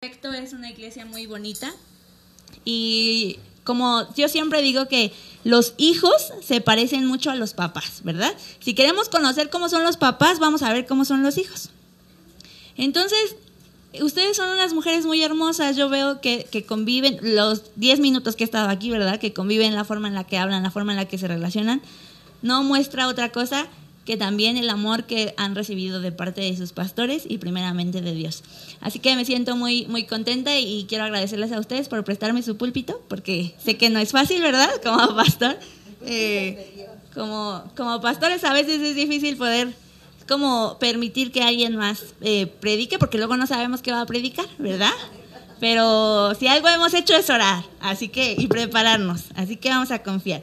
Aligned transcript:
Es 0.00 0.52
una 0.52 0.70
iglesia 0.70 1.04
muy 1.06 1.26
bonita 1.26 1.74
y 2.64 3.40
como 3.64 4.06
yo 4.14 4.28
siempre 4.28 4.62
digo 4.62 4.86
que 4.86 5.12
los 5.42 5.74
hijos 5.76 6.32
se 6.40 6.60
parecen 6.60 7.04
mucho 7.04 7.32
a 7.32 7.34
los 7.34 7.52
papás, 7.52 8.02
¿verdad? 8.04 8.32
Si 8.60 8.74
queremos 8.74 9.08
conocer 9.08 9.50
cómo 9.50 9.68
son 9.68 9.82
los 9.82 9.96
papás, 9.96 10.38
vamos 10.38 10.62
a 10.62 10.72
ver 10.72 10.86
cómo 10.86 11.04
son 11.04 11.24
los 11.24 11.36
hijos. 11.36 11.70
Entonces, 12.76 13.34
ustedes 14.00 14.36
son 14.36 14.50
unas 14.50 14.72
mujeres 14.72 15.04
muy 15.04 15.20
hermosas, 15.20 15.76
yo 15.76 15.88
veo 15.88 16.20
que, 16.20 16.46
que 16.48 16.64
conviven, 16.64 17.18
los 17.20 17.62
10 17.74 17.98
minutos 17.98 18.36
que 18.36 18.44
he 18.44 18.46
estado 18.46 18.68
aquí, 18.68 18.90
¿verdad? 18.90 19.18
Que 19.18 19.32
conviven, 19.32 19.74
la 19.74 19.84
forma 19.84 20.06
en 20.06 20.14
la 20.14 20.22
que 20.22 20.38
hablan, 20.38 20.62
la 20.62 20.70
forma 20.70 20.92
en 20.92 20.98
la 20.98 21.08
que 21.08 21.18
se 21.18 21.26
relacionan, 21.26 21.82
no 22.40 22.62
muestra 22.62 23.08
otra 23.08 23.32
cosa 23.32 23.66
que 24.08 24.16
también 24.16 24.56
el 24.56 24.70
amor 24.70 25.04
que 25.04 25.34
han 25.36 25.54
recibido 25.54 26.00
de 26.00 26.12
parte 26.12 26.40
de 26.40 26.56
sus 26.56 26.72
pastores 26.72 27.24
y 27.28 27.36
primeramente 27.36 28.00
de 28.00 28.14
Dios. 28.14 28.42
Así 28.80 29.00
que 29.00 29.14
me 29.16 29.26
siento 29.26 29.54
muy, 29.54 29.84
muy 29.84 30.04
contenta 30.04 30.58
y 30.58 30.86
quiero 30.88 31.04
agradecerles 31.04 31.52
a 31.52 31.60
ustedes 31.60 31.90
por 31.90 32.02
prestarme 32.04 32.42
su 32.42 32.56
púlpito, 32.56 33.02
porque 33.08 33.54
sé 33.62 33.76
que 33.76 33.90
no 33.90 33.98
es 33.98 34.12
fácil, 34.12 34.40
¿verdad? 34.40 34.70
Como 34.82 35.14
pastor. 35.14 35.58
Eh, 36.06 36.86
como, 37.12 37.62
como 37.76 38.00
pastores 38.00 38.44
a 38.44 38.54
veces 38.54 38.80
es 38.80 38.96
difícil 38.96 39.36
poder 39.36 39.74
como 40.26 40.78
permitir 40.80 41.30
que 41.30 41.42
alguien 41.42 41.76
más 41.76 42.02
eh, 42.22 42.46
predique, 42.46 42.98
porque 42.98 43.18
luego 43.18 43.36
no 43.36 43.46
sabemos 43.46 43.82
qué 43.82 43.92
va 43.92 44.00
a 44.00 44.06
predicar, 44.06 44.46
¿verdad? 44.56 44.92
Pero 45.60 46.34
si 46.34 46.46
algo 46.46 46.68
hemos 46.68 46.94
hecho 46.94 47.14
es 47.14 47.28
orar, 47.28 47.62
así 47.80 48.08
que, 48.08 48.36
y 48.38 48.46
prepararnos, 48.46 49.24
así 49.34 49.56
que 49.56 49.68
vamos 49.68 49.90
a 49.90 50.02
confiar. 50.02 50.42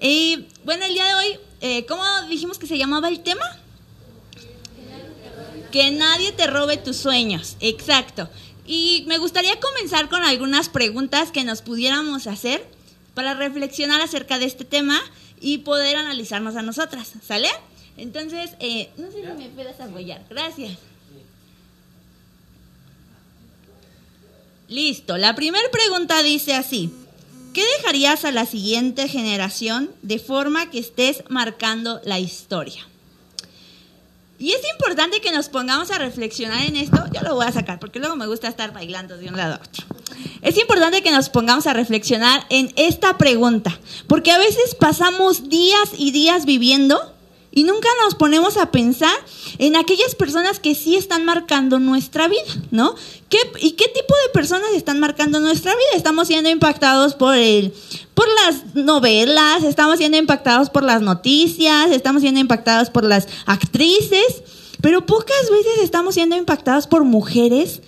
Y 0.00 0.46
bueno, 0.64 0.84
el 0.84 0.94
día 0.94 1.06
de 1.06 1.14
hoy 1.14 1.38
eh, 1.66 1.86
¿cómo 1.86 2.04
dijimos 2.28 2.58
que 2.58 2.66
se 2.66 2.76
llamaba 2.76 3.08
el 3.08 3.22
tema? 3.22 3.40
Que 5.72 5.90
nadie 5.90 6.30
te 6.32 6.46
robe 6.46 6.76
tus 6.76 6.98
sueños, 6.98 7.56
exacto. 7.58 8.28
Y 8.66 9.04
me 9.06 9.16
gustaría 9.16 9.58
comenzar 9.58 10.10
con 10.10 10.22
algunas 10.22 10.68
preguntas 10.68 11.30
que 11.30 11.42
nos 11.42 11.62
pudiéramos 11.62 12.26
hacer 12.26 12.62
para 13.14 13.32
reflexionar 13.32 14.02
acerca 14.02 14.38
de 14.38 14.44
este 14.44 14.66
tema 14.66 15.00
y 15.40 15.58
poder 15.58 15.96
analizarnos 15.96 16.54
a 16.56 16.60
nosotras, 16.60 17.12
¿sale? 17.26 17.48
Entonces, 17.96 18.50
eh, 18.60 18.90
no 18.98 19.10
sé 19.10 19.22
si 19.22 19.26
me 19.26 19.48
puedes 19.48 19.80
apoyar, 19.80 20.22
gracias. 20.28 20.76
Listo, 24.68 25.16
la 25.16 25.34
primera 25.34 25.70
pregunta 25.70 26.22
dice 26.22 26.52
así. 26.52 26.92
¿Qué 27.54 27.62
dejarías 27.78 28.24
a 28.24 28.32
la 28.32 28.46
siguiente 28.46 29.06
generación 29.06 29.92
de 30.02 30.18
forma 30.18 30.70
que 30.70 30.80
estés 30.80 31.22
marcando 31.28 32.00
la 32.04 32.18
historia? 32.18 32.84
Y 34.40 34.50
es 34.50 34.60
importante 34.72 35.20
que 35.20 35.30
nos 35.30 35.48
pongamos 35.48 35.92
a 35.92 35.98
reflexionar 35.98 36.64
en 36.64 36.74
esto. 36.74 37.04
Yo 37.12 37.22
lo 37.22 37.36
voy 37.36 37.46
a 37.46 37.52
sacar 37.52 37.78
porque 37.78 38.00
luego 38.00 38.16
me 38.16 38.26
gusta 38.26 38.48
estar 38.48 38.72
bailando 38.72 39.16
de 39.16 39.28
un 39.28 39.36
lado 39.36 39.54
a 39.54 39.58
otro. 39.58 39.86
Es 40.42 40.58
importante 40.58 41.04
que 41.04 41.12
nos 41.12 41.28
pongamos 41.28 41.68
a 41.68 41.74
reflexionar 41.74 42.44
en 42.50 42.72
esta 42.74 43.16
pregunta, 43.18 43.78
porque 44.08 44.32
a 44.32 44.38
veces 44.38 44.74
pasamos 44.74 45.48
días 45.48 45.90
y 45.96 46.10
días 46.10 46.46
viviendo 46.46 47.13
y 47.54 47.62
nunca 47.62 47.88
nos 48.02 48.16
ponemos 48.16 48.56
a 48.56 48.72
pensar 48.72 49.14
en 49.58 49.76
aquellas 49.76 50.16
personas 50.16 50.58
que 50.58 50.74
sí 50.74 50.96
están 50.96 51.24
marcando 51.24 51.78
nuestra 51.78 52.26
vida, 52.26 52.42
¿no? 52.72 52.96
¿Qué, 53.28 53.38
¿Y 53.60 53.72
qué 53.72 53.84
tipo 53.86 54.14
de 54.26 54.32
personas 54.32 54.70
están 54.74 54.98
marcando 54.98 55.38
nuestra 55.38 55.70
vida? 55.72 55.96
Estamos 55.96 56.26
siendo 56.26 56.50
impactados 56.50 57.14
por 57.14 57.36
el, 57.36 57.72
por 58.14 58.26
las 58.44 58.74
novelas, 58.74 59.62
estamos 59.62 59.98
siendo 59.98 60.18
impactados 60.18 60.68
por 60.68 60.82
las 60.82 61.00
noticias, 61.00 61.92
estamos 61.92 62.22
siendo 62.22 62.40
impactados 62.40 62.90
por 62.90 63.04
las 63.04 63.28
actrices, 63.46 64.42
pero 64.80 65.06
pocas 65.06 65.48
veces 65.48 65.84
estamos 65.84 66.14
siendo 66.14 66.36
impactados 66.36 66.88
por 66.88 67.04
mujeres 67.04 67.82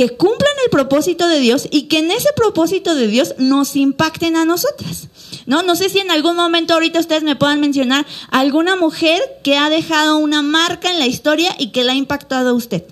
que 0.00 0.16
cumplan 0.16 0.54
el 0.64 0.70
propósito 0.70 1.28
de 1.28 1.40
Dios 1.40 1.68
y 1.70 1.82
que 1.82 1.98
en 1.98 2.10
ese 2.10 2.30
propósito 2.34 2.94
de 2.94 3.06
Dios 3.06 3.34
nos 3.36 3.76
impacten 3.76 4.34
a 4.34 4.46
nosotras. 4.46 5.08
¿no? 5.44 5.62
No 5.62 5.76
sé 5.76 5.90
si 5.90 5.98
en 5.98 6.10
algún 6.10 6.36
momento 6.36 6.72
ahorita 6.72 7.00
ustedes 7.00 7.22
me 7.22 7.36
puedan 7.36 7.60
mencionar 7.60 8.06
alguna 8.30 8.76
mujer 8.76 9.20
que 9.44 9.58
ha 9.58 9.68
dejado 9.68 10.16
una 10.16 10.40
marca 10.40 10.90
en 10.90 11.00
la 11.00 11.06
historia 11.06 11.54
y 11.58 11.70
que 11.70 11.84
la 11.84 11.92
ha 11.92 11.96
impactado 11.96 12.48
a 12.48 12.52
usted. 12.54 12.82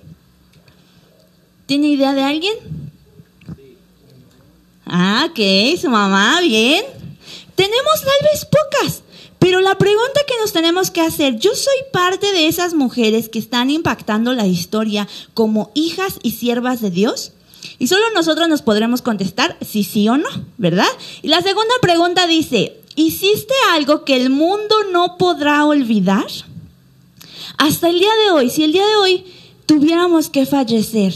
¿Tiene 1.64 1.88
idea 1.88 2.12
de 2.12 2.24
alguien? 2.24 2.54
Ah, 4.84 5.28
ok, 5.30 5.80
su 5.80 5.88
mamá, 5.88 6.42
bien. 6.42 6.84
Tenemos 7.54 8.02
tal 8.02 8.28
vez 8.30 8.44
pocas, 8.44 9.02
pero 9.38 9.60
la 9.60 9.78
pregunta 9.78 10.20
que 10.26 10.34
nos 10.40 10.52
tenemos 10.52 10.90
que 10.90 11.00
hacer, 11.00 11.38
yo 11.38 11.54
soy 11.54 11.76
parte 11.92 12.32
de 12.32 12.48
esas 12.48 12.74
mujeres 12.74 13.28
que 13.28 13.38
están 13.38 13.70
impactando 13.70 14.32
la 14.32 14.46
historia 14.46 15.08
como 15.34 15.70
hijas 15.74 16.18
y 16.22 16.32
siervas 16.32 16.80
de 16.80 16.90
Dios. 16.90 17.32
Y 17.78 17.86
solo 17.86 18.02
nosotros 18.14 18.48
nos 18.48 18.62
podremos 18.62 19.02
contestar 19.02 19.56
si 19.60 19.84
sí 19.84 20.08
o 20.08 20.16
no, 20.16 20.28
¿verdad? 20.56 20.88
Y 21.22 21.28
la 21.28 21.42
segunda 21.42 21.74
pregunta 21.80 22.26
dice, 22.26 22.80
¿hiciste 22.96 23.54
algo 23.72 24.04
que 24.04 24.16
el 24.16 24.30
mundo 24.30 24.74
no 24.92 25.16
podrá 25.16 25.64
olvidar? 25.64 26.26
Hasta 27.56 27.88
el 27.88 27.98
día 27.98 28.12
de 28.24 28.30
hoy, 28.32 28.50
si 28.50 28.64
el 28.64 28.72
día 28.72 28.86
de 28.86 28.96
hoy 28.96 29.24
tuviéramos 29.66 30.30
que 30.30 30.46
fallecer, 30.46 31.14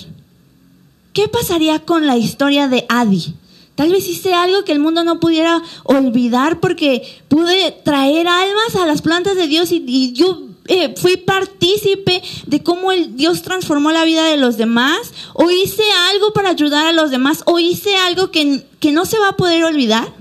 ¿qué 1.12 1.26
pasaría 1.28 1.80
con 1.80 2.06
la 2.06 2.16
historia 2.16 2.68
de 2.68 2.86
Adi? 2.88 3.34
Tal 3.74 3.90
vez 3.90 4.06
hice 4.08 4.34
algo 4.34 4.64
que 4.64 4.72
el 4.72 4.80
mundo 4.80 5.02
no 5.02 5.18
pudiera 5.18 5.62
olvidar 5.84 6.60
porque 6.60 7.02
pude 7.28 7.72
traer 7.84 8.28
almas 8.28 8.76
a 8.76 8.86
las 8.86 9.00
plantas 9.00 9.34
de 9.34 9.48
Dios 9.48 9.72
y, 9.72 10.12
yo 10.12 10.48
eh, 10.68 10.94
fui 10.96 11.16
partícipe 11.16 12.22
de 12.46 12.62
cómo 12.62 12.92
el 12.92 13.16
Dios 13.16 13.42
transformó 13.42 13.90
la 13.90 14.04
vida 14.04 14.24
de 14.26 14.36
los 14.36 14.56
demás, 14.58 15.12
o 15.32 15.50
hice 15.50 15.82
algo 16.12 16.32
para 16.32 16.50
ayudar 16.50 16.86
a 16.86 16.92
los 16.92 17.10
demás, 17.10 17.42
o 17.46 17.58
hice 17.58 17.96
algo 17.96 18.30
que, 18.30 18.64
que 18.78 18.92
no 18.92 19.06
se 19.06 19.18
va 19.18 19.30
a 19.30 19.36
poder 19.36 19.64
olvidar, 19.64 20.12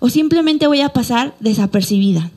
o 0.00 0.08
simplemente 0.08 0.66
voy 0.66 0.80
a 0.80 0.88
pasar 0.88 1.34
desapercibida. 1.40 2.30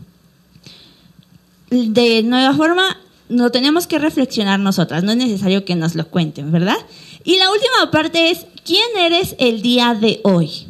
De 1.69 2.21
nueva 2.23 2.53
forma, 2.53 2.97
no 3.29 3.51
tenemos 3.51 3.87
que 3.87 3.99
reflexionar 3.99 4.59
nosotras, 4.59 5.03
no 5.03 5.11
es 5.11 5.17
necesario 5.17 5.65
que 5.65 5.75
nos 5.75 5.95
lo 5.95 6.07
cuenten, 6.07 6.51
¿verdad? 6.51 6.77
Y 7.23 7.37
la 7.37 7.51
última 7.51 7.91
parte 7.91 8.31
es, 8.31 8.45
¿quién 8.67 8.97
eres 8.99 9.35
el 9.39 9.61
día 9.61 9.95
de 9.95 10.19
hoy? 10.23 10.67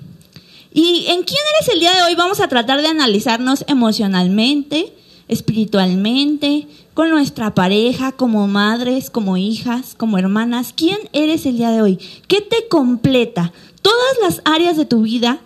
Y 0.72 1.08
en 1.08 1.24
quién 1.24 1.40
eres 1.56 1.74
el 1.74 1.80
día 1.80 1.96
de 1.96 2.04
hoy 2.04 2.14
vamos 2.14 2.40
a 2.40 2.48
tratar 2.48 2.80
de 2.80 2.88
analizarnos 2.88 3.66
emocionalmente, 3.68 4.94
espiritualmente, 5.28 6.68
con 6.94 7.10
nuestra 7.10 7.56
pareja, 7.56 8.12
como 8.12 8.48
madres, 8.48 9.10
como 9.10 9.36
hijas, 9.36 9.96
como 9.98 10.20
hermanas. 10.20 10.74
¿Quién 10.76 11.00
eres 11.12 11.48
el 11.48 11.58
día 11.58 11.72
de 11.72 11.82
hoy? 11.82 11.98
¿Qué 12.28 12.42
te 12.42 12.68
completa? 12.68 13.52
Todas 13.82 14.18
las 14.22 14.42
áreas 14.46 14.78
de 14.78 14.86
tu 14.86 15.02
vida 15.02 15.40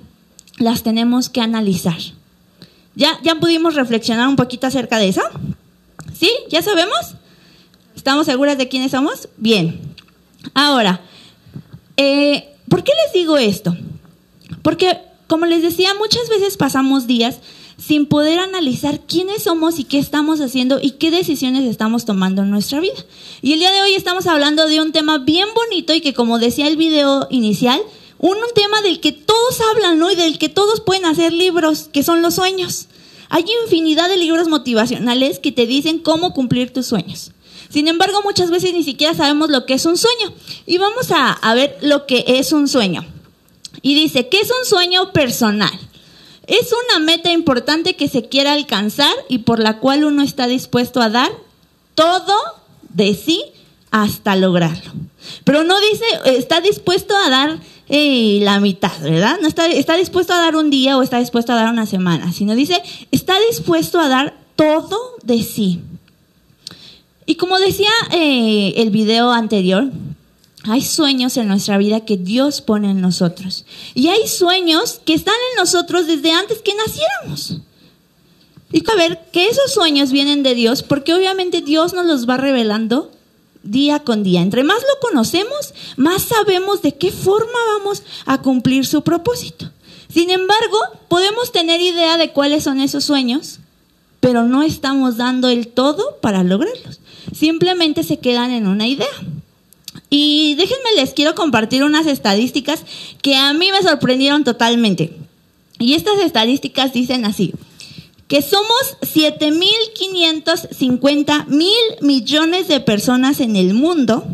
las 0.57 0.83
tenemos 0.83 1.29
que 1.29 1.39
analizar. 1.39 1.97
¿Ya, 2.95 3.17
ya 3.23 3.35
pudimos 3.35 3.75
reflexionar 3.75 4.27
un 4.27 4.35
poquito 4.35 4.67
acerca 4.67 4.97
de 4.97 5.07
eso? 5.07 5.21
¿Sí? 6.13 6.29
¿Ya 6.49 6.61
sabemos? 6.61 7.15
¿Estamos 7.95 8.25
seguras 8.25 8.57
de 8.57 8.67
quiénes 8.67 8.91
somos? 8.91 9.29
Bien. 9.37 9.79
Ahora, 10.53 10.99
eh, 12.01 12.49
¿por 12.67 12.83
qué 12.83 12.91
les 13.05 13.13
digo 13.13 13.37
esto? 13.37 13.75
Porque, 14.63 14.97
como 15.27 15.45
les 15.45 15.61
decía, 15.61 15.93
muchas 15.99 16.27
veces 16.29 16.57
pasamos 16.57 17.05
días 17.05 17.39
sin 17.77 18.05
poder 18.05 18.39
analizar 18.39 19.01
quiénes 19.01 19.43
somos 19.43 19.79
y 19.79 19.83
qué 19.83 19.99
estamos 19.99 20.39
haciendo 20.39 20.79
y 20.81 20.91
qué 20.91 21.11
decisiones 21.11 21.63
estamos 21.63 22.05
tomando 22.05 22.41
en 22.41 22.51
nuestra 22.51 22.79
vida. 22.79 22.97
Y 23.41 23.53
el 23.53 23.59
día 23.59 23.71
de 23.71 23.81
hoy 23.81 23.93
estamos 23.93 24.27
hablando 24.27 24.67
de 24.67 24.81
un 24.81 24.91
tema 24.91 25.19
bien 25.19 25.47
bonito 25.55 25.93
y 25.93 26.01
que 26.01 26.13
como 26.13 26.39
decía 26.39 26.67
el 26.67 26.77
video 26.77 27.27
inicial, 27.29 27.79
un, 28.17 28.37
tema 28.53 28.81
del 28.81 28.99
que 28.99 29.11
todos 29.11 29.59
hablan, 29.71 29.97
¿no? 29.97 30.11
Y 30.11 30.15
del 30.15 30.37
que 30.37 30.49
todos 30.49 30.81
pueden 30.81 31.05
hacer 31.05 31.33
libros, 31.33 31.89
que 31.91 32.03
son 32.03 32.21
los 32.21 32.35
sueños. 32.35 32.87
Hay 33.29 33.45
infinidad 33.63 34.09
de 34.09 34.17
libros 34.17 34.47
motivacionales 34.47 35.39
que 35.39 35.51
te 35.51 35.65
dicen 35.65 35.99
cómo 35.99 36.33
cumplir 36.33 36.71
tus 36.71 36.85
sueños. 36.85 37.31
Sin 37.71 37.87
embargo, 37.87 38.21
muchas 38.23 38.51
veces 38.51 38.73
ni 38.73 38.83
siquiera 38.83 39.13
sabemos 39.13 39.49
lo 39.49 39.65
que 39.65 39.73
es 39.73 39.85
un 39.85 39.97
sueño. 39.97 40.33
Y 40.65 40.77
vamos 40.77 41.07
a, 41.11 41.53
ver 41.53 41.77
lo 41.81 42.05
que 42.05 42.25
es 42.27 42.51
un 42.51 42.67
sueño. 42.67 43.05
Y 43.81 43.95
dice, 43.95 44.27
¿qué 44.27 44.39
es 44.39 44.51
un 44.51 44.65
sueño 44.65 45.13
personal? 45.13 45.71
Es 46.47 46.73
una 46.87 46.99
meta 46.99 47.31
importante 47.31 47.95
que 47.95 48.09
se 48.09 48.27
quiere 48.27 48.49
alcanzar 48.49 49.13
y 49.29 49.39
por 49.39 49.59
la 49.59 49.79
cual 49.79 50.03
uno 50.03 50.21
está 50.21 50.47
dispuesto 50.47 51.01
a 51.01 51.09
dar 51.09 51.31
todo 51.95 52.33
de 52.89 53.15
sí 53.15 53.41
hasta 53.89 54.35
lograrlo. 54.35 54.91
Pero 55.45 55.63
no 55.63 55.79
dice, 55.79 56.05
está 56.25 56.59
dispuesto 56.59 57.15
a 57.15 57.29
dar 57.29 57.59
eh, 57.87 58.39
la 58.41 58.59
mitad, 58.59 58.99
¿verdad? 59.01 59.37
No 59.41 59.47
está, 59.47 59.67
está 59.67 59.95
dispuesto 59.95 60.33
a 60.33 60.41
dar 60.41 60.55
un 60.55 60.69
día 60.69 60.97
o 60.97 61.03
está 61.03 61.19
dispuesto 61.19 61.53
a 61.53 61.55
dar 61.55 61.71
una 61.71 61.85
semana, 61.85 62.33
sino 62.33 62.55
dice, 62.55 62.81
está 63.11 63.35
dispuesto 63.49 63.99
a 63.99 64.09
dar 64.09 64.37
todo 64.55 64.97
de 65.23 65.43
sí. 65.43 65.81
Y 67.25 67.35
como 67.35 67.59
decía 67.59 67.91
eh, 68.11 68.73
el 68.77 68.89
video 68.89 69.31
anterior, 69.31 69.91
hay 70.63 70.81
sueños 70.81 71.37
en 71.37 71.47
nuestra 71.47 71.77
vida 71.77 72.05
que 72.05 72.17
Dios 72.17 72.61
pone 72.61 72.91
en 72.91 73.01
nosotros. 73.01 73.65
Y 73.93 74.09
hay 74.09 74.27
sueños 74.27 75.01
que 75.05 75.13
están 75.13 75.35
en 75.51 75.57
nosotros 75.57 76.07
desde 76.07 76.31
antes 76.31 76.61
que 76.61 76.73
naciéramos. 76.75 77.61
Y 78.71 78.89
a 78.89 78.95
ver, 78.95 79.19
que 79.33 79.47
esos 79.47 79.73
sueños 79.73 80.11
vienen 80.11 80.43
de 80.43 80.55
Dios, 80.55 80.83
porque 80.83 81.13
obviamente 81.13 81.61
Dios 81.61 81.93
nos 81.93 82.05
los 82.05 82.29
va 82.29 82.37
revelando 82.37 83.11
día 83.63 83.99
con 83.99 84.23
día. 84.23 84.41
Entre 84.41 84.63
más 84.63 84.81
lo 84.81 85.07
conocemos, 85.07 85.73
más 85.97 86.23
sabemos 86.23 86.81
de 86.81 86.95
qué 86.95 87.11
forma 87.11 87.59
vamos 87.77 88.03
a 88.25 88.41
cumplir 88.41 88.85
su 88.85 89.03
propósito. 89.03 89.69
Sin 90.09 90.29
embargo, 90.29 90.77
podemos 91.07 91.51
tener 91.51 91.81
idea 91.81 92.17
de 92.17 92.31
cuáles 92.31 92.63
son 92.63 92.79
esos 92.79 93.03
sueños, 93.03 93.59
pero 94.19 94.43
no 94.43 94.61
estamos 94.61 95.17
dando 95.17 95.49
el 95.49 95.67
todo 95.67 96.17
para 96.21 96.43
lograrlos. 96.43 97.00
Simplemente 97.33 98.03
se 98.03 98.19
quedan 98.19 98.51
en 98.51 98.67
una 98.67 98.87
idea. 98.87 99.07
Y 100.09 100.55
déjenme, 100.55 100.93
les 100.95 101.13
quiero 101.13 101.35
compartir 101.35 101.83
unas 101.83 102.07
estadísticas 102.07 102.83
que 103.21 103.35
a 103.35 103.53
mí 103.53 103.69
me 103.71 103.81
sorprendieron 103.81 104.43
totalmente. 104.43 105.13
Y 105.79 105.93
estas 105.95 106.19
estadísticas 106.19 106.93
dicen 106.93 107.25
así, 107.25 107.53
que 108.27 108.41
somos 108.41 108.97
7.550 109.01 111.47
mil 111.47 111.75
millones 112.01 112.67
de 112.69 112.79
personas 112.79 113.41
en 113.41 113.57
el 113.57 113.73
mundo 113.73 114.25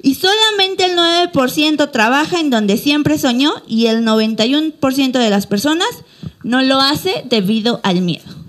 y 0.00 0.14
solamente 0.14 0.84
el 0.84 0.96
9% 0.96 1.90
trabaja 1.90 2.38
en 2.38 2.50
donde 2.50 2.76
siempre 2.76 3.18
soñó 3.18 3.54
y 3.66 3.86
el 3.86 4.04
91% 4.04 5.10
de 5.10 5.30
las 5.30 5.48
personas 5.48 5.88
no 6.44 6.62
lo 6.62 6.80
hace 6.80 7.24
debido 7.28 7.80
al 7.82 8.02
miedo. 8.02 8.45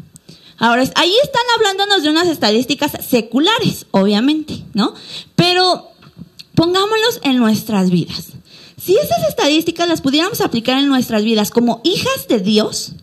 Ahora, 0.60 0.84
ahí 0.96 1.14
están 1.24 1.44
hablándonos 1.56 2.04
de 2.04 2.10
unas 2.10 2.28
estadísticas 2.28 2.92
seculares, 3.06 3.86
obviamente, 3.92 4.64
¿no? 4.74 4.94
Pero 5.36 5.92
pongámoslos 6.56 7.20
en 7.24 7.38
nuestras 7.38 7.92
vidas. 7.92 8.30
Si 8.82 8.96
esas 8.98 9.28
estadísticas 9.28 9.88
las 9.88 10.02
pudiéramos 10.02 10.42
aplicar 10.42 10.80
en 10.80 10.88
nuestras 10.88 11.24
vidas 11.24 11.52
como 11.52 11.82
hijas 11.84 12.28
de 12.28 12.40
Dios, 12.40 12.94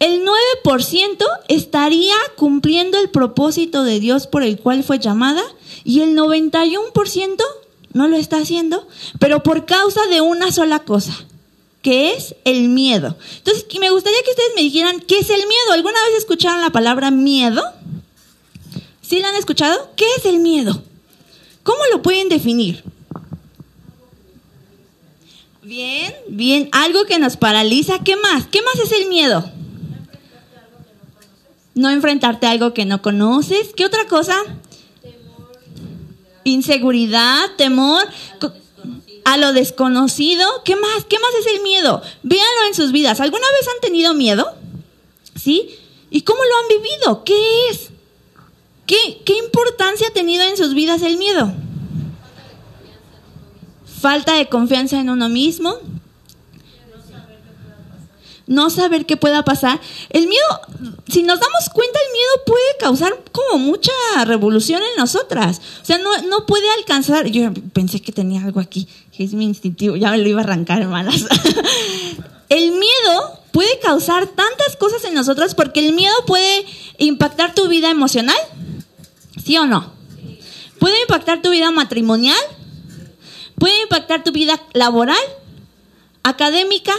el 0.00 0.24
9% 0.64 1.24
estaría 1.48 2.14
cumpliendo 2.36 2.98
el 2.98 3.10
propósito 3.10 3.84
de 3.84 4.00
Dios 4.00 4.26
por 4.26 4.42
el 4.42 4.58
cual 4.58 4.82
fue 4.82 4.98
llamada 4.98 5.42
y 5.84 6.00
el 6.00 6.16
91% 6.16 7.36
no 7.92 8.08
lo 8.08 8.16
está 8.16 8.38
haciendo, 8.38 8.86
pero 9.18 9.42
por 9.42 9.66
causa 9.66 10.00
de 10.06 10.20
una 10.20 10.52
sola 10.52 10.80
cosa, 10.80 11.26
que 11.82 12.12
es 12.12 12.34
el 12.44 12.68
miedo. 12.68 13.16
Entonces, 13.38 13.66
me 13.80 13.90
gustaría 13.90 14.22
que 14.22 14.30
ustedes 14.30 14.52
me 14.54 14.62
dijeran, 14.62 15.00
¿qué 15.00 15.18
es 15.18 15.30
el 15.30 15.38
miedo? 15.46 15.72
¿Alguna 15.72 15.98
vez 16.08 16.18
escucharon 16.18 16.60
la 16.60 16.70
palabra 16.70 17.10
miedo? 17.10 17.62
¿Sí 19.00 19.18
la 19.20 19.30
han 19.30 19.36
escuchado? 19.36 19.90
¿Qué 19.96 20.04
es 20.18 20.26
el 20.26 20.40
miedo? 20.40 20.82
¿Cómo 21.62 21.80
lo 21.92 22.02
pueden 22.02 22.28
definir? 22.28 22.84
Bien, 25.62 26.14
bien, 26.28 26.68
algo 26.72 27.04
que 27.04 27.18
nos 27.18 27.36
paraliza. 27.36 28.00
¿Qué 28.04 28.16
más? 28.16 28.46
¿Qué 28.46 28.60
más 28.62 28.78
es 28.78 28.92
el 28.92 29.08
miedo? 29.08 29.50
No 31.74 31.90
enfrentarte 31.90 32.46
a 32.46 32.50
algo 32.50 32.74
que 32.74 32.84
no 32.84 33.02
conoces. 33.02 33.72
¿Qué 33.76 33.84
otra 33.84 34.06
cosa? 34.06 34.36
Inseguridad, 36.44 37.54
temor 37.56 38.02
a 39.24 39.36
lo 39.36 39.52
desconocido. 39.52 40.46
¿Qué 40.64 40.76
más? 40.76 41.04
¿Qué 41.08 41.18
más 41.18 41.30
es 41.40 41.54
el 41.54 41.62
miedo? 41.62 42.02
Véanlo 42.22 42.66
en 42.68 42.74
sus 42.74 42.92
vidas. 42.92 43.20
¿Alguna 43.20 43.46
vez 43.58 43.68
han 43.68 43.80
tenido 43.80 44.14
miedo? 44.14 44.46
¿Sí? 45.34 45.78
¿Y 46.10 46.22
cómo 46.22 46.40
lo 46.42 46.56
han 46.58 46.82
vivido? 46.82 47.24
¿Qué 47.24 47.68
es? 47.70 47.90
¿Qué, 48.86 49.22
qué 49.24 49.38
importancia 49.38 50.08
ha 50.08 50.12
tenido 50.12 50.44
en 50.44 50.56
sus 50.56 50.74
vidas 50.74 51.02
el 51.02 51.16
miedo? 51.16 51.52
Falta 54.00 54.34
de 54.34 54.48
confianza 54.48 54.98
en 54.98 55.10
uno 55.10 55.28
mismo, 55.28 55.78
no 58.50 58.68
saber 58.68 59.06
qué 59.06 59.16
pueda 59.16 59.44
pasar. 59.44 59.80
El 60.08 60.26
miedo, 60.26 60.44
si 61.06 61.22
nos 61.22 61.38
damos 61.38 61.68
cuenta, 61.72 62.00
el 62.04 62.12
miedo 62.12 62.44
puede 62.44 62.76
causar 62.80 63.22
como 63.30 63.58
mucha 63.58 63.92
revolución 64.24 64.82
en 64.82 65.00
nosotras. 65.00 65.60
O 65.80 65.84
sea, 65.84 65.98
no, 65.98 66.22
no 66.22 66.46
puede 66.46 66.68
alcanzar. 66.70 67.28
Yo 67.28 67.52
pensé 67.72 68.02
que 68.02 68.10
tenía 68.10 68.42
algo 68.42 68.58
aquí, 68.58 68.88
es 69.24 69.34
mi 69.34 69.44
instintivo, 69.44 69.96
ya 69.96 70.10
me 70.10 70.18
lo 70.18 70.28
iba 70.28 70.40
a 70.40 70.44
arrancar, 70.44 70.82
hermanas. 70.82 71.24
el 72.48 72.70
miedo 72.72 73.40
puede 73.52 73.78
causar 73.80 74.26
tantas 74.26 74.76
cosas 74.76 75.04
en 75.04 75.14
nosotras 75.14 75.54
porque 75.54 75.80
el 75.86 75.92
miedo 75.92 76.14
puede 76.26 76.64
impactar 76.98 77.54
tu 77.54 77.68
vida 77.68 77.90
emocional, 77.90 78.38
¿sí 79.42 79.56
o 79.58 79.66
no? 79.66 79.92
Puede 80.78 81.00
impactar 81.02 81.42
tu 81.42 81.50
vida 81.50 81.70
matrimonial, 81.70 82.38
puede 83.56 83.82
impactar 83.82 84.24
tu 84.24 84.32
vida 84.32 84.60
laboral, 84.72 85.18
académica, 86.22 86.94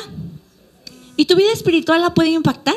¿Y 1.21 1.25
tu 1.25 1.35
vida 1.35 1.51
espiritual 1.51 2.01
la 2.01 2.15
puede 2.15 2.29
impactar? 2.29 2.73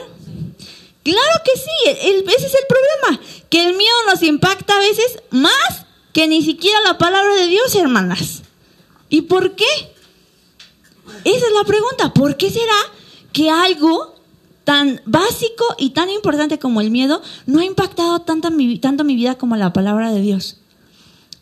Claro 1.02 1.42
que 1.46 1.52
sí, 1.58 1.90
ese 1.90 2.46
es 2.46 2.54
el 2.54 2.66
problema, 2.68 3.26
que 3.48 3.64
el 3.64 3.74
miedo 3.74 3.96
nos 4.06 4.22
impacta 4.22 4.76
a 4.76 4.80
veces 4.80 5.18
más 5.30 5.86
que 6.12 6.26
ni 6.28 6.42
siquiera 6.42 6.78
la 6.82 6.98
palabra 6.98 7.34
de 7.36 7.46
Dios, 7.46 7.74
hermanas. 7.74 8.42
¿Y 9.14 9.22
por 9.22 9.54
qué? 9.54 9.64
Esa 11.22 11.46
es 11.46 11.52
la 11.56 11.62
pregunta, 11.62 12.12
¿por 12.12 12.36
qué 12.36 12.50
será 12.50 12.74
que 13.32 13.48
algo 13.48 14.16
tan 14.64 15.00
básico 15.04 15.64
y 15.78 15.90
tan 15.90 16.10
importante 16.10 16.58
como 16.58 16.80
el 16.80 16.90
miedo 16.90 17.22
no 17.46 17.60
ha 17.60 17.64
impactado 17.64 18.22
tanto 18.22 18.50
mi, 18.50 18.76
tanto 18.80 19.04
mi 19.04 19.14
vida 19.14 19.36
como 19.36 19.54
la 19.54 19.72
palabra 19.72 20.10
de 20.10 20.20
Dios? 20.20 20.56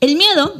El 0.00 0.16
miedo 0.16 0.54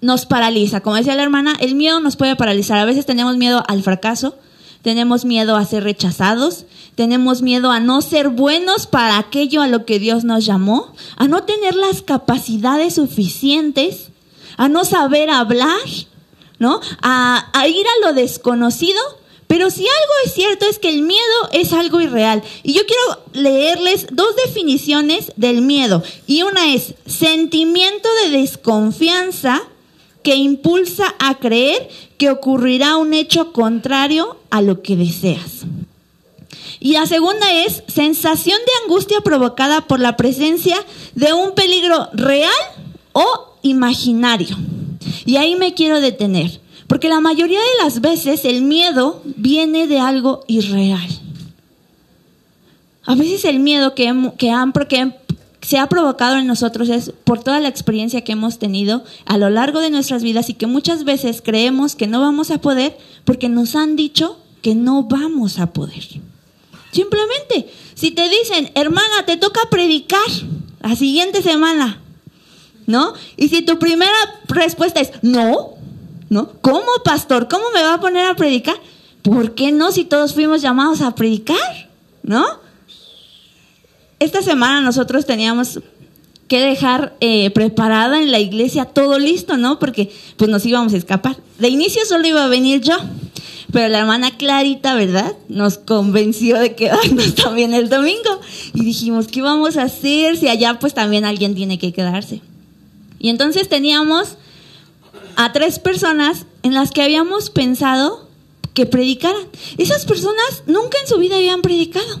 nos 0.00 0.26
paraliza, 0.26 0.80
como 0.80 0.96
decía 0.96 1.14
la 1.14 1.22
hermana, 1.22 1.54
el 1.60 1.76
miedo 1.76 2.00
nos 2.00 2.16
puede 2.16 2.34
paralizar. 2.34 2.78
A 2.78 2.84
veces 2.84 3.06
tenemos 3.06 3.36
miedo 3.36 3.62
al 3.68 3.84
fracaso, 3.84 4.34
tenemos 4.82 5.24
miedo 5.24 5.54
a 5.54 5.64
ser 5.64 5.84
rechazados, 5.84 6.64
tenemos 6.96 7.42
miedo 7.42 7.70
a 7.70 7.78
no 7.78 8.02
ser 8.02 8.28
buenos 8.28 8.88
para 8.88 9.18
aquello 9.18 9.62
a 9.62 9.68
lo 9.68 9.86
que 9.86 10.00
Dios 10.00 10.24
nos 10.24 10.44
llamó, 10.44 10.94
a 11.16 11.28
no 11.28 11.44
tener 11.44 11.76
las 11.76 12.02
capacidades 12.02 12.96
suficientes, 12.96 14.08
a 14.56 14.68
no 14.68 14.84
saber 14.84 15.30
hablar, 15.30 15.80
¿no? 16.58 16.80
A, 17.02 17.50
a 17.52 17.68
ir 17.68 17.86
a 17.86 18.06
lo 18.06 18.14
desconocido. 18.14 19.00
Pero 19.46 19.70
si 19.70 19.82
algo 19.82 20.12
es 20.24 20.32
cierto 20.32 20.64
es 20.64 20.78
que 20.78 20.88
el 20.88 21.02
miedo 21.02 21.20
es 21.52 21.74
algo 21.74 22.00
irreal. 22.00 22.42
Y 22.62 22.72
yo 22.72 22.82
quiero 22.86 23.24
leerles 23.34 24.06
dos 24.10 24.34
definiciones 24.46 25.32
del 25.36 25.60
miedo. 25.60 26.02
Y 26.26 26.42
una 26.42 26.72
es 26.72 26.94
sentimiento 27.06 28.08
de 28.24 28.38
desconfianza 28.38 29.62
que 30.22 30.36
impulsa 30.36 31.14
a 31.18 31.38
creer 31.38 31.88
que 32.16 32.30
ocurrirá 32.30 32.96
un 32.96 33.12
hecho 33.12 33.52
contrario 33.52 34.38
a 34.50 34.62
lo 34.62 34.82
que 34.82 34.96
deseas. 34.96 35.66
Y 36.80 36.92
la 36.92 37.06
segunda 37.06 37.50
es 37.64 37.82
sensación 37.88 38.58
de 38.58 38.72
angustia 38.84 39.20
provocada 39.20 39.82
por 39.82 40.00
la 40.00 40.16
presencia 40.16 40.76
de 41.14 41.32
un 41.32 41.54
peligro 41.54 42.08
real 42.12 42.50
o 43.12 43.51
imaginario. 43.62 44.56
Y 45.24 45.36
ahí 45.36 45.56
me 45.56 45.74
quiero 45.74 46.00
detener, 46.00 46.60
porque 46.86 47.08
la 47.08 47.20
mayoría 47.20 47.60
de 47.60 47.84
las 47.84 48.00
veces 48.00 48.44
el 48.44 48.62
miedo 48.62 49.22
viene 49.24 49.86
de 49.86 49.98
algo 49.98 50.44
irreal. 50.46 51.08
A 53.04 53.14
veces 53.14 53.44
el 53.44 53.58
miedo 53.58 53.94
que, 53.94 54.30
que 54.38 54.50
han, 54.50 54.72
que 54.72 55.12
se 55.60 55.78
ha 55.78 55.88
provocado 55.88 56.36
en 56.36 56.46
nosotros 56.46 56.88
es 56.88 57.12
por 57.24 57.42
toda 57.42 57.60
la 57.60 57.68
experiencia 57.68 58.22
que 58.22 58.32
hemos 58.32 58.58
tenido 58.58 59.04
a 59.24 59.38
lo 59.38 59.48
largo 59.50 59.80
de 59.80 59.90
nuestras 59.90 60.22
vidas 60.22 60.48
y 60.50 60.54
que 60.54 60.66
muchas 60.66 61.04
veces 61.04 61.42
creemos 61.42 61.94
que 61.96 62.06
no 62.06 62.20
vamos 62.20 62.50
a 62.50 62.60
poder 62.60 62.96
porque 63.24 63.48
nos 63.48 63.74
han 63.76 63.96
dicho 63.96 64.38
que 64.60 64.74
no 64.74 65.04
vamos 65.04 65.58
a 65.58 65.72
poder. 65.72 66.04
Simplemente, 66.92 67.72
si 67.94 68.10
te 68.10 68.28
dicen, 68.28 68.70
hermana, 68.74 69.24
te 69.24 69.36
toca 69.36 69.60
predicar 69.70 70.20
la 70.82 70.94
siguiente 70.94 71.42
semana, 71.42 72.01
¿no? 72.86 73.14
Y 73.36 73.48
si 73.48 73.62
tu 73.62 73.78
primera 73.78 74.12
respuesta 74.48 75.00
es, 75.00 75.10
no, 75.22 75.74
¿no? 76.28 76.52
¿Cómo, 76.60 76.88
pastor? 77.04 77.48
¿Cómo 77.48 77.64
me 77.74 77.82
va 77.82 77.94
a 77.94 78.00
poner 78.00 78.26
a 78.26 78.36
predicar? 78.36 78.76
¿Por 79.22 79.54
qué 79.54 79.72
no 79.72 79.92
si 79.92 80.04
todos 80.04 80.34
fuimos 80.34 80.62
llamados 80.62 81.00
a 81.00 81.14
predicar? 81.14 81.90
¿No? 82.22 82.44
esta 84.22 84.40
semana 84.40 84.80
nosotros 84.80 85.26
teníamos 85.26 85.80
que 86.46 86.60
dejar 86.60 87.16
eh, 87.20 87.50
preparada 87.50 88.20
en 88.22 88.30
la 88.30 88.38
iglesia 88.38 88.84
todo 88.84 89.18
listo, 89.18 89.56
¿no? 89.56 89.78
Porque 89.78 90.12
pues 90.36 90.50
nos 90.50 90.64
íbamos 90.64 90.92
a 90.92 90.96
escapar. 90.96 91.36
De 91.58 91.68
inicio 91.68 92.04
solo 92.06 92.26
iba 92.28 92.44
a 92.44 92.48
venir 92.48 92.82
yo, 92.82 92.96
pero 93.72 93.88
la 93.88 94.00
hermana 94.00 94.36
Clarita, 94.36 94.94
¿verdad? 94.94 95.34
Nos 95.48 95.78
convenció 95.78 96.58
de 96.58 96.74
quedarnos 96.74 97.34
también 97.42 97.74
el 97.74 97.88
domingo. 97.88 98.40
Y 98.74 98.84
dijimos, 98.84 99.26
¿qué 99.26 99.42
vamos 99.42 99.76
a 99.76 99.84
hacer 99.84 100.36
si 100.36 100.48
allá 100.48 100.78
pues 100.78 100.94
también 100.94 101.24
alguien 101.24 101.54
tiene 101.54 101.78
que 101.78 101.92
quedarse? 101.92 102.42
Y 103.22 103.30
entonces 103.30 103.68
teníamos 103.68 104.36
a 105.36 105.52
tres 105.52 105.78
personas 105.78 106.44
en 106.62 106.74
las 106.74 106.90
que 106.90 107.02
habíamos 107.02 107.48
pensado 107.48 108.28
que 108.74 108.84
predicaran. 108.84 109.42
Esas 109.78 110.04
personas 110.04 110.64
nunca 110.66 110.98
en 111.00 111.06
su 111.06 111.18
vida 111.18 111.36
habían 111.36 111.62
predicado. 111.62 112.20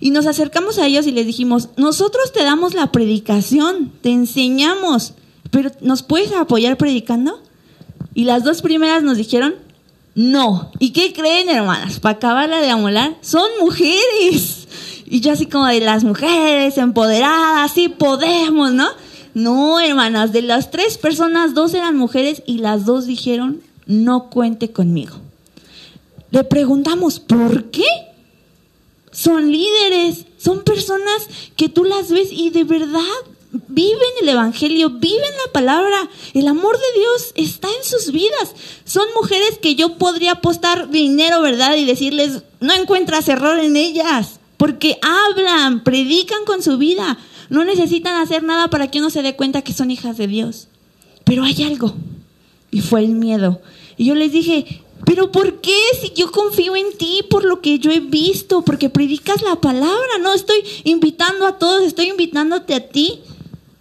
Y 0.00 0.10
nos 0.10 0.26
acercamos 0.26 0.78
a 0.78 0.86
ellos 0.86 1.06
y 1.06 1.12
les 1.12 1.26
dijimos, 1.26 1.68
nosotros 1.76 2.32
te 2.32 2.42
damos 2.42 2.74
la 2.74 2.90
predicación, 2.90 3.92
te 4.02 4.10
enseñamos, 4.10 5.14
pero 5.52 5.70
¿nos 5.80 6.02
puedes 6.02 6.32
apoyar 6.32 6.76
predicando? 6.76 7.40
Y 8.12 8.24
las 8.24 8.42
dos 8.42 8.60
primeras 8.60 9.04
nos 9.04 9.16
dijeron, 9.16 9.54
no. 10.16 10.72
¿Y 10.80 10.90
qué 10.90 11.12
creen, 11.12 11.48
hermanas? 11.48 12.00
Para 12.00 12.16
acabarla 12.16 12.60
de 12.60 12.70
amolar, 12.70 13.16
son 13.20 13.48
mujeres. 13.60 14.66
Y 15.06 15.20
yo 15.20 15.30
así 15.30 15.46
como 15.46 15.66
de 15.66 15.80
las 15.80 16.02
mujeres 16.02 16.76
empoderadas, 16.76 17.70
sí 17.70 17.88
podemos, 17.88 18.72
¿no? 18.72 18.88
No, 19.34 19.80
hermanas, 19.80 20.32
de 20.32 20.42
las 20.42 20.70
tres 20.70 20.98
personas, 20.98 21.54
dos 21.54 21.74
eran 21.74 21.96
mujeres 21.96 22.42
y 22.46 22.58
las 22.58 22.84
dos 22.84 23.06
dijeron, 23.06 23.62
no 23.86 24.30
cuente 24.30 24.72
conmigo. 24.72 25.16
Le 26.30 26.44
preguntamos, 26.44 27.20
¿por 27.20 27.70
qué? 27.70 27.84
Son 29.10 29.50
líderes, 29.52 30.26
son 30.38 30.62
personas 30.64 31.28
que 31.56 31.68
tú 31.68 31.84
las 31.84 32.10
ves 32.10 32.28
y 32.30 32.50
de 32.50 32.64
verdad 32.64 33.00
viven 33.68 34.00
el 34.22 34.28
Evangelio, 34.30 34.90
viven 34.90 35.30
la 35.44 35.52
palabra. 35.52 36.08
El 36.32 36.48
amor 36.48 36.76
de 36.76 37.00
Dios 37.00 37.32
está 37.34 37.68
en 37.68 37.84
sus 37.84 38.12
vidas. 38.12 38.54
Son 38.84 39.06
mujeres 39.14 39.58
que 39.60 39.74
yo 39.74 39.98
podría 39.98 40.32
apostar 40.32 40.90
dinero, 40.90 41.42
¿verdad? 41.42 41.76
Y 41.76 41.84
decirles, 41.84 42.42
no 42.60 42.72
encuentras 42.72 43.28
error 43.28 43.58
en 43.58 43.76
ellas, 43.76 44.40
porque 44.56 44.98
hablan, 45.02 45.84
predican 45.84 46.44
con 46.44 46.62
su 46.62 46.78
vida. 46.78 47.18
No 47.48 47.64
necesitan 47.64 48.16
hacer 48.16 48.42
nada 48.42 48.68
para 48.68 48.90
que 48.90 48.98
uno 48.98 49.10
se 49.10 49.22
dé 49.22 49.36
cuenta 49.36 49.62
que 49.62 49.72
son 49.72 49.90
hijas 49.90 50.16
de 50.16 50.26
Dios. 50.26 50.68
Pero 51.24 51.44
hay 51.44 51.62
algo, 51.62 51.94
y 52.70 52.80
fue 52.80 53.04
el 53.04 53.12
miedo. 53.12 53.60
Y 53.96 54.06
yo 54.06 54.14
les 54.14 54.32
dije, 54.32 54.82
pero 55.04 55.32
¿por 55.32 55.60
qué 55.60 55.76
si 56.00 56.12
yo 56.14 56.30
confío 56.30 56.76
en 56.76 56.96
ti 56.96 57.22
por 57.28 57.44
lo 57.44 57.60
que 57.60 57.78
yo 57.78 57.90
he 57.90 58.00
visto? 58.00 58.62
Porque 58.62 58.88
predicas 58.88 59.42
la 59.42 59.60
palabra, 59.60 60.18
no 60.20 60.32
estoy 60.34 60.62
invitando 60.84 61.46
a 61.46 61.58
todos, 61.58 61.82
estoy 61.82 62.08
invitándote 62.08 62.74
a 62.74 62.88
ti. 62.88 63.20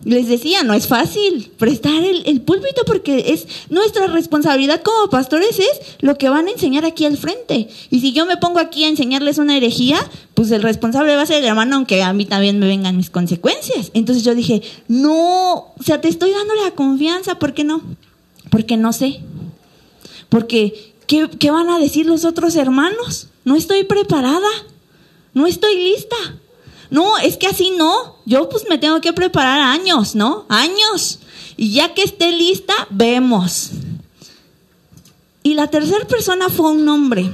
Les 0.03 0.27
decía, 0.27 0.63
no 0.63 0.73
es 0.73 0.87
fácil 0.87 1.51
prestar 1.57 2.03
el, 2.03 2.41
púlpito 2.41 2.83
porque 2.85 3.33
es 3.33 3.47
nuestra 3.69 4.07
responsabilidad 4.07 4.81
como 4.81 5.09
pastores 5.09 5.59
es 5.59 5.97
lo 5.99 6.17
que 6.17 6.29
van 6.29 6.47
a 6.47 6.51
enseñar 6.51 6.85
aquí 6.85 7.05
al 7.05 7.17
frente. 7.17 7.69
Y 7.89 7.99
si 7.99 8.11
yo 8.13 8.25
me 8.25 8.37
pongo 8.37 8.59
aquí 8.59 8.83
a 8.83 8.89
enseñarles 8.89 9.37
una 9.37 9.55
herejía, 9.55 9.97
pues 10.33 10.49
el 10.51 10.63
responsable 10.63 11.15
va 11.15 11.21
a 11.21 11.27
ser 11.27 11.37
el 11.37 11.45
hermano, 11.45 11.75
aunque 11.75 12.01
a 12.01 12.13
mí 12.13 12.25
también 12.25 12.59
me 12.59 12.67
vengan 12.67 12.97
mis 12.97 13.09
consecuencias. 13.09 13.91
Entonces 13.93 14.23
yo 14.23 14.33
dije, 14.33 14.61
no, 14.87 15.53
o 15.53 15.83
sea, 15.83 16.01
te 16.01 16.07
estoy 16.07 16.31
dando 16.31 16.55
la 16.55 16.71
confianza, 16.71 17.37
¿por 17.37 17.53
qué 17.53 17.63
no? 17.63 17.81
Porque 18.49 18.77
no 18.77 18.93
sé. 18.93 19.19
Porque 20.29 20.91
¿Qué, 21.11 21.51
van 21.51 21.69
a 21.69 21.77
decir 21.77 22.05
los 22.05 22.23
otros 22.23 22.55
hermanos? 22.55 23.27
No 23.43 23.57
estoy 23.57 23.83
preparada, 23.83 24.47
no 25.33 25.45
estoy 25.45 25.75
lista. 25.75 26.15
No, 26.91 27.17
es 27.17 27.37
que 27.37 27.47
así 27.47 27.71
no. 27.75 28.17
Yo 28.25 28.49
pues 28.49 28.65
me 28.69 28.77
tengo 28.77 29.01
que 29.01 29.13
preparar 29.13 29.61
años, 29.61 30.13
¿no? 30.13 30.45
Años. 30.49 31.19
Y 31.57 31.71
ya 31.71 31.93
que 31.93 32.03
esté 32.03 32.31
lista, 32.31 32.73
vemos. 32.91 33.71
Y 35.41 35.55
la 35.55 35.67
tercera 35.67 36.05
persona 36.05 36.49
fue 36.49 36.71
un 36.71 36.87
hombre. 36.87 37.31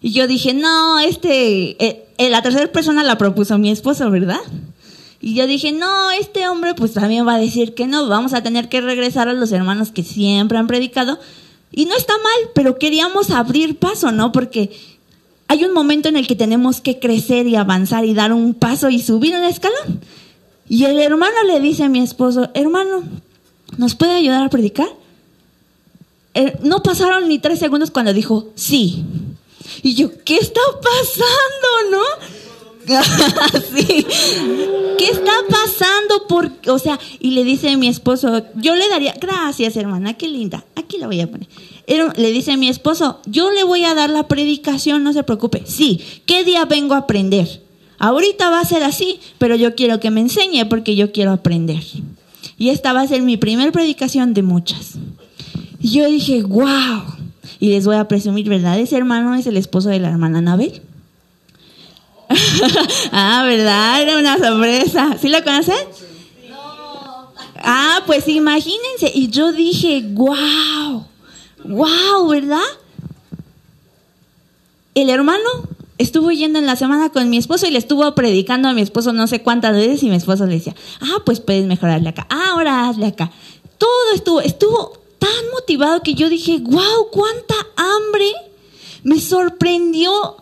Y 0.00 0.12
yo 0.12 0.26
dije, 0.26 0.54
no, 0.54 1.00
este, 1.00 1.84
eh, 1.84 2.06
eh, 2.16 2.30
la 2.30 2.40
tercera 2.40 2.70
persona 2.70 3.02
la 3.02 3.18
propuso 3.18 3.58
mi 3.58 3.70
esposo, 3.70 4.10
¿verdad? 4.10 4.40
Y 5.20 5.34
yo 5.34 5.46
dije, 5.46 5.72
no, 5.72 6.10
este 6.12 6.46
hombre 6.48 6.74
pues 6.74 6.92
también 6.92 7.26
va 7.26 7.34
a 7.34 7.38
decir 7.38 7.74
que 7.74 7.86
no, 7.86 8.06
vamos 8.08 8.32
a 8.32 8.42
tener 8.42 8.68
que 8.68 8.80
regresar 8.80 9.28
a 9.28 9.32
los 9.32 9.50
hermanos 9.52 9.90
que 9.90 10.04
siempre 10.04 10.58
han 10.58 10.66
predicado 10.66 11.18
y 11.72 11.86
no 11.86 11.96
está 11.96 12.12
mal, 12.12 12.50
pero 12.54 12.78
queríamos 12.78 13.30
abrir 13.30 13.78
paso, 13.78 14.12
¿no? 14.12 14.30
Porque 14.30 14.70
hay 15.48 15.64
un 15.64 15.72
momento 15.72 16.08
en 16.08 16.16
el 16.16 16.26
que 16.26 16.36
tenemos 16.36 16.80
que 16.80 16.98
crecer 16.98 17.46
y 17.46 17.56
avanzar 17.56 18.04
y 18.04 18.14
dar 18.14 18.32
un 18.32 18.54
paso 18.54 18.88
y 18.90 19.00
subir 19.00 19.34
un 19.34 19.44
escalón. 19.44 20.00
Y 20.68 20.84
el 20.84 20.98
hermano 20.98 21.42
le 21.46 21.60
dice 21.60 21.84
a 21.84 21.88
mi 21.88 22.00
esposo, 22.00 22.50
hermano, 22.54 23.02
¿nos 23.76 23.94
puede 23.94 24.14
ayudar 24.14 24.44
a 24.44 24.50
predicar? 24.50 24.88
Eh, 26.34 26.56
no 26.62 26.82
pasaron 26.82 27.28
ni 27.28 27.38
tres 27.38 27.58
segundos 27.58 27.90
cuando 27.90 28.12
dijo, 28.12 28.48
sí. 28.54 29.04
Y 29.82 29.94
yo, 29.94 30.10
¿qué 30.24 30.36
está 30.36 30.60
pasando, 30.82 31.90
no? 31.90 32.44
sí. 33.74 34.06
¿Qué 34.98 35.08
está 35.10 35.32
pasando? 35.48 36.26
Por, 36.28 36.50
o 36.68 36.78
sea, 36.78 36.98
y 37.20 37.30
le 37.30 37.44
dice 37.44 37.70
a 37.70 37.76
mi 37.76 37.88
esposo, 37.88 38.44
yo 38.56 38.74
le 38.74 38.88
daría, 38.88 39.14
gracias 39.20 39.76
hermana, 39.76 40.14
qué 40.14 40.28
linda, 40.28 40.64
aquí 40.76 40.98
la 40.98 41.06
voy 41.06 41.20
a 41.20 41.30
poner. 41.30 41.48
Le 41.86 42.32
dice 42.32 42.52
a 42.52 42.56
mi 42.56 42.68
esposo, 42.68 43.20
yo 43.26 43.50
le 43.50 43.64
voy 43.64 43.84
a 43.84 43.94
dar 43.94 44.10
la 44.10 44.26
predicación, 44.26 45.04
no 45.04 45.12
se 45.12 45.22
preocupe. 45.22 45.62
Sí, 45.66 46.00
¿qué 46.24 46.44
día 46.44 46.64
vengo 46.64 46.94
a 46.94 46.98
aprender? 46.98 47.62
Ahorita 47.98 48.50
va 48.50 48.60
a 48.60 48.64
ser 48.64 48.82
así, 48.82 49.20
pero 49.38 49.54
yo 49.54 49.74
quiero 49.74 50.00
que 50.00 50.10
me 50.10 50.20
enseñe 50.20 50.64
porque 50.68 50.96
yo 50.96 51.12
quiero 51.12 51.32
aprender. 51.32 51.82
Y 52.58 52.70
esta 52.70 52.92
va 52.92 53.02
a 53.02 53.06
ser 53.08 53.22
mi 53.22 53.36
primera 53.36 53.70
predicación 53.72 54.34
de 54.34 54.42
muchas. 54.42 54.94
Y 55.80 55.90
yo 55.90 56.06
dije, 56.06 56.42
wow. 56.42 57.02
Y 57.60 57.70
les 57.70 57.86
voy 57.86 57.96
a 57.96 58.08
presumir, 58.08 58.48
¿verdad? 58.48 58.78
Ese 58.78 58.96
hermano 58.96 59.34
es 59.34 59.46
el 59.46 59.56
esposo 59.56 59.88
de 59.90 60.00
la 60.00 60.08
hermana 60.08 60.38
Anabel. 60.38 60.82
ah, 63.12 63.44
¿verdad? 63.46 64.02
Era 64.02 64.18
una 64.18 64.38
sorpresa. 64.38 65.16
¿Sí 65.20 65.28
lo 65.28 65.42
conocen? 65.44 65.76
Ah, 67.56 68.02
pues 68.06 68.28
imagínense. 68.28 69.10
Y 69.14 69.28
yo 69.28 69.52
dije, 69.52 70.04
wow, 70.12 71.06
wow, 71.64 72.28
¿verdad? 72.28 72.60
El 74.94 75.10
hermano 75.10 75.48
estuvo 75.98 76.30
yendo 76.30 76.58
en 76.58 76.66
la 76.66 76.76
semana 76.76 77.10
con 77.10 77.30
mi 77.30 77.36
esposo 77.36 77.66
y 77.66 77.70
le 77.70 77.78
estuvo 77.78 78.14
predicando 78.14 78.68
a 78.68 78.74
mi 78.74 78.80
esposo 78.80 79.12
no 79.12 79.26
sé 79.26 79.42
cuántas 79.42 79.74
veces 79.74 80.02
y 80.02 80.08
mi 80.08 80.16
esposo 80.16 80.46
le 80.46 80.54
decía, 80.54 80.74
ah, 81.00 81.22
pues 81.24 81.40
puedes 81.40 81.66
mejorarle 81.66 82.08
acá, 82.08 82.26
ah, 82.30 82.50
ahora 82.52 82.88
hazle 82.88 83.06
acá. 83.06 83.30
Todo 83.78 84.14
estuvo, 84.14 84.40
estuvo 84.40 84.92
tan 85.18 85.50
motivado 85.52 86.02
que 86.02 86.14
yo 86.14 86.28
dije, 86.28 86.58
wow, 86.58 87.10
cuánta 87.10 87.54
hambre. 87.76 88.30
Me 89.02 89.20
sorprendió 89.20 90.36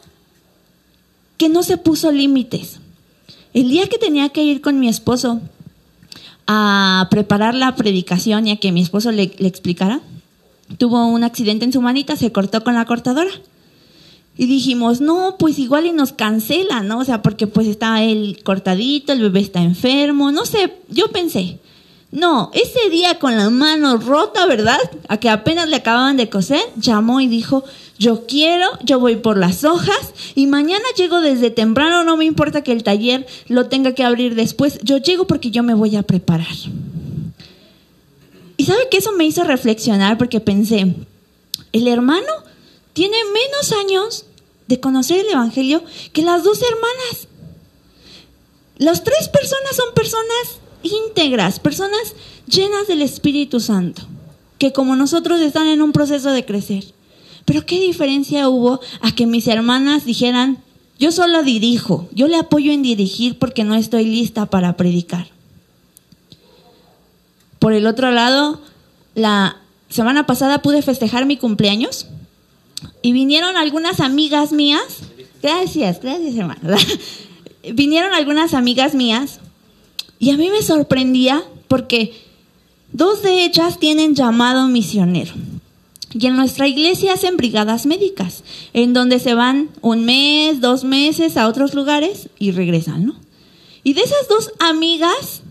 que 1.37 1.49
no 1.49 1.63
se 1.63 1.77
puso 1.77 2.13
límites. 2.13 2.79
El 3.55 3.69
día 3.69 3.89
que 3.89 3.99
tenía 3.99 4.29
que 4.29 4.43
ir 4.43 4.61
con 4.61 4.79
mi 4.79 4.89
esposo 4.89 5.41
a 6.47 7.09
preparar 7.11 7.55
la 7.55 7.75
predicación 7.77 8.47
y 8.47 8.53
a 8.53 8.57
que 8.57 8.73
mi 8.73 8.83
esposo 8.83 9.13
le, 9.13 9.23
explicara, 9.23 10.01
tuvo 10.79 11.07
un 11.07 11.25
accidente 11.25 11.65
en 11.65 11.73
su 11.73 11.81
manita, 11.81 12.17
se 12.17 12.33
cortó 12.33 12.63
con 12.65 12.75
la 12.75 12.85
cortadora. 12.85 13.31
Y 14.37 14.47
dijimos, 14.47 15.01
no, 15.01 15.37
pues 15.39 15.59
igual 15.59 15.87
y 15.87 15.93
nos 15.93 16.13
cancela, 16.13 16.83
¿no? 16.83 17.01
O 17.01 17.05
sea, 17.05 17.21
porque 17.21 17.47
pues 17.47 17.67
está 17.67 18.03
él 18.03 18.39
cortadito, 18.43 19.13
el 19.13 19.21
bebé 19.21 19.41
está 19.41 19.61
enfermo, 19.61 20.33
no 20.33 20.47
sé, 20.47 20.73
yo 20.89 21.09
pensé, 21.09 21.59
no, 22.13 22.51
ese 22.53 22.91
día 22.91 23.19
con 23.19 23.37
la 23.37 23.49
mano 23.49 23.97
rota, 23.97 24.45
¿verdad? 24.47 24.79
A 25.09 25.17
que 25.17 25.31
apenas 25.31 25.69
le 25.69 25.77
acababan 25.77 26.19
de 26.19 26.29
coser, 26.29 26.61
llamó 26.77 27.21
y 27.21 27.27
dijo, 27.27 27.65
yo 27.99 28.27
quiero, 28.27 28.67
yo 28.85 29.01
voy 29.01 29.17
por 29.17 29.39
las 29.39 29.65
hojas 29.65 30.13
y 30.35 30.47
mañana 30.47 30.85
llego 30.97 31.23
desde 31.23 31.51
temprano, 31.51 32.05
no 32.05 32.19
me 32.19 32.27
importa 32.27 32.63
que 32.63 32.73
el 32.73 32.83
taller 32.83 33.27
lo 33.49 33.67
tenga 33.69 33.93
que 33.93 34.05
abrir 34.05 34.35
después, 34.35 34.79
yo 34.83 34.99
llego 34.99 35.27
porque 35.27 35.51
yo 35.51 35.63
me 35.63 35.73
voy 35.73 35.97
a 35.97 36.03
preparar. 36.03 36.55
Y 38.63 38.65
sabe 38.65 38.89
que 38.89 38.99
eso 38.99 39.11
me 39.11 39.25
hizo 39.25 39.43
reflexionar 39.43 40.17
porque 40.19 40.39
pensé, 40.39 40.95
el 41.73 41.89
hermano 41.89 42.33
tiene 42.93 43.17
menos 43.25 43.73
años 43.73 44.25
de 44.69 44.79
conocer 44.79 45.19
el 45.19 45.33
Evangelio 45.33 45.83
que 46.13 46.23
las 46.23 46.45
dos 46.45 46.61
hermanas. 46.63 47.27
Las 48.79 49.03
tres 49.03 49.27
personas 49.27 49.75
son 49.75 49.93
personas 49.97 50.61
íntegras, 50.85 51.59
personas 51.59 52.15
llenas 52.47 52.87
del 52.87 53.03
Espíritu 53.03 53.59
Santo, 53.59 54.03
que 54.59 54.73
como 54.73 54.95
nosotros 54.95 55.41
están 55.41 55.67
en 55.67 55.83
un 55.83 55.91
proceso 55.91 56.31
de 56.31 56.45
crecer. 56.45 56.85
Pero 57.45 57.67
¿qué 57.67 57.81
diferencia 57.81 58.49
hubo 58.49 58.79
a 59.01 59.13
que 59.13 59.27
mis 59.27 59.49
hermanas 59.49 60.05
dijeran, 60.05 60.63
yo 61.01 61.11
solo 61.11 61.43
dirijo, 61.43 62.09
yo 62.13 62.29
le 62.29 62.37
apoyo 62.37 62.71
en 62.71 62.83
dirigir 62.83 63.41
porque 63.41 63.65
no 63.65 63.75
estoy 63.75 64.05
lista 64.05 64.47
para 64.47 64.77
predicar? 64.77 65.27
Por 67.63 67.75
el 67.75 67.87
otro 67.87 68.11
lado, 68.11 68.61
la 69.15 69.59
semana 69.89 70.27
pasada 70.27 70.63
pude 70.63 70.83
festejar 70.83 71.27
mi 71.27 71.37
cumpleaños 71.37 72.09
y 73.03 73.13
vinieron 73.13 73.57
algunas 73.57 74.01
amigas 74.01 74.51
mías. 74.51 75.03
Gracias, 75.41 76.01
gracias 76.03 76.35
hermano. 76.35 76.77
vinieron 77.73 78.15
algunas 78.15 78.55
amigas 78.55 78.97
mías 78.97 79.39
y 80.19 80.31
a 80.31 80.37
mí 80.37 80.51
me 80.51 80.61
sorprendía 80.61 81.45
porque 81.69 82.13
dos 82.91 83.23
de 83.23 83.45
ellas 83.45 83.79
tienen 83.79 84.17
llamado 84.17 84.67
misionero. 84.67 85.33
Y 86.13 86.27
en 86.27 86.35
nuestra 86.35 86.67
iglesia 86.67 87.13
hacen 87.13 87.37
brigadas 87.37 87.87
médicas, 87.87 88.43
en 88.73 88.93
donde 88.93 89.21
se 89.21 89.35
van 89.35 89.71
un 89.83 90.05
mes, 90.05 90.61
dos 90.61 90.83
meses 90.83 91.37
a 91.37 91.47
otros 91.47 91.75
lugares 91.75 92.29
y 92.41 92.51
regresan, 92.51 93.07
¿no? 93.07 93.15
Y 93.85 93.93
de 93.93 94.01
esas 94.01 94.27
dos 94.29 94.51
amigas, 94.59 95.42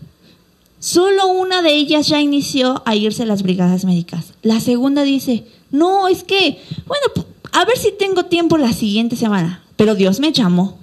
solo 0.82 1.28
una 1.28 1.62
de 1.62 1.74
ellas 1.74 2.10
ya 2.10 2.20
inició 2.20 2.84
a 2.86 2.98
irse 2.98 3.24
a 3.24 3.26
las 3.26 3.44
brigadas 3.44 3.86
médicas. 3.86 4.34
La 4.42 4.60
segunda 4.60 5.04
dice, 5.04 5.46
no, 5.72 6.10
es 6.10 6.26
que, 6.26 6.62
bueno, 6.86 7.26
a 7.54 7.64
ver 7.64 7.78
si 7.78 7.94
tengo 7.94 8.26
tiempo 8.26 8.58
la 8.58 8.74
siguiente 8.74 9.16
semana. 9.16 9.64
Pero 9.78 9.96
Dios 9.96 10.20
me 10.20 10.34
llamó. 10.34 10.78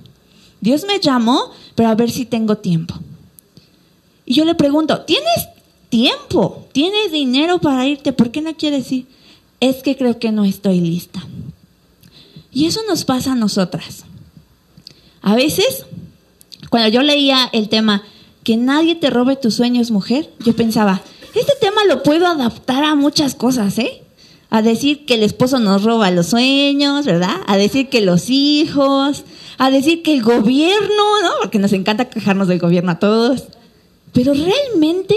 Dios 0.62 0.86
me 0.86 0.98
llamó, 0.98 1.50
pero 1.74 1.90
a 1.90 1.94
ver 1.94 2.10
si 2.10 2.24
tengo 2.24 2.56
tiempo. 2.56 2.94
Y 4.24 4.32
yo 4.32 4.46
le 4.46 4.54
pregunto, 4.54 5.02
¿tienes 5.02 5.48
tiempo? 5.90 6.66
¿Tienes 6.72 7.12
dinero 7.12 7.60
para 7.60 7.86
irte? 7.86 8.14
¿Por 8.14 8.30
qué 8.30 8.40
no 8.40 8.56
quieres 8.56 8.90
ir? 8.90 9.06
es 9.60 9.82
que 9.82 9.96
creo 9.96 10.18
que 10.18 10.32
no 10.32 10.44
estoy 10.44 10.80
lista. 10.80 11.24
Y 12.52 12.66
eso 12.66 12.80
nos 12.88 13.04
pasa 13.04 13.32
a 13.32 13.36
nosotras. 13.36 14.04
A 15.20 15.34
veces, 15.34 15.84
cuando 16.70 16.88
yo 16.88 17.02
leía 17.02 17.48
el 17.52 17.68
tema, 17.68 18.02
que 18.48 18.56
nadie 18.56 18.94
te 18.94 19.10
robe 19.10 19.36
tus 19.36 19.56
sueños, 19.56 19.90
mujer, 19.90 20.30
yo 20.42 20.56
pensaba, 20.56 21.02
este 21.34 21.52
tema 21.60 21.84
lo 21.86 22.02
puedo 22.02 22.26
adaptar 22.26 22.82
a 22.82 22.94
muchas 22.94 23.34
cosas, 23.34 23.78
¿eh? 23.78 24.00
A 24.48 24.62
decir 24.62 25.04
que 25.04 25.16
el 25.16 25.22
esposo 25.22 25.58
nos 25.58 25.84
roba 25.84 26.10
los 26.10 26.28
sueños, 26.28 27.04
¿verdad? 27.04 27.42
A 27.46 27.58
decir 27.58 27.90
que 27.90 28.00
los 28.00 28.30
hijos, 28.30 29.24
a 29.58 29.70
decir 29.70 30.02
que 30.02 30.14
el 30.14 30.22
gobierno, 30.22 31.20
¿no? 31.22 31.30
Porque 31.42 31.58
nos 31.58 31.74
encanta 31.74 32.08
quejarnos 32.08 32.48
del 32.48 32.58
gobierno 32.58 32.92
a 32.92 32.98
todos. 32.98 33.48
Pero 34.14 34.32
realmente 34.32 35.14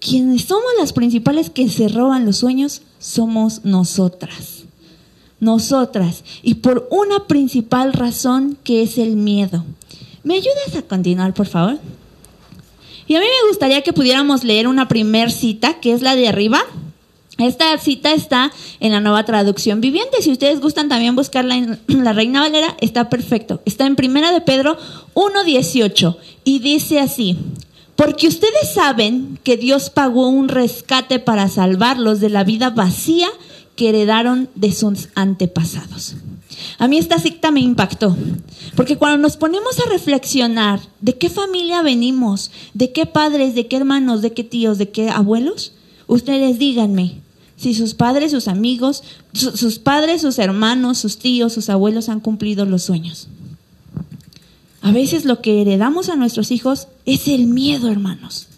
quienes 0.00 0.42
somos 0.42 0.72
las 0.76 0.92
principales 0.92 1.50
que 1.50 1.68
se 1.68 1.86
roban 1.86 2.26
los 2.26 2.38
sueños 2.38 2.82
somos 2.98 3.64
nosotras. 3.64 4.64
Nosotras. 5.38 6.24
Y 6.42 6.54
por 6.54 6.88
una 6.90 7.28
principal 7.28 7.92
razón 7.92 8.58
que 8.64 8.82
es 8.82 8.98
el 8.98 9.14
miedo. 9.14 9.64
¿Me 10.24 10.34
ayudas 10.34 10.74
a 10.76 10.82
continuar, 10.82 11.34
por 11.34 11.46
favor? 11.46 11.78
Y 13.06 13.16
a 13.16 13.20
mí 13.20 13.26
me 13.26 13.48
gustaría 13.48 13.82
que 13.82 13.92
pudiéramos 13.92 14.44
leer 14.44 14.68
una 14.68 14.88
primer 14.88 15.30
cita, 15.30 15.80
que 15.80 15.92
es 15.92 16.02
la 16.02 16.16
de 16.16 16.28
arriba. 16.28 16.64
Esta 17.38 17.76
cita 17.78 18.12
está 18.12 18.52
en 18.80 18.92
la 18.92 19.00
nueva 19.00 19.24
traducción 19.24 19.80
viviente. 19.80 20.22
Si 20.22 20.30
ustedes 20.30 20.60
gustan 20.60 20.88
también 20.88 21.16
buscarla 21.16 21.56
en 21.56 21.80
la 21.88 22.12
Reina 22.12 22.40
Valera, 22.40 22.76
está 22.80 23.10
perfecto. 23.10 23.60
Está 23.64 23.86
en 23.86 23.96
Primera 23.96 24.32
de 24.32 24.40
Pedro 24.40 24.78
1.18 25.14 26.16
y 26.44 26.60
dice 26.60 27.00
así, 27.00 27.36
porque 27.96 28.28
ustedes 28.28 28.72
saben 28.72 29.38
que 29.42 29.56
Dios 29.56 29.90
pagó 29.90 30.28
un 30.28 30.48
rescate 30.48 31.18
para 31.18 31.48
salvarlos 31.48 32.20
de 32.20 32.30
la 32.30 32.44
vida 32.44 32.70
vacía 32.70 33.28
que 33.76 33.88
heredaron 33.88 34.48
de 34.54 34.72
sus 34.72 35.08
antepasados. 35.14 36.14
A 36.78 36.88
mí 36.88 36.98
esta 36.98 37.18
cita 37.18 37.50
me 37.50 37.60
impactó, 37.60 38.16
porque 38.76 38.96
cuando 38.96 39.18
nos 39.18 39.36
ponemos 39.36 39.78
a 39.78 39.88
reflexionar 39.90 40.80
de 41.00 41.16
qué 41.16 41.30
familia 41.30 41.82
venimos, 41.82 42.50
de 42.74 42.92
qué 42.92 43.06
padres, 43.06 43.54
de 43.54 43.68
qué 43.68 43.76
hermanos, 43.76 44.22
de 44.22 44.32
qué 44.32 44.44
tíos, 44.44 44.78
de 44.78 44.90
qué 44.90 45.10
abuelos, 45.10 45.72
ustedes 46.06 46.58
díganme 46.58 47.22
si 47.56 47.74
sus 47.74 47.94
padres, 47.94 48.32
sus 48.32 48.48
amigos, 48.48 49.04
sus 49.32 49.78
padres, 49.78 50.22
sus 50.22 50.38
hermanos, 50.38 50.98
sus 50.98 51.18
tíos, 51.18 51.52
sus 51.52 51.70
abuelos 51.70 52.08
han 52.08 52.20
cumplido 52.20 52.64
los 52.64 52.82
sueños. 52.82 53.28
A 54.82 54.92
veces 54.92 55.24
lo 55.24 55.40
que 55.40 55.62
heredamos 55.62 56.08
a 56.08 56.16
nuestros 56.16 56.50
hijos 56.50 56.88
es 57.06 57.28
el 57.28 57.46
miedo, 57.46 57.90
hermanos. 57.90 58.48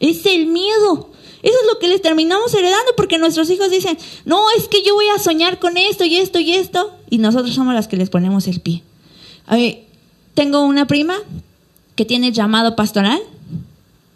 Es 0.00 0.26
el 0.26 0.46
miedo. 0.46 1.10
Eso 1.46 1.54
es 1.60 1.66
lo 1.72 1.78
que 1.78 1.86
les 1.86 2.02
terminamos 2.02 2.52
heredando 2.54 2.96
porque 2.96 3.18
nuestros 3.18 3.48
hijos 3.50 3.70
dicen, 3.70 3.96
no, 4.24 4.50
es 4.58 4.66
que 4.66 4.82
yo 4.82 4.94
voy 4.94 5.06
a 5.14 5.20
soñar 5.20 5.60
con 5.60 5.76
esto 5.76 6.04
y 6.04 6.16
esto 6.16 6.40
y 6.40 6.52
esto. 6.54 6.92
Y 7.08 7.18
nosotros 7.18 7.54
somos 7.54 7.72
las 7.72 7.86
que 7.86 7.96
les 7.96 8.10
ponemos 8.10 8.48
el 8.48 8.60
pie. 8.60 8.82
tengo 10.34 10.64
una 10.64 10.88
prima 10.88 11.14
que 11.94 12.04
tiene 12.04 12.32
llamado 12.32 12.74
pastoral 12.74 13.22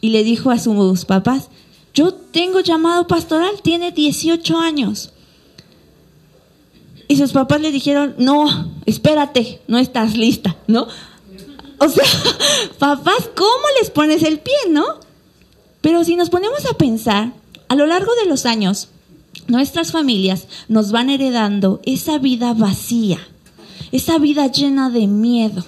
y 0.01 0.09
le 0.09 0.25
dijo 0.25 0.51
a 0.51 0.59
sus 0.59 1.05
papás, 1.05 1.51
yo 1.95 2.13
tengo 2.13 2.59
llamado 2.59 3.07
pastoral, 3.07 3.63
tiene 3.63 3.93
18 3.93 4.59
años. 4.59 5.13
Y 7.07 7.17
sus 7.17 7.31
papás 7.31 7.61
le 7.61 7.71
dijeron, 7.71 8.17
no, 8.19 8.73
espérate, 8.87 9.61
no 9.69 9.79
estás 9.79 10.17
lista, 10.17 10.57
¿no? 10.67 10.89
O 11.79 11.89
sea, 11.89 12.05
papás, 12.81 13.31
¿cómo 13.37 13.65
les 13.81 13.91
pones 13.91 14.25
el 14.25 14.41
pie, 14.41 14.57
no? 14.69 14.99
Pero 15.81 16.05
si 16.05 16.17
nos 16.17 16.31
ponemos 16.31 16.67
a 16.67 16.77
pensar, 16.77 17.33
a 17.69 17.75
lo 17.75 17.87
largo 17.87 18.13
de 18.23 18.29
los 18.29 18.47
años, 18.47 18.89
nuestras 19.49 19.93
familias 19.93 20.47
nos 20.69 20.93
van 20.93 21.11
heredando 21.11 21.81
esa 21.85 22.19
vida 22.19 22.53
vacía, 22.55 23.19
esa 23.93 24.19
vida 24.19 24.47
llena 24.47 24.91
de 24.91 25.07
miedo. 25.07 25.65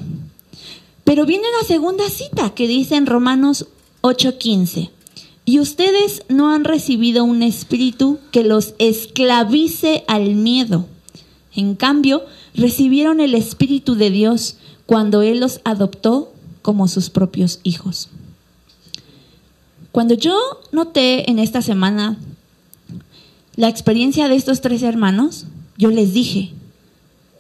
Pero 1.05 1.27
viene 1.27 1.45
una 1.57 1.67
segunda 1.67 2.09
cita 2.09 2.51
que 2.55 2.69
dice 2.69 2.97
en 2.97 3.07
Romanos 3.07 3.67
8:15, 4.03 4.91
y 5.45 5.59
ustedes 5.59 6.23
no 6.29 6.53
han 6.53 6.65
recibido 6.65 7.25
un 7.25 7.43
espíritu 7.43 8.19
que 8.31 8.45
los 8.45 8.75
esclavice 8.79 10.05
al 10.07 10.35
miedo. 10.35 10.87
En 11.55 11.75
cambio, 11.75 12.23
recibieron 12.55 13.21
el 13.21 13.35
espíritu 13.35 13.95
de 13.95 14.11
Dios 14.11 14.57
cuando 14.87 15.23
Él 15.23 15.41
los 15.41 15.61
adoptó 15.65 16.33
como 16.63 16.87
sus 16.87 17.11
propios 17.11 17.61
hijos. 17.65 18.09
Cuando 19.93 20.15
yo 20.15 20.35
noté 20.73 21.31
en 21.31 21.39
esta 21.39 21.61
semana 21.61 22.17
la 23.57 23.69
experiencia 23.69 24.27
de 24.27 24.37
estos 24.37 24.63
tres 24.63 24.83
hermanos, 24.83 25.45
yo 25.77 25.91
les 25.91 26.15
dije, 26.15 26.53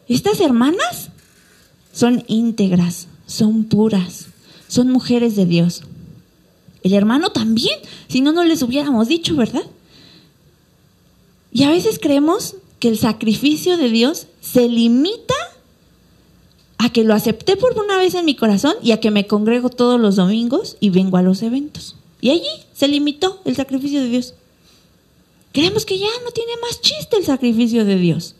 estas 0.06 0.38
hermanas 0.40 1.08
son 1.92 2.24
íntegras, 2.28 3.08
son 3.26 3.64
puras, 3.64 4.26
son 4.68 4.90
mujeres 4.90 5.34
de 5.34 5.46
Dios. 5.46 5.82
El 6.82 6.92
hermano 6.92 7.32
también, 7.32 7.78
si 8.08 8.20
no, 8.20 8.32
no 8.32 8.44
les 8.44 8.62
hubiéramos 8.62 9.08
dicho, 9.08 9.34
¿verdad? 9.34 9.64
Y 11.52 11.62
a 11.62 11.70
veces 11.70 11.98
creemos 11.98 12.56
que 12.80 12.88
el 12.88 12.98
sacrificio 12.98 13.78
de 13.78 13.88
Dios 13.88 14.26
se 14.42 14.68
limita 14.68 15.34
a 16.76 16.90
que 16.90 17.04
lo 17.04 17.14
acepté 17.14 17.56
por 17.56 17.78
una 17.78 17.96
vez 17.96 18.14
en 18.14 18.26
mi 18.26 18.34
corazón 18.34 18.74
y 18.82 18.90
a 18.90 19.00
que 19.00 19.10
me 19.10 19.26
congrego 19.26 19.70
todos 19.70 19.98
los 19.98 20.16
domingos 20.16 20.76
y 20.80 20.90
vengo 20.90 21.16
a 21.16 21.22
los 21.22 21.42
eventos. 21.42 21.96
Y 22.22 22.30
allí 22.30 22.48
se 22.72 22.88
limitó 22.88 23.42
el 23.44 23.56
sacrificio 23.56 24.00
de 24.00 24.08
Dios. 24.08 24.34
Creemos 25.52 25.84
que 25.84 25.98
ya 25.98 26.06
no 26.24 26.30
tiene 26.30 26.52
más 26.62 26.80
chiste 26.80 27.16
el 27.18 27.26
sacrificio 27.26 27.84
de 27.84 27.96
Dios. 27.96 28.36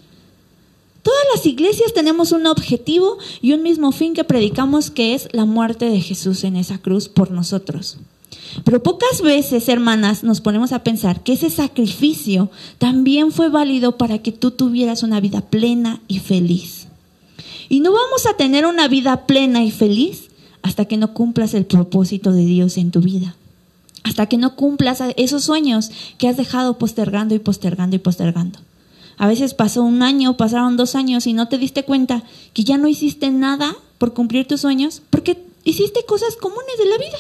Todas 1.03 1.25
las 1.35 1.45
iglesias 1.45 1.93
tenemos 1.93 2.31
un 2.31 2.47
objetivo 2.47 3.19
y 3.41 3.53
un 3.53 3.63
mismo 3.63 3.91
fin 3.91 4.15
que 4.15 4.23
predicamos 4.23 4.93
que 4.93 5.15
es 5.15 5.29
la 5.33 5.47
muerte 5.47 5.87
de 5.87 6.01
Jesús 6.01 6.45
en 6.45 6.55
esa 6.55 6.79
cruz 6.79 7.09
por 7.09 7.33
nosotros. 7.33 7.99
Pero 8.65 8.85
pocas 8.85 9.21
veces, 9.21 9.69
hermanas, 9.69 10.23
nos 10.23 10.41
ponemos 10.41 10.71
a 10.71 10.85
pensar 10.85 11.25
que 11.25 11.33
ese 11.33 11.51
sacrificio 11.51 12.51
también 12.79 13.33
fue 13.33 13.49
válido 13.49 13.99
para 13.99 14.19
que 14.19 14.31
tú 14.31 14.53
tuvieras 14.53 15.03
una 15.03 15.21
vida 15.21 15.41
plena 15.41 16.01
y 16.07 16.21
feliz. 16.21 16.87
Y 17.69 17.81
no 17.81 17.93
vamos 17.93 18.27
a 18.27 18.37
tener 18.37 18.65
una 18.65 18.87
vida 18.87 19.27
plena 19.27 19.65
y 19.65 19.73
feliz 19.73 20.29
hasta 20.63 20.85
que 20.85 20.97
no 20.97 21.15
cumplas 21.15 21.55
el 21.55 21.67
propósito 21.67 22.31
de 22.31 22.45
Dios 22.45 22.77
en 22.77 22.93
tu 22.93 23.01
vida. 23.01 23.35
Hasta 24.13 24.27
que 24.27 24.37
no 24.37 24.57
cumplas 24.57 25.03
esos 25.17 25.43
sueños 25.43 25.91
que 26.19 26.29
has 26.29 26.37
dejado 26.37 26.77
postergando 26.77 27.35
y 27.35 27.39
postergando 27.39 27.97
y 27.97 27.99
postergando. 27.99 28.59
A 29.17 29.27
veces 29.27 29.55
pasó 29.55 29.83
un 29.83 30.03
año, 30.03 30.37
pasaron 30.37 30.77
dos 30.77 30.97
años 30.97 31.27
y 31.27 31.33
no 31.33 31.49
te 31.49 31.57
diste 31.57 31.87
cuenta 31.87 32.23
que 32.53 32.63
ya 32.63 32.77
no 32.77 32.89
hiciste 32.89 33.31
nada 33.31 33.75
por 33.97 34.13
cumplir 34.13 34.47
tus 34.47 34.61
sueños 34.61 35.01
porque 35.09 35.43
hiciste 35.65 36.05
cosas 36.05 36.37
comunes 36.37 36.77
de 36.77 36.91
la 36.91 36.99
vida. 36.99 37.17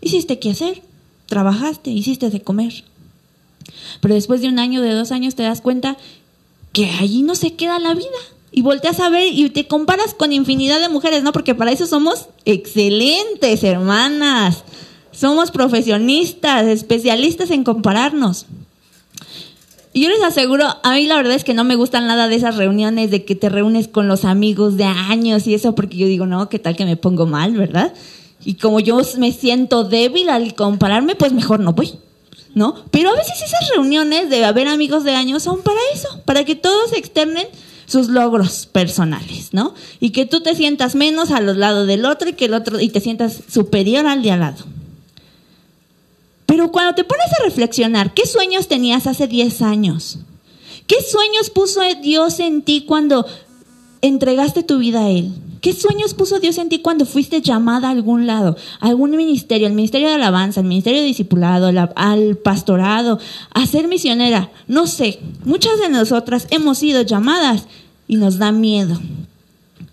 Hiciste 0.00 0.38
qué 0.38 0.52
hacer, 0.52 0.82
trabajaste, 1.26 1.90
hiciste 1.90 2.30
de 2.30 2.40
comer. 2.40 2.84
Pero 4.00 4.14
después 4.14 4.40
de 4.40 4.48
un 4.48 4.58
año, 4.58 4.80
de 4.80 4.94
dos 4.94 5.12
años, 5.12 5.34
te 5.34 5.42
das 5.42 5.60
cuenta 5.60 5.98
que 6.72 6.86
allí 6.86 7.20
no 7.20 7.34
se 7.34 7.52
queda 7.52 7.78
la 7.78 7.92
vida 7.92 8.08
y 8.50 8.62
volteas 8.62 8.98
a 9.00 9.10
ver 9.10 9.30
y 9.30 9.50
te 9.50 9.66
comparas 9.66 10.14
con 10.14 10.32
infinidad 10.32 10.80
de 10.80 10.88
mujeres, 10.88 11.22
¿no? 11.22 11.32
Porque 11.32 11.54
para 11.54 11.70
eso 11.70 11.86
somos 11.86 12.28
excelentes, 12.46 13.62
hermanas. 13.62 14.64
Somos 15.14 15.50
profesionistas, 15.50 16.66
especialistas 16.66 17.50
en 17.50 17.64
compararnos. 17.64 18.46
Y 19.92 20.02
yo 20.02 20.10
les 20.10 20.22
aseguro, 20.24 20.66
a 20.82 20.94
mí 20.94 21.06
la 21.06 21.16
verdad 21.16 21.34
es 21.34 21.44
que 21.44 21.54
no 21.54 21.62
me 21.62 21.76
gustan 21.76 22.08
nada 22.08 22.26
de 22.26 22.34
esas 22.34 22.56
reuniones 22.56 23.12
de 23.12 23.24
que 23.24 23.36
te 23.36 23.48
reúnes 23.48 23.86
con 23.86 24.08
los 24.08 24.24
amigos 24.24 24.76
de 24.76 24.84
años 24.84 25.46
y 25.46 25.54
eso, 25.54 25.76
porque 25.76 25.96
yo 25.96 26.08
digo, 26.08 26.26
no, 26.26 26.48
¿qué 26.48 26.58
tal 26.58 26.74
que 26.74 26.84
me 26.84 26.96
pongo 26.96 27.26
mal, 27.26 27.52
verdad? 27.52 27.94
Y 28.44 28.54
como 28.54 28.80
yo 28.80 29.00
me 29.18 29.30
siento 29.30 29.84
débil 29.84 30.30
al 30.30 30.56
compararme, 30.56 31.14
pues 31.14 31.32
mejor 31.32 31.60
no 31.60 31.74
voy, 31.74 31.92
¿no? 32.56 32.74
Pero 32.90 33.10
a 33.10 33.14
veces 33.14 33.40
esas 33.40 33.68
reuniones 33.70 34.30
de 34.30 34.44
haber 34.44 34.66
amigos 34.66 35.04
de 35.04 35.14
años 35.14 35.44
son 35.44 35.62
para 35.62 35.78
eso, 35.94 36.20
para 36.24 36.44
que 36.44 36.56
todos 36.56 36.92
externen 36.92 37.46
sus 37.86 38.08
logros 38.08 38.66
personales, 38.66 39.50
¿no? 39.52 39.74
Y 40.00 40.10
que 40.10 40.26
tú 40.26 40.40
te 40.40 40.56
sientas 40.56 40.96
menos 40.96 41.30
al 41.30 41.60
lado 41.60 41.86
del 41.86 42.04
otro 42.04 42.30
y 42.30 42.32
que 42.32 42.46
el 42.46 42.54
otro 42.54 42.80
y 42.80 42.88
te 42.88 43.00
sientas 43.00 43.42
superior 43.48 44.08
al 44.08 44.22
de 44.22 44.32
al 44.32 44.40
lado. 44.40 44.64
Pero 46.54 46.70
cuando 46.70 46.94
te 46.94 47.02
pones 47.02 47.26
a 47.32 47.42
reflexionar, 47.42 48.14
¿qué 48.14 48.28
sueños 48.28 48.68
tenías 48.68 49.08
hace 49.08 49.26
10 49.26 49.60
años? 49.62 50.18
¿Qué 50.86 50.94
sueños 51.02 51.50
puso 51.50 51.80
Dios 52.00 52.38
en 52.38 52.62
ti 52.62 52.84
cuando 52.86 53.26
entregaste 54.02 54.62
tu 54.62 54.78
vida 54.78 55.00
a 55.00 55.10
Él? 55.10 55.32
¿Qué 55.60 55.72
sueños 55.72 56.14
puso 56.14 56.38
Dios 56.38 56.58
en 56.58 56.68
ti 56.68 56.78
cuando 56.78 57.06
fuiste 57.06 57.40
llamada 57.40 57.88
a 57.88 57.90
algún 57.90 58.28
lado? 58.28 58.56
A 58.78 58.86
algún 58.86 59.16
ministerio, 59.16 59.66
al 59.66 59.72
ministerio 59.72 60.06
de 60.06 60.14
alabanza, 60.14 60.60
al 60.60 60.66
ministerio 60.66 61.00
de 61.00 61.08
discipulado, 61.08 61.72
al 61.96 62.36
pastorado, 62.36 63.18
a 63.52 63.66
ser 63.66 63.88
misionera. 63.88 64.52
No 64.68 64.86
sé, 64.86 65.18
muchas 65.44 65.80
de 65.80 65.88
nosotras 65.88 66.46
hemos 66.50 66.78
sido 66.78 67.02
llamadas 67.02 67.64
y 68.06 68.14
nos 68.14 68.38
da 68.38 68.52
miedo. 68.52 69.00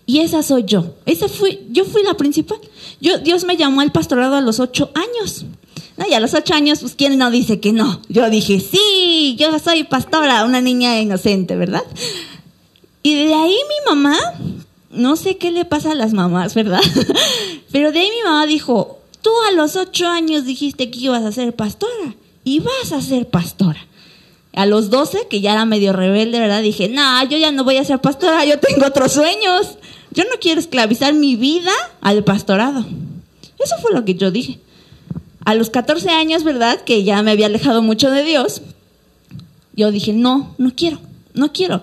Y 0.06 0.20
esa 0.20 0.44
soy 0.44 0.62
yo. 0.62 0.94
Esa 1.06 1.26
fui, 1.26 1.66
yo 1.72 1.84
fui 1.84 2.04
la 2.04 2.14
principal. 2.14 2.58
Yo, 3.00 3.18
Dios 3.18 3.42
me 3.42 3.56
llamó 3.56 3.80
al 3.80 3.90
pastorado 3.90 4.36
a 4.36 4.40
los 4.40 4.60
ocho 4.60 4.92
años. 4.94 5.44
Y 6.08 6.14
a 6.14 6.20
los 6.20 6.34
ocho 6.34 6.54
años, 6.54 6.80
pues, 6.80 6.94
¿quién 6.94 7.16
no 7.18 7.30
dice 7.30 7.60
que 7.60 7.72
no? 7.72 8.00
Yo 8.08 8.28
dije, 8.30 8.60
sí, 8.60 9.36
yo 9.38 9.58
soy 9.58 9.84
pastora, 9.84 10.44
una 10.44 10.60
niña 10.60 10.98
inocente, 11.00 11.54
¿verdad? 11.56 11.84
Y 13.02 13.14
de 13.14 13.34
ahí 13.34 13.56
mi 13.68 13.90
mamá 13.90 14.18
no 14.92 15.16
sé 15.16 15.38
qué 15.38 15.50
le 15.50 15.64
pasa 15.64 15.92
a 15.92 15.94
las 15.94 16.12
mamás, 16.12 16.54
¿verdad? 16.54 16.80
Pero 17.72 17.92
de 17.92 18.00
ahí 18.00 18.10
mi 18.10 18.22
mamá 18.24 18.46
dijo, 18.46 19.00
tú 19.22 19.30
a 19.48 19.52
los 19.52 19.76
ocho 19.76 20.06
años 20.06 20.44
dijiste 20.44 20.90
que 20.90 20.98
ibas 20.98 21.24
a 21.24 21.32
ser 21.32 21.54
pastora 21.54 22.14
y 22.44 22.60
vas 22.60 22.92
a 22.92 23.00
ser 23.00 23.28
pastora. 23.28 23.86
A 24.54 24.66
los 24.66 24.90
doce, 24.90 25.26
que 25.30 25.40
ya 25.40 25.52
era 25.52 25.64
medio 25.64 25.94
rebelde, 25.94 26.38
¿verdad? 26.38 26.62
Dije, 26.62 26.88
no, 26.88 27.24
yo 27.24 27.38
ya 27.38 27.52
no 27.52 27.64
voy 27.64 27.78
a 27.78 27.84
ser 27.84 28.00
pastora, 28.00 28.44
yo 28.44 28.58
tengo 28.58 28.86
otros 28.86 29.12
sueños. 29.12 29.78
Yo 30.10 30.24
no 30.24 30.38
quiero 30.40 30.60
esclavizar 30.60 31.14
mi 31.14 31.36
vida 31.36 31.72
al 32.02 32.22
pastorado. 32.22 32.84
Eso 33.58 33.76
fue 33.80 33.94
lo 33.94 34.04
que 34.04 34.14
yo 34.14 34.30
dije. 34.30 34.58
A 35.44 35.54
los 35.54 35.70
14 35.70 36.10
años, 36.10 36.44
¿verdad? 36.44 36.80
Que 36.82 37.04
ya 37.04 37.22
me 37.22 37.32
había 37.32 37.46
alejado 37.46 37.82
mucho 37.82 38.10
de 38.10 38.24
Dios. 38.24 38.62
Yo 39.74 39.90
dije, 39.90 40.12
no, 40.12 40.54
no 40.58 40.72
quiero, 40.74 41.00
no 41.34 41.52
quiero. 41.52 41.82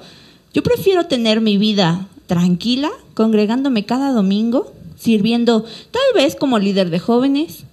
Yo 0.53 0.63
prefiero 0.63 1.05
tener 1.05 1.41
mi 1.41 1.57
vida 1.57 2.07
tranquila, 2.27 2.89
congregándome 3.15 3.85
cada 3.85 4.11
domingo, 4.11 4.73
sirviendo 4.97 5.63
tal 5.63 6.01
vez 6.13 6.35
como 6.35 6.59
líder 6.59 6.89
de 6.89 6.99
jóvenes, 6.99 7.63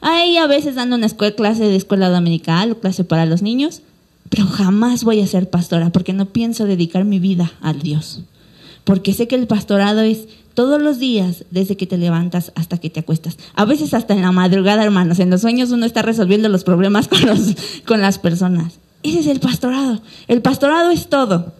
ahí 0.00 0.36
a 0.36 0.46
veces 0.46 0.74
dando 0.74 0.96
una 0.96 1.06
escuela, 1.06 1.34
clase 1.34 1.64
de 1.64 1.76
escuela 1.76 2.10
dominical 2.10 2.72
o 2.72 2.80
clase 2.80 3.04
para 3.04 3.26
los 3.26 3.42
niños, 3.42 3.82
pero 4.28 4.46
jamás 4.46 5.04
voy 5.04 5.20
a 5.20 5.26
ser 5.26 5.48
pastora 5.48 5.90
porque 5.90 6.12
no 6.12 6.26
pienso 6.26 6.66
dedicar 6.66 7.04
mi 7.04 7.18
vida 7.18 7.52
al 7.60 7.80
Dios. 7.80 8.20
Porque 8.84 9.14
sé 9.14 9.28
que 9.28 9.36
el 9.36 9.46
pastorado 9.46 10.00
es 10.00 10.26
todos 10.54 10.80
los 10.80 10.98
días, 10.98 11.44
desde 11.50 11.76
que 11.76 11.86
te 11.86 11.98
levantas 11.98 12.52
hasta 12.54 12.78
que 12.78 12.90
te 12.90 13.00
acuestas. 13.00 13.38
A 13.54 13.64
veces 13.64 13.94
hasta 13.94 14.14
en 14.14 14.22
la 14.22 14.32
madrugada, 14.32 14.84
hermanos. 14.84 15.18
En 15.18 15.30
los 15.30 15.40
sueños 15.40 15.70
uno 15.70 15.86
está 15.86 16.02
resolviendo 16.02 16.48
los 16.48 16.64
problemas 16.64 17.08
con, 17.08 17.24
los, 17.26 17.40
con 17.86 18.00
las 18.00 18.18
personas. 18.18 18.74
Ese 19.02 19.20
es 19.20 19.26
el 19.26 19.40
pastorado. 19.40 20.00
El 20.28 20.42
pastorado 20.42 20.90
es 20.90 21.08
todo. 21.08 21.52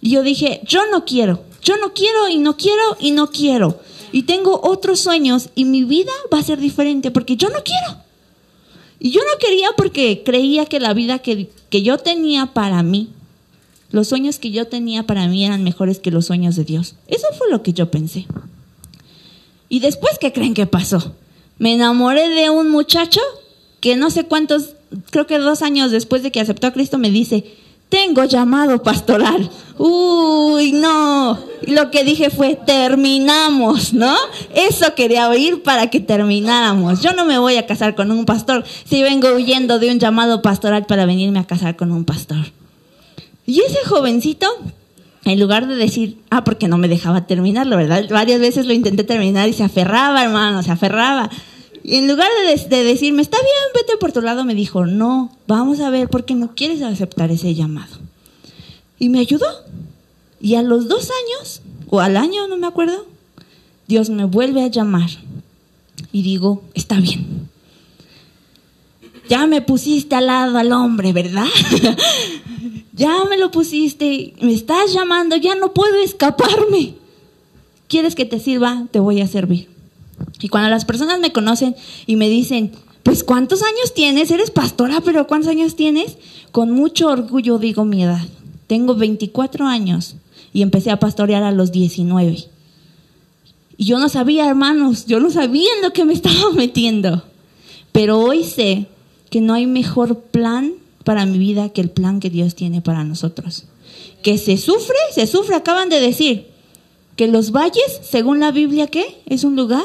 Y 0.00 0.10
yo 0.10 0.22
dije, 0.22 0.60
yo 0.64 0.80
no 0.90 1.04
quiero. 1.04 1.42
Yo 1.62 1.76
no 1.78 1.92
quiero 1.92 2.28
y 2.28 2.38
no 2.38 2.56
quiero 2.56 2.96
y 3.00 3.10
no 3.10 3.30
quiero. 3.30 3.80
Y 4.12 4.22
tengo 4.22 4.60
otros 4.62 5.00
sueños 5.00 5.50
y 5.54 5.64
mi 5.64 5.84
vida 5.84 6.12
va 6.32 6.38
a 6.38 6.44
ser 6.44 6.58
diferente 6.58 7.10
porque 7.10 7.36
yo 7.36 7.48
no 7.48 7.58
quiero. 7.64 8.00
Y 8.98 9.10
yo 9.10 9.20
no 9.20 9.38
quería 9.38 9.70
porque 9.76 10.22
creía 10.24 10.66
que 10.66 10.80
la 10.80 10.94
vida 10.94 11.18
que, 11.18 11.50
que 11.68 11.82
yo 11.82 11.98
tenía 11.98 12.46
para 12.46 12.82
mí, 12.82 13.10
los 13.90 14.08
sueños 14.08 14.38
que 14.38 14.50
yo 14.50 14.66
tenía 14.66 15.04
para 15.04 15.28
mí 15.28 15.44
eran 15.44 15.62
mejores 15.62 15.98
que 15.98 16.10
los 16.10 16.26
sueños 16.26 16.56
de 16.56 16.64
Dios. 16.64 16.96
Eso 17.06 17.26
fue 17.36 17.50
lo 17.50 17.62
que 17.62 17.72
yo 17.72 17.90
pensé. 17.90 18.26
Y 19.68 19.80
después, 19.80 20.18
¿qué 20.18 20.32
creen 20.32 20.54
que 20.54 20.66
pasó? 20.66 21.14
Me 21.58 21.74
enamoré 21.74 22.28
de 22.28 22.50
un 22.50 22.70
muchacho 22.70 23.20
que 23.80 23.96
no 23.96 24.10
sé 24.10 24.24
cuántos, 24.24 24.74
creo 25.10 25.26
que 25.26 25.38
dos 25.38 25.62
años 25.62 25.90
después 25.90 26.22
de 26.22 26.32
que 26.32 26.40
aceptó 26.40 26.66
a 26.66 26.72
Cristo, 26.72 26.98
me 26.98 27.10
dice, 27.10 27.44
tengo 27.88 28.24
llamado 28.24 28.82
pastoral. 28.82 29.50
Uy, 29.78 30.72
no. 30.72 31.38
Lo 31.62 31.90
que 31.90 32.04
dije 32.04 32.30
fue, 32.30 32.56
terminamos, 32.56 33.92
¿no? 33.92 34.14
Eso 34.54 34.94
quería 34.94 35.28
oír 35.28 35.62
para 35.62 35.88
que 35.88 36.00
termináramos. 36.00 37.00
Yo 37.00 37.12
no 37.12 37.24
me 37.24 37.38
voy 37.38 37.56
a 37.56 37.66
casar 37.66 37.94
con 37.94 38.10
un 38.10 38.24
pastor 38.24 38.64
si 38.84 39.02
vengo 39.02 39.32
huyendo 39.34 39.78
de 39.78 39.90
un 39.90 39.98
llamado 39.98 40.42
pastoral 40.42 40.86
para 40.86 41.06
venirme 41.06 41.38
a 41.38 41.46
casar 41.46 41.76
con 41.76 41.92
un 41.92 42.04
pastor. 42.04 42.46
Y 43.46 43.60
ese 43.60 43.78
jovencito, 43.86 44.46
en 45.24 45.40
lugar 45.40 45.68
de 45.68 45.76
decir, 45.76 46.18
ah, 46.30 46.44
porque 46.44 46.68
no 46.68 46.78
me 46.78 46.88
dejaba 46.88 47.26
terminarlo, 47.26 47.76
¿verdad? 47.76 48.04
Varias 48.10 48.40
veces 48.40 48.66
lo 48.66 48.72
intenté 48.72 49.04
terminar 49.04 49.48
y 49.48 49.52
se 49.52 49.62
aferraba, 49.62 50.24
hermano, 50.24 50.62
se 50.62 50.72
aferraba. 50.72 51.30
Y 51.84 51.96
en 51.96 52.08
lugar 52.08 52.28
de, 52.68 52.84
decirme, 52.84 53.22
está 53.22 53.38
bien, 53.38 53.72
vete 53.72 53.96
por 53.98 54.10
tu 54.10 54.20
lado, 54.20 54.44
me 54.44 54.56
dijo, 54.56 54.86
no, 54.86 55.30
vamos 55.46 55.78
a 55.78 55.90
ver 55.90 56.08
por 56.08 56.24
qué 56.24 56.34
no 56.34 56.54
quieres 56.56 56.82
aceptar 56.82 57.30
ese 57.30 57.54
llamado. 57.54 57.98
Y 58.98 59.08
me 59.08 59.20
ayudó. 59.20 59.46
Y 60.40 60.56
a 60.56 60.62
los 60.62 60.88
dos 60.88 61.10
años, 61.10 61.62
o 61.88 62.00
al 62.00 62.16
año, 62.16 62.48
no 62.48 62.56
me 62.56 62.66
acuerdo, 62.66 63.06
Dios 63.86 64.10
me 64.10 64.24
vuelve 64.24 64.64
a 64.64 64.66
llamar. 64.66 65.10
Y 66.10 66.22
digo, 66.22 66.64
está 66.74 66.98
bien. 66.98 67.48
Ya 69.28 69.46
me 69.46 69.62
pusiste 69.62 70.16
al 70.16 70.26
lado 70.26 70.58
al 70.58 70.72
hombre, 70.72 71.12
¿verdad? 71.12 71.46
ya 72.96 73.24
me 73.28 73.36
lo 73.36 73.50
pusiste, 73.50 74.32
me 74.40 74.54
estás 74.54 74.92
llamando, 74.94 75.36
ya 75.36 75.54
no 75.54 75.74
puedo 75.74 75.96
escaparme. 75.96 76.94
¿Quieres 77.88 78.14
que 78.14 78.24
te 78.24 78.40
sirva? 78.40 78.86
Te 78.90 79.00
voy 79.00 79.20
a 79.20 79.28
servir. 79.28 79.68
Y 80.40 80.48
cuando 80.48 80.70
las 80.70 80.86
personas 80.86 81.20
me 81.20 81.32
conocen 81.32 81.76
y 82.06 82.16
me 82.16 82.28
dicen, 82.28 82.72
pues 83.02 83.22
¿cuántos 83.22 83.62
años 83.62 83.92
tienes? 83.94 84.30
Eres 84.30 84.50
pastora, 84.50 85.02
pero 85.02 85.26
¿cuántos 85.26 85.50
años 85.50 85.76
tienes? 85.76 86.16
Con 86.52 86.70
mucho 86.70 87.08
orgullo 87.08 87.58
digo 87.58 87.84
mi 87.84 88.02
edad. 88.02 88.26
Tengo 88.66 88.94
24 88.94 89.66
años 89.66 90.16
y 90.52 90.62
empecé 90.62 90.90
a 90.90 90.98
pastorear 90.98 91.42
a 91.42 91.52
los 91.52 91.70
19. 91.72 92.48
Y 93.76 93.84
yo 93.84 93.98
no 93.98 94.08
sabía, 94.08 94.48
hermanos, 94.48 95.04
yo 95.04 95.20
no 95.20 95.30
sabía 95.30 95.68
en 95.76 95.82
lo 95.82 95.92
que 95.92 96.06
me 96.06 96.12
estaba 96.14 96.50
metiendo. 96.54 97.24
Pero 97.92 98.18
hoy 98.18 98.42
sé 98.42 98.86
que 99.28 99.42
no 99.42 99.52
hay 99.52 99.66
mejor 99.66 100.18
plan 100.20 100.72
para 101.06 101.24
mi 101.24 101.38
vida 101.38 101.68
que 101.68 101.80
el 101.80 101.88
plan 101.88 102.18
que 102.18 102.30
Dios 102.30 102.56
tiene 102.56 102.82
para 102.82 103.04
nosotros. 103.04 103.66
Que 104.24 104.38
se 104.38 104.56
sufre, 104.56 104.96
se 105.14 105.28
sufre, 105.28 105.54
acaban 105.54 105.88
de 105.88 106.00
decir, 106.00 106.48
que 107.14 107.28
los 107.28 107.52
valles, 107.52 108.00
según 108.02 108.40
la 108.40 108.50
Biblia, 108.50 108.88
¿qué? 108.88 109.22
Es 109.24 109.44
un 109.44 109.54
lugar 109.54 109.84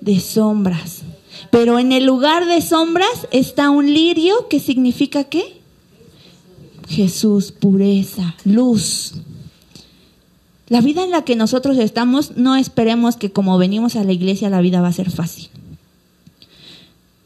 de 0.00 0.20
sombras. 0.20 1.02
Pero 1.50 1.78
en 1.78 1.92
el 1.92 2.06
lugar 2.06 2.46
de 2.46 2.62
sombras 2.62 3.28
está 3.30 3.68
un 3.68 3.92
lirio 3.92 4.48
que 4.48 4.58
significa 4.58 5.24
qué? 5.24 5.60
Jesús, 6.88 7.52
pureza, 7.52 8.36
luz. 8.46 9.16
La 10.68 10.80
vida 10.80 11.04
en 11.04 11.10
la 11.10 11.26
que 11.26 11.36
nosotros 11.36 11.76
estamos, 11.76 12.38
no 12.38 12.56
esperemos 12.56 13.16
que 13.16 13.32
como 13.32 13.58
venimos 13.58 13.96
a 13.96 14.04
la 14.04 14.12
iglesia 14.12 14.48
la 14.48 14.62
vida 14.62 14.80
va 14.80 14.88
a 14.88 14.92
ser 14.94 15.10
fácil. 15.10 15.50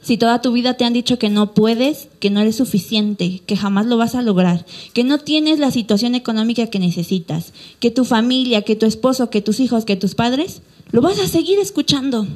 Si 0.03 0.17
toda 0.17 0.43
tu 0.43 0.51
vida 0.51 0.75
te 0.75 0.85
han 0.85 0.93
dicho 0.93 1.19
que 1.19 1.31
no 1.31 1.55
puedes, 1.55 2.09
que 2.19 2.29
no 2.29 2.41
eres 2.41 2.57
suficiente, 2.57 3.41
que 3.47 3.57
jamás 3.57 3.87
lo 3.87 3.97
vas 3.97 4.17
a 4.17 4.23
lograr, 4.23 4.67
que 4.93 5.05
no 5.05 5.19
tienes 5.19 5.61
la 5.61 5.71
situación 5.71 6.17
económica 6.17 6.67
que 6.67 6.81
necesitas, 6.81 7.53
que 7.79 7.93
tu 7.93 8.05
familia, 8.05 8.63
que 8.63 8.75
tu 8.75 8.85
esposo, 8.85 9.31
que 9.31 9.43
tus 9.43 9.61
hijos, 9.61 9.85
que 9.85 9.97
tus 9.97 10.17
padres, 10.17 10.61
lo 10.91 11.03
vas 11.03 11.21
a 11.21 11.29
seguir 11.29 11.61
escuchando. 11.61 12.27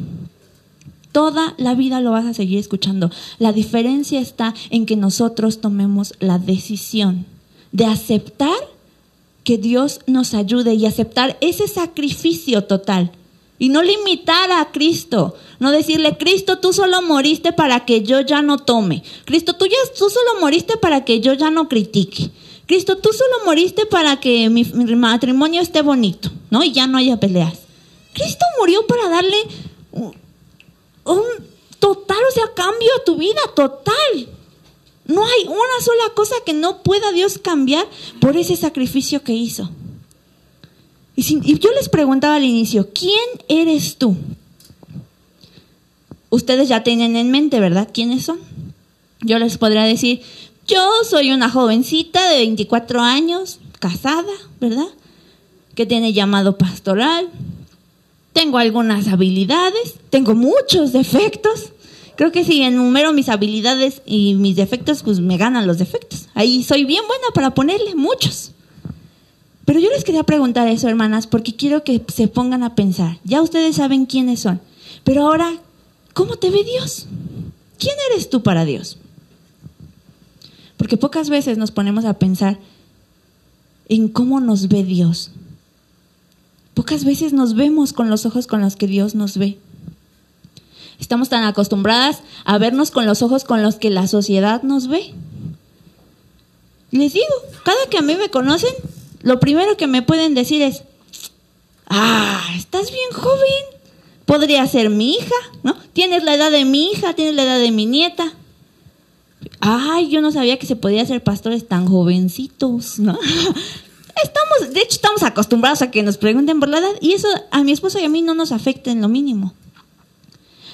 Toda 1.10 1.54
la 1.58 1.74
vida 1.74 2.00
lo 2.00 2.12
vas 2.12 2.26
a 2.26 2.34
seguir 2.34 2.58
escuchando. 2.58 3.10
La 3.38 3.52
diferencia 3.52 4.20
está 4.20 4.54
en 4.70 4.86
que 4.86 4.96
nosotros 4.96 5.60
tomemos 5.60 6.14
la 6.20 6.38
decisión 6.38 7.26
de 7.72 7.86
aceptar 7.86 8.56
que 9.42 9.58
Dios 9.58 10.00
nos 10.06 10.34
ayude 10.34 10.74
y 10.74 10.86
aceptar 10.86 11.36
ese 11.40 11.66
sacrificio 11.68 12.64
total 12.64 13.10
y 13.58 13.70
no 13.70 13.82
limitar 13.82 14.50
a 14.52 14.70
Cristo, 14.72 15.34
no 15.58 15.70
decirle, 15.70 16.16
Cristo, 16.18 16.58
tú 16.58 16.72
solo 16.72 17.02
moriste 17.02 17.52
para 17.52 17.84
que 17.84 18.02
yo 18.02 18.20
ya 18.20 18.42
no 18.42 18.58
tome. 18.58 19.02
Cristo, 19.24 19.54
tú, 19.54 19.66
ya, 19.66 19.76
tú 19.98 20.10
solo 20.10 20.40
moriste 20.40 20.76
para 20.76 21.04
que 21.04 21.20
yo 21.20 21.32
ya 21.32 21.50
no 21.50 21.68
critique. 21.68 22.30
Cristo, 22.66 22.98
tú 22.98 23.10
solo 23.12 23.44
moriste 23.44 23.86
para 23.86 24.18
que 24.18 24.50
mi, 24.50 24.64
matrimonio 24.64 25.62
esté 25.62 25.82
bonito, 25.82 26.30
¿no? 26.50 26.64
Y 26.64 26.72
ya 26.72 26.86
no 26.86 26.98
haya 26.98 27.18
peleas. 27.18 27.60
Cristo 28.12 28.44
murió 28.58 28.86
para 28.86 29.08
darle 29.08 29.36
un, 29.92 30.12
total, 31.78 32.18
o 32.28 32.32
sea, 32.32 32.52
cambio 32.54 32.88
a 33.00 33.04
tu 33.04 33.16
vida, 33.16 33.40
total. 33.54 34.28
No 35.06 35.24
hay 35.24 35.46
una 35.46 35.80
sola 35.80 36.14
cosa 36.14 36.34
que 36.44 36.52
no 36.52 36.82
pueda 36.82 37.12
Dios 37.12 37.38
cambiar 37.38 37.86
por 38.20 38.36
ese 38.36 38.56
sacrificio 38.56 39.22
que 39.22 39.32
hizo. 39.32 39.70
Y, 41.14 41.58
yo 41.58 41.70
les 41.70 41.88
preguntaba 41.88 42.34
al 42.34 42.44
inicio, 42.44 42.90
¿quién 42.92 43.24
eres 43.48 43.96
tú? 43.96 44.16
Ustedes 46.30 46.68
ya 46.68 46.82
tienen 46.82 47.16
en 47.16 47.30
mente, 47.30 47.60
¿verdad? 47.60 47.88
¿Quiénes 47.92 48.24
son? 48.24 48.38
Yo 49.20 49.38
les 49.38 49.58
podría 49.58 49.84
decir, 49.84 50.22
yo 50.66 50.84
soy 51.08 51.32
una 51.32 51.48
jovencita 51.50 52.28
de 52.30 52.38
24 52.38 53.00
años, 53.00 53.60
casada, 53.78 54.32
¿verdad? 54.60 54.88
Que 55.74 55.86
tiene 55.86 56.12
llamado 56.12 56.58
pastoral. 56.58 57.28
Tengo 58.32 58.58
algunas 58.58 59.08
habilidades, 59.08 59.94
tengo 60.10 60.34
muchos 60.34 60.92
defectos. 60.92 61.72
Creo 62.16 62.32
que 62.32 62.44
si 62.44 62.62
enumero 62.62 63.12
mis 63.12 63.28
habilidades 63.28 64.02
y 64.06 64.34
mis 64.34 64.56
defectos, 64.56 65.02
pues 65.02 65.20
me 65.20 65.36
ganan 65.36 65.66
los 65.66 65.78
defectos. 65.78 66.28
Ahí 66.34 66.64
soy 66.64 66.84
bien 66.84 67.02
buena 67.06 67.26
para 67.34 67.54
ponerle 67.54 67.94
muchos. 67.94 68.52
Pero 69.66 69.80
yo 69.80 69.90
les 69.90 70.04
quería 70.04 70.22
preguntar 70.22 70.68
eso, 70.68 70.88
hermanas, 70.88 71.26
porque 71.26 71.54
quiero 71.54 71.84
que 71.84 72.02
se 72.08 72.28
pongan 72.28 72.62
a 72.62 72.74
pensar. 72.74 73.18
Ya 73.24 73.42
ustedes 73.42 73.76
saben 73.76 74.06
quiénes 74.06 74.40
son. 74.40 74.60
Pero 75.04 75.26
ahora, 75.26 75.52
¿cómo 76.16 76.36
te 76.36 76.48
ve 76.48 76.64
Dios? 76.64 77.06
¿Quién 77.78 77.94
eres 78.10 78.30
tú 78.30 78.42
para 78.42 78.64
Dios? 78.64 78.96
Porque 80.78 80.96
pocas 80.96 81.28
veces 81.28 81.58
nos 81.58 81.72
ponemos 81.72 82.06
a 82.06 82.14
pensar 82.14 82.58
en 83.90 84.08
cómo 84.08 84.40
nos 84.40 84.68
ve 84.68 84.82
Dios. 84.82 85.30
Pocas 86.72 87.04
veces 87.04 87.34
nos 87.34 87.54
vemos 87.54 87.92
con 87.92 88.08
los 88.08 88.24
ojos 88.24 88.46
con 88.46 88.62
los 88.62 88.76
que 88.76 88.86
Dios 88.86 89.14
nos 89.14 89.36
ve. 89.36 89.58
Estamos 90.98 91.28
tan 91.28 91.44
acostumbradas 91.44 92.22
a 92.46 92.56
vernos 92.56 92.90
con 92.90 93.04
los 93.04 93.20
ojos 93.20 93.44
con 93.44 93.62
los 93.62 93.76
que 93.76 93.90
la 93.90 94.06
sociedad 94.08 94.62
nos 94.62 94.88
ve. 94.88 95.12
Les 96.92 97.12
digo, 97.12 97.26
cada 97.62 97.90
que 97.90 97.98
a 97.98 98.02
mí 98.02 98.16
me 98.16 98.30
conocen, 98.30 98.72
lo 99.20 99.38
primero 99.38 99.76
que 99.76 99.86
me 99.86 100.00
pueden 100.00 100.34
decir 100.34 100.62
es, 100.62 100.82
ah, 101.88 102.42
estás 102.56 102.90
bien 102.90 103.10
joven, 103.12 103.75
podría 104.26 104.66
ser 104.66 104.90
mi 104.90 105.14
hija, 105.14 105.34
¿no? 105.62 105.74
Tienes 105.94 106.24
la 106.24 106.34
edad 106.34 106.50
de 106.50 106.64
mi 106.64 106.90
hija, 106.90 107.14
tienes 107.14 107.34
la 107.34 107.44
edad 107.44 107.58
de 107.58 107.70
mi 107.70 107.86
nieta. 107.86 108.34
Ay, 109.60 110.10
yo 110.10 110.20
no 110.20 110.32
sabía 110.32 110.58
que 110.58 110.66
se 110.66 110.76
podía 110.76 111.06
ser 111.06 111.22
pastores 111.22 111.66
tan 111.66 111.86
jovencitos, 111.86 112.98
¿no? 112.98 113.18
Estamos, 114.22 114.72
de 114.72 114.80
hecho, 114.80 114.96
estamos 114.96 115.22
acostumbrados 115.22 115.82
a 115.82 115.90
que 115.90 116.02
nos 116.02 116.16
pregunten 116.16 116.58
por 116.58 116.70
la 116.70 116.78
edad 116.78 116.92
y 117.02 117.12
eso 117.12 117.28
a 117.50 117.62
mi 117.62 117.72
esposo 117.72 117.98
y 117.98 118.04
a 118.04 118.08
mí 118.08 118.22
no 118.22 118.32
nos 118.32 118.50
afecta 118.50 118.90
en 118.90 119.02
lo 119.02 119.08
mínimo. 119.08 119.52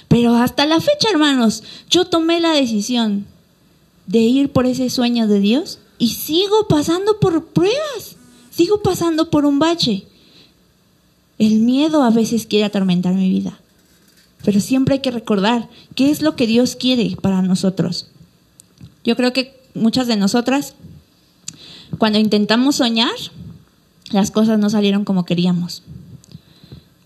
Pero 0.07 0.37
hasta 0.37 0.65
la 0.65 0.81
fecha, 0.81 1.09
hermanos, 1.11 1.65
yo 1.91 2.05
tomé 2.05 2.38
la 2.38 2.53
decisión 2.53 3.27
de 4.07 4.21
ir 4.21 4.53
por 4.53 4.67
ese 4.67 4.91
sueño 4.91 5.27
de 5.27 5.41
Dios 5.41 5.81
y 5.99 6.11
sigo 6.11 6.69
pasando 6.69 7.19
por 7.19 7.47
pruebas, 7.47 8.17
sigo 8.51 8.81
pasando 8.81 9.29
por 9.29 9.45
un 9.45 9.59
bache. 9.59 10.07
El 11.42 11.59
miedo 11.59 12.05
a 12.05 12.11
veces 12.11 12.46
quiere 12.46 12.66
atormentar 12.66 13.14
mi 13.14 13.28
vida, 13.28 13.59
pero 14.44 14.61
siempre 14.61 14.94
hay 14.94 15.00
que 15.00 15.11
recordar 15.11 15.68
qué 15.96 16.09
es 16.09 16.22
lo 16.22 16.37
que 16.37 16.46
Dios 16.46 16.76
quiere 16.76 17.16
para 17.20 17.42
nosotros. 17.42 18.07
Yo 19.02 19.16
creo 19.16 19.33
que 19.33 19.61
muchas 19.74 20.07
de 20.07 20.14
nosotras, 20.14 20.74
cuando 21.98 22.20
intentamos 22.20 22.76
soñar, 22.76 23.11
las 24.12 24.31
cosas 24.31 24.61
no 24.61 24.70
salieron 24.70 25.05
como 25.05 25.24
queríamos. 25.24 25.83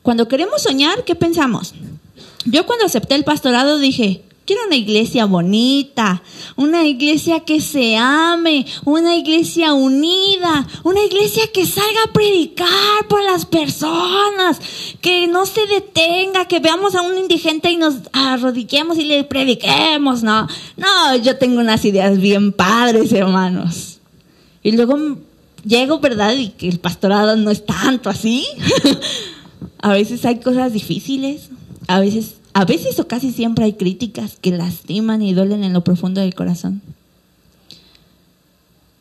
Cuando 0.03 0.29
queremos 0.29 0.64
soñar, 0.64 1.05
¿qué 1.05 1.14
pensamos? 1.14 1.72
Yo 2.44 2.66
cuando 2.66 2.85
acepté 2.85 3.14
el 3.14 3.25
pastorado 3.25 3.79
dije, 3.79 4.22
Quiero 4.47 4.63
una 4.65 4.77
iglesia 4.77 5.25
bonita, 5.25 6.23
una 6.55 6.87
iglesia 6.87 7.41
que 7.41 7.61
se 7.61 7.97
ame, 7.97 8.65
una 8.85 9.17
iglesia 9.17 9.75
unida, 9.75 10.65
una 10.85 11.03
iglesia 11.03 11.43
que 11.53 11.67
salga 11.67 12.05
a 12.05 12.13
predicar 12.13 13.09
por 13.09 13.25
las 13.25 13.45
personas, 13.45 14.61
que 15.01 15.27
no 15.27 15.47
se 15.47 15.67
detenga, 15.67 16.47
que 16.47 16.61
veamos 16.61 16.95
a 16.95 17.03
un 17.03 17.19
indigente 17.19 17.73
y 17.73 17.77
nos 17.77 17.97
arrodillemos 18.13 18.99
y 18.99 19.07
le 19.07 19.25
prediquemos, 19.25 20.23
no. 20.23 20.47
No, 20.77 21.17
yo 21.17 21.37
tengo 21.39 21.59
unas 21.59 21.85
ideas 21.85 22.21
bien 22.21 22.53
padres, 22.53 23.11
hermanos. 23.11 23.99
Y 24.63 24.73
luego 24.73 24.97
llego, 25.65 25.99
¿verdad? 25.99 26.35
Y 26.35 26.51
que 26.51 26.69
el 26.69 26.79
pastorado 26.79 27.35
no 27.35 27.51
es 27.51 27.67
tanto 27.67 28.11
así. 28.11 28.47
a 29.81 29.93
veces 29.93 30.25
hay 30.25 30.39
cosas 30.39 30.73
difíciles, 30.73 31.51
a 31.89 31.99
veces 31.99 32.37
a 32.57 32.64
veces 32.64 32.99
o 33.01 33.07
casi 33.07 33.33
siempre 33.33 33.66
hay 33.66 33.75
críticas 33.75 34.38
que 34.40 34.51
lastiman 34.51 35.21
y 35.21 35.35
duelen 35.35 35.62
en 35.62 35.75
lo 35.75 35.85
profundo 35.85 36.23
del 36.23 36.35
corazón. 36.35 36.81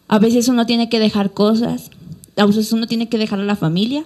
A 0.10 0.20
veces 0.20 0.50
uno 0.50 0.66
tiene 0.66 0.90
que 0.90 1.00
dejar 1.00 1.32
cosas, 1.32 1.90
a 2.36 2.46
veces 2.46 2.74
uno 2.74 2.86
tiene 2.86 3.08
que 3.08 3.18
dejar 3.18 3.40
a 3.40 3.46
la 3.46 3.56
familia, 3.56 4.04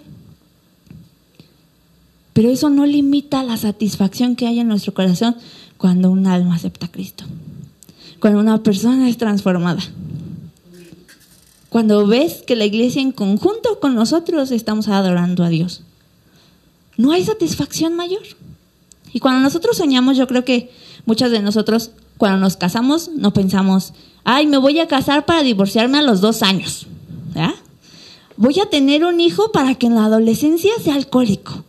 pero 2.34 2.52
eso 2.52 2.70
no 2.70 2.86
limita 2.86 3.42
la 3.42 3.58
satisfacción 3.58 4.36
que 4.36 4.46
hay 4.46 4.60
en 4.60 4.68
nuestro 4.68 4.94
corazón 4.94 5.36
cuando 5.80 6.12
un 6.12 6.28
alma 6.28 6.54
acepta 6.54 6.86
a 6.86 6.92
Cristo, 6.92 7.24
cuando 8.20 8.42
una 8.42 8.62
persona 8.62 9.10
es 9.10 9.18
transformada. 9.18 9.82
Cuando 11.70 12.06
ves 12.06 12.44
que 12.46 12.56
la 12.56 12.66
iglesia 12.66 13.02
en 13.02 13.14
conjunto 13.14 13.80
con 13.80 13.96
nosotros 13.96 14.52
estamos 14.52 14.88
adorando 14.90 15.44
a 15.44 15.50
Dios. 15.50 15.82
No 16.98 17.14
hay 17.14 17.26
satisfacción 17.26 17.96
mayor. 17.96 18.22
Y 19.14 19.20
cuando 19.20 19.42
nosotros 19.42 19.78
soñamos, 19.78 20.18
yo 20.18 20.28
creo 20.28 20.46
que 20.46 20.72
muchas 21.06 21.32
de 21.32 21.42
nosotros, 21.42 21.92
cuando 22.18 22.40
nos 22.40 22.58
casamos, 22.58 23.10
no 23.10 23.34
pensamos, 23.34 23.94
ay, 24.24 24.48
me 24.48 24.58
voy 24.58 24.80
a 24.80 24.88
casar 24.88 25.26
para 25.26 25.44
divorciarme 25.44 25.98
a 25.98 26.04
los 26.04 26.22
dos 26.22 26.44
años. 26.44 26.88
Voy 28.38 28.58
a 28.62 28.70
tener 28.70 29.04
un 29.04 29.20
hijo 29.20 29.52
para 29.52 29.76
que 29.76 29.88
en 29.88 29.96
la 29.96 30.06
adolescencia 30.06 30.72
sea 30.82 30.96
alcohólico. 30.96 31.66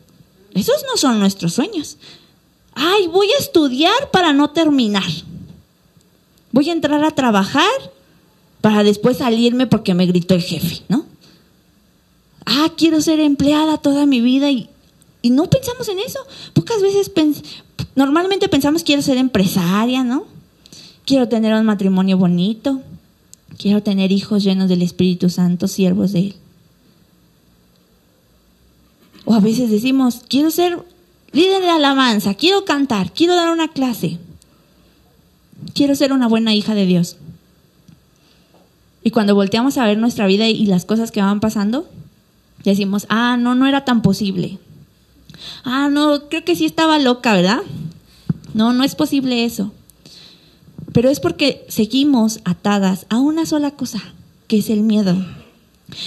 Esos 0.55 0.85
no 0.88 0.96
son 0.96 1.18
nuestros 1.18 1.55
sueños. 1.55 1.96
Ay, 2.74 3.09
voy 3.09 3.29
a 3.33 3.38
estudiar 3.38 4.11
para 4.12 4.33
no 4.33 4.50
terminar. 4.50 5.11
Voy 6.53 6.70
a 6.70 6.72
entrar 6.72 7.03
a 7.05 7.11
trabajar 7.11 7.68
para 8.61 8.85
después 8.85 9.18
salirme 9.18 9.66
porque 9.66 9.94
me 9.94 10.07
gritó 10.07 10.35
el 10.35 10.42
jefe, 10.42 10.83
¿no? 10.88 11.07
Ah, 12.46 12.70
quiero 12.76 13.00
ser 13.00 13.20
empleada 13.20 13.79
toda 13.79 14.07
mi 14.07 14.20
vida 14.20 14.50
y 14.50 14.69
y 15.22 15.30
no 15.30 15.48
pensamos 15.48 15.88
en 15.88 15.98
eso. 15.98 16.18
Pocas 16.54 16.80
veces, 16.83 17.11
normalmente 17.94 18.48
pensamos 18.48 18.85
quiero 18.85 19.02
ser 19.02 19.18
empresaria, 19.18 20.04
¿no? 20.04 20.26
Quiero 21.04 21.28
tener 21.28 21.52
un 21.54 21.64
matrimonio 21.64 22.16
bonito. 22.16 22.80
Quiero 23.59 23.83
tener 23.83 24.12
hijos 24.12 24.42
llenos 24.42 24.68
del 24.68 24.83
Espíritu 24.83 25.28
Santo, 25.28 25.68
siervos 25.68 26.12
de 26.12 26.20
Él. 26.20 26.35
O 29.24 29.35
a 29.35 29.40
veces 29.40 29.70
decimos, 29.70 30.22
quiero 30.28 30.50
ser 30.50 30.78
líder 31.33 31.61
de 31.61 31.70
alabanza, 31.70 32.35
quiero 32.35 32.64
cantar, 32.64 33.12
quiero 33.12 33.37
dar 33.37 33.50
una 33.50 33.68
clase. 33.68 34.18
Quiero 35.74 35.94
ser 35.94 36.12
una 36.12 36.26
buena 36.26 36.54
hija 36.54 36.74
de 36.74 36.87
Dios. 36.87 37.16
Y 39.02 39.11
cuando 39.11 39.35
volteamos 39.35 39.76
a 39.78 39.85
ver 39.85 39.98
nuestra 39.98 40.26
vida 40.26 40.48
y 40.48 40.66
las 40.66 40.85
cosas 40.85 41.11
que 41.11 41.20
van 41.20 41.40
pasando, 41.40 41.88
decimos, 42.64 43.06
ah, 43.09 43.37
no, 43.38 43.54
no 43.54 43.66
era 43.66 43.85
tan 43.85 44.02
posible. 44.02 44.59
Ah, 45.64 45.88
no, 45.90 46.29
creo 46.29 46.44
que 46.44 46.57
sí 46.57 46.64
estaba 46.64 46.98
loca, 46.98 47.35
¿verdad? 47.35 47.61
No, 48.55 48.72
no 48.72 48.85
es 48.85 48.94
posible 48.94 49.44
eso. 49.44 49.72
Pero 50.92 51.09
es 51.09 51.20
porque 51.20 51.64
seguimos 51.68 52.40
atadas 52.44 53.07
a 53.09 53.18
una 53.18 53.46
sola 53.46 53.70
cosa, 53.72 54.03
que 54.48 54.59
es 54.59 54.70
el 54.70 54.83
miedo. 54.83 55.16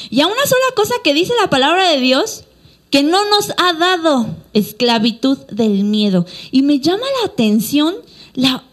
Y 0.09 0.21
a 0.21 0.27
una 0.27 0.45
sola 0.45 0.75
cosa 0.75 0.93
que 1.03 1.13
dice 1.13 1.33
la 1.41 1.49
palabra 1.49 1.89
de 1.89 1.99
Dios, 1.99 2.43
que 2.89 3.03
no 3.03 3.27
nos 3.29 3.51
ha 3.57 3.73
dado 3.73 4.35
esclavitud 4.53 5.37
del 5.49 5.83
miedo. 5.83 6.25
Y 6.51 6.61
me 6.61 6.79
llama 6.79 7.05
la 7.21 7.27
atención 7.27 7.95
la, 8.33 8.63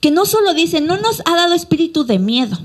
que 0.00 0.10
no 0.10 0.26
solo 0.26 0.54
dice, 0.54 0.80
no 0.80 0.96
nos 0.98 1.22
ha 1.24 1.34
dado 1.34 1.54
espíritu 1.54 2.04
de 2.04 2.18
miedo, 2.18 2.58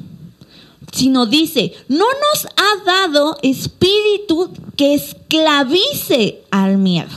sino 0.94 1.26
dice, 1.26 1.74
no 1.88 2.06
nos 2.06 2.46
ha 2.46 2.84
dado 2.86 3.38
espíritu 3.42 4.52
que 4.78 4.94
esclavice 4.94 6.44
al 6.52 6.78
miedo. 6.78 7.10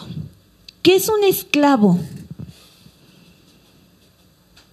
¿Qué 0.83 0.97
es 0.97 1.09
un 1.11 1.23
esclavo? 1.25 2.01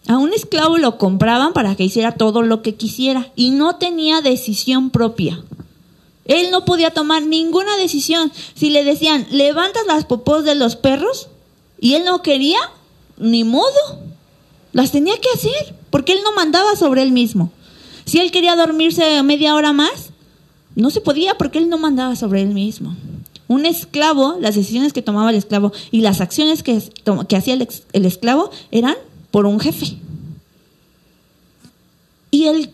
A 0.08 0.18
un 0.18 0.32
esclavo 0.32 0.78
lo 0.78 0.98
compraban 0.98 1.52
para 1.54 1.76
que 1.76 1.84
hiciera 1.84 2.14
todo 2.14 2.44
lo 2.44 2.62
que 2.62 2.76
quisiera 2.76 3.32
y 3.36 3.52
no 3.52 3.76
tenía 3.76 4.22
decisión 4.22 4.90
propia. 4.90 5.44
Él 6.26 6.52
no 6.52 6.64
podía 6.64 6.92
tomar 6.92 7.24
ninguna 7.24 7.76
decisión. 7.76 8.32
Si 8.56 8.70
le 8.70 8.86
decían, 8.86 9.28
levantas 9.32 9.86
las 9.86 10.06
popós 10.06 10.46
de 10.46 10.56
los 10.56 10.78
perros, 10.78 11.28
y 11.78 11.96
él 11.96 12.06
no 12.06 12.22
quería, 12.22 12.60
ni 13.18 13.44
modo. 13.44 14.00
Las 14.72 14.92
tenía 14.92 15.20
que 15.20 15.28
hacer, 15.34 15.76
porque 15.90 16.14
él 16.14 16.20
no 16.24 16.32
mandaba 16.32 16.78
sobre 16.78 17.04
él 17.04 17.12
mismo. 17.12 17.52
Si 18.06 18.20
él 18.20 18.32
quería 18.32 18.56
dormirse 18.56 19.22
media 19.24 19.56
hora 19.56 19.74
más, 19.74 20.12
no 20.76 20.90
se 20.90 21.02
podía 21.02 21.38
porque 21.38 21.60
él 21.60 21.70
no 21.70 21.78
mandaba 21.78 22.16
sobre 22.16 22.42
él 22.42 22.50
mismo. 22.50 22.96
Un 23.48 23.66
esclavo, 23.66 24.38
las 24.40 24.56
decisiones 24.56 24.94
que 24.94 25.02
tomaba 25.02 25.30
el 25.30 25.36
esclavo 25.36 25.72
y 25.92 26.02
las 26.02 26.22
acciones 26.22 26.64
que, 26.64 26.82
que 27.28 27.36
hacía 27.36 27.54
el, 27.54 28.06
esclavo 28.06 28.50
eran 28.72 28.96
por 29.32 29.46
un 29.46 29.60
jefe. 29.60 29.98
Y 32.32 32.46
el, 32.46 32.72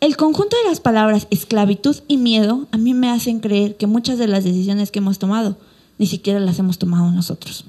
el 0.00 0.16
conjunto 0.16 0.56
de 0.62 0.70
las 0.70 0.80
palabras 0.80 1.26
esclavitud 1.30 1.96
y 2.08 2.16
miedo 2.16 2.66
a 2.70 2.78
mí 2.78 2.94
me 2.94 3.10
hacen 3.10 3.40
creer 3.40 3.76
que 3.76 3.86
muchas 3.86 4.18
de 4.18 4.28
las 4.28 4.44
decisiones 4.44 4.90
que 4.90 5.00
hemos 5.00 5.18
tomado 5.18 5.56
ni 5.98 6.06
siquiera 6.06 6.40
las 6.40 6.58
hemos 6.58 6.78
tomado 6.78 7.10
nosotros. 7.10 7.64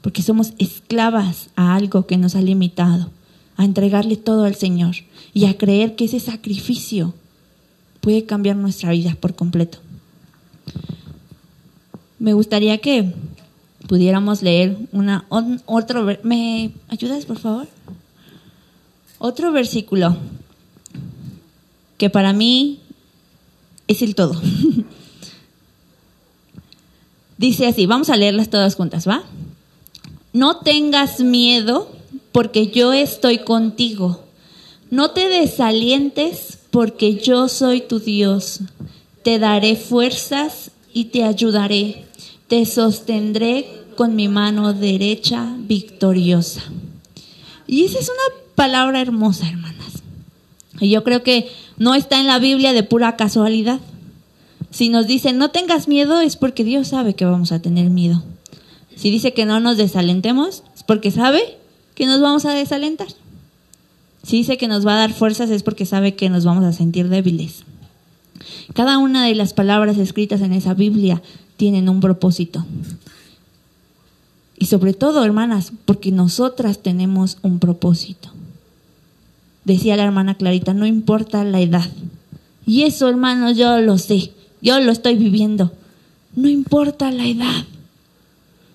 Porque 0.00 0.22
somos 0.22 0.52
esclavas 0.58 1.48
a 1.56 1.74
algo 1.74 2.06
que 2.06 2.18
nos 2.18 2.34
ha 2.34 2.42
limitado, 2.42 3.10
a 3.56 3.64
entregarle 3.64 4.16
todo 4.16 4.44
al 4.44 4.54
Señor 4.54 4.96
y 5.32 5.46
a 5.46 5.56
creer 5.56 5.96
que 5.96 6.04
ese 6.06 6.20
sacrificio 6.20 7.14
puede 8.00 8.24
cambiar 8.24 8.56
nuestra 8.56 8.90
vida 8.90 9.16
por 9.18 9.34
completo. 9.34 9.78
Me 12.18 12.32
gustaría 12.32 12.78
que 12.78 13.12
pudiéramos 13.86 14.42
leer 14.42 14.76
una 14.92 15.26
otro 15.66 16.06
me 16.22 16.72
ayudas 16.88 17.26
por 17.26 17.38
favor 17.38 17.68
otro 19.18 19.52
versículo 19.52 20.16
que 21.98 22.08
para 22.08 22.32
mí 22.32 22.80
es 23.86 24.00
el 24.00 24.14
todo. 24.14 24.40
Dice 27.38 27.66
así 27.66 27.86
vamos 27.86 28.08
a 28.10 28.16
leerlas 28.16 28.48
todas 28.48 28.74
juntas 28.74 29.06
va 29.06 29.22
no 30.32 30.58
tengas 30.58 31.20
miedo 31.20 31.93
porque 32.34 32.66
yo 32.66 32.92
estoy 32.92 33.38
contigo 33.38 34.20
no 34.90 35.12
te 35.12 35.28
desalientes 35.28 36.58
porque 36.70 37.14
yo 37.14 37.48
soy 37.48 37.80
tu 37.80 38.00
Dios 38.00 38.58
te 39.22 39.38
daré 39.38 39.76
fuerzas 39.76 40.72
y 40.92 41.04
te 41.06 41.22
ayudaré 41.22 42.04
te 42.48 42.66
sostendré 42.66 43.66
con 43.96 44.14
mi 44.14 44.28
mano 44.28 44.72
derecha 44.72 45.54
victoriosa. 45.58 46.62
Y 47.66 47.84
esa 47.84 47.98
es 47.98 48.08
una 48.08 48.36
palabra 48.54 49.00
hermosa, 49.00 49.48
hermanas. 49.48 50.02
Y 50.80 50.90
yo 50.90 51.04
creo 51.04 51.22
que 51.22 51.50
no 51.78 51.94
está 51.94 52.20
en 52.20 52.26
la 52.26 52.38
Biblia 52.38 52.72
de 52.72 52.82
pura 52.82 53.16
casualidad. 53.16 53.80
Si 54.70 54.88
nos 54.88 55.06
dicen 55.06 55.38
no 55.38 55.50
tengas 55.50 55.88
miedo 55.88 56.20
es 56.20 56.36
porque 56.36 56.64
Dios 56.64 56.88
sabe 56.88 57.14
que 57.14 57.24
vamos 57.24 57.52
a 57.52 57.62
tener 57.62 57.90
miedo. 57.90 58.22
Si 58.96 59.10
dice 59.10 59.32
que 59.32 59.46
no 59.46 59.60
nos 59.60 59.76
desalentemos, 59.76 60.62
es 60.74 60.82
porque 60.82 61.10
sabe 61.10 61.56
que 61.94 62.06
nos 62.06 62.20
vamos 62.20 62.44
a 62.44 62.54
desalentar. 62.54 63.08
Si 64.22 64.38
dice 64.38 64.56
que 64.56 64.68
nos 64.68 64.86
va 64.86 64.94
a 64.94 64.98
dar 64.98 65.12
fuerzas, 65.12 65.50
es 65.50 65.62
porque 65.62 65.86
sabe 65.86 66.14
que 66.14 66.30
nos 66.30 66.44
vamos 66.44 66.64
a 66.64 66.72
sentir 66.72 67.08
débiles. 67.08 67.64
Cada 68.74 68.98
una 68.98 69.26
de 69.26 69.34
las 69.34 69.52
palabras 69.52 69.98
escritas 69.98 70.40
en 70.40 70.52
esa 70.52 70.74
Biblia 70.74 71.22
tienen 71.56 71.88
un 71.88 72.00
propósito. 72.00 72.64
Y 74.58 74.66
sobre 74.66 74.94
todo, 74.94 75.24
hermanas, 75.24 75.72
porque 75.84 76.10
nosotras 76.10 76.78
tenemos 76.78 77.38
un 77.42 77.58
propósito. 77.58 78.30
Decía 79.64 79.96
la 79.96 80.04
hermana 80.04 80.36
Clarita, 80.36 80.74
no 80.74 80.86
importa 80.86 81.44
la 81.44 81.60
edad. 81.60 81.90
Y 82.66 82.82
eso, 82.84 83.08
hermanos, 83.08 83.56
yo 83.56 83.80
lo 83.80 83.98
sé, 83.98 84.32
yo 84.62 84.80
lo 84.80 84.92
estoy 84.92 85.16
viviendo. 85.16 85.72
No 86.34 86.48
importa 86.48 87.10
la 87.10 87.26
edad. 87.26 87.64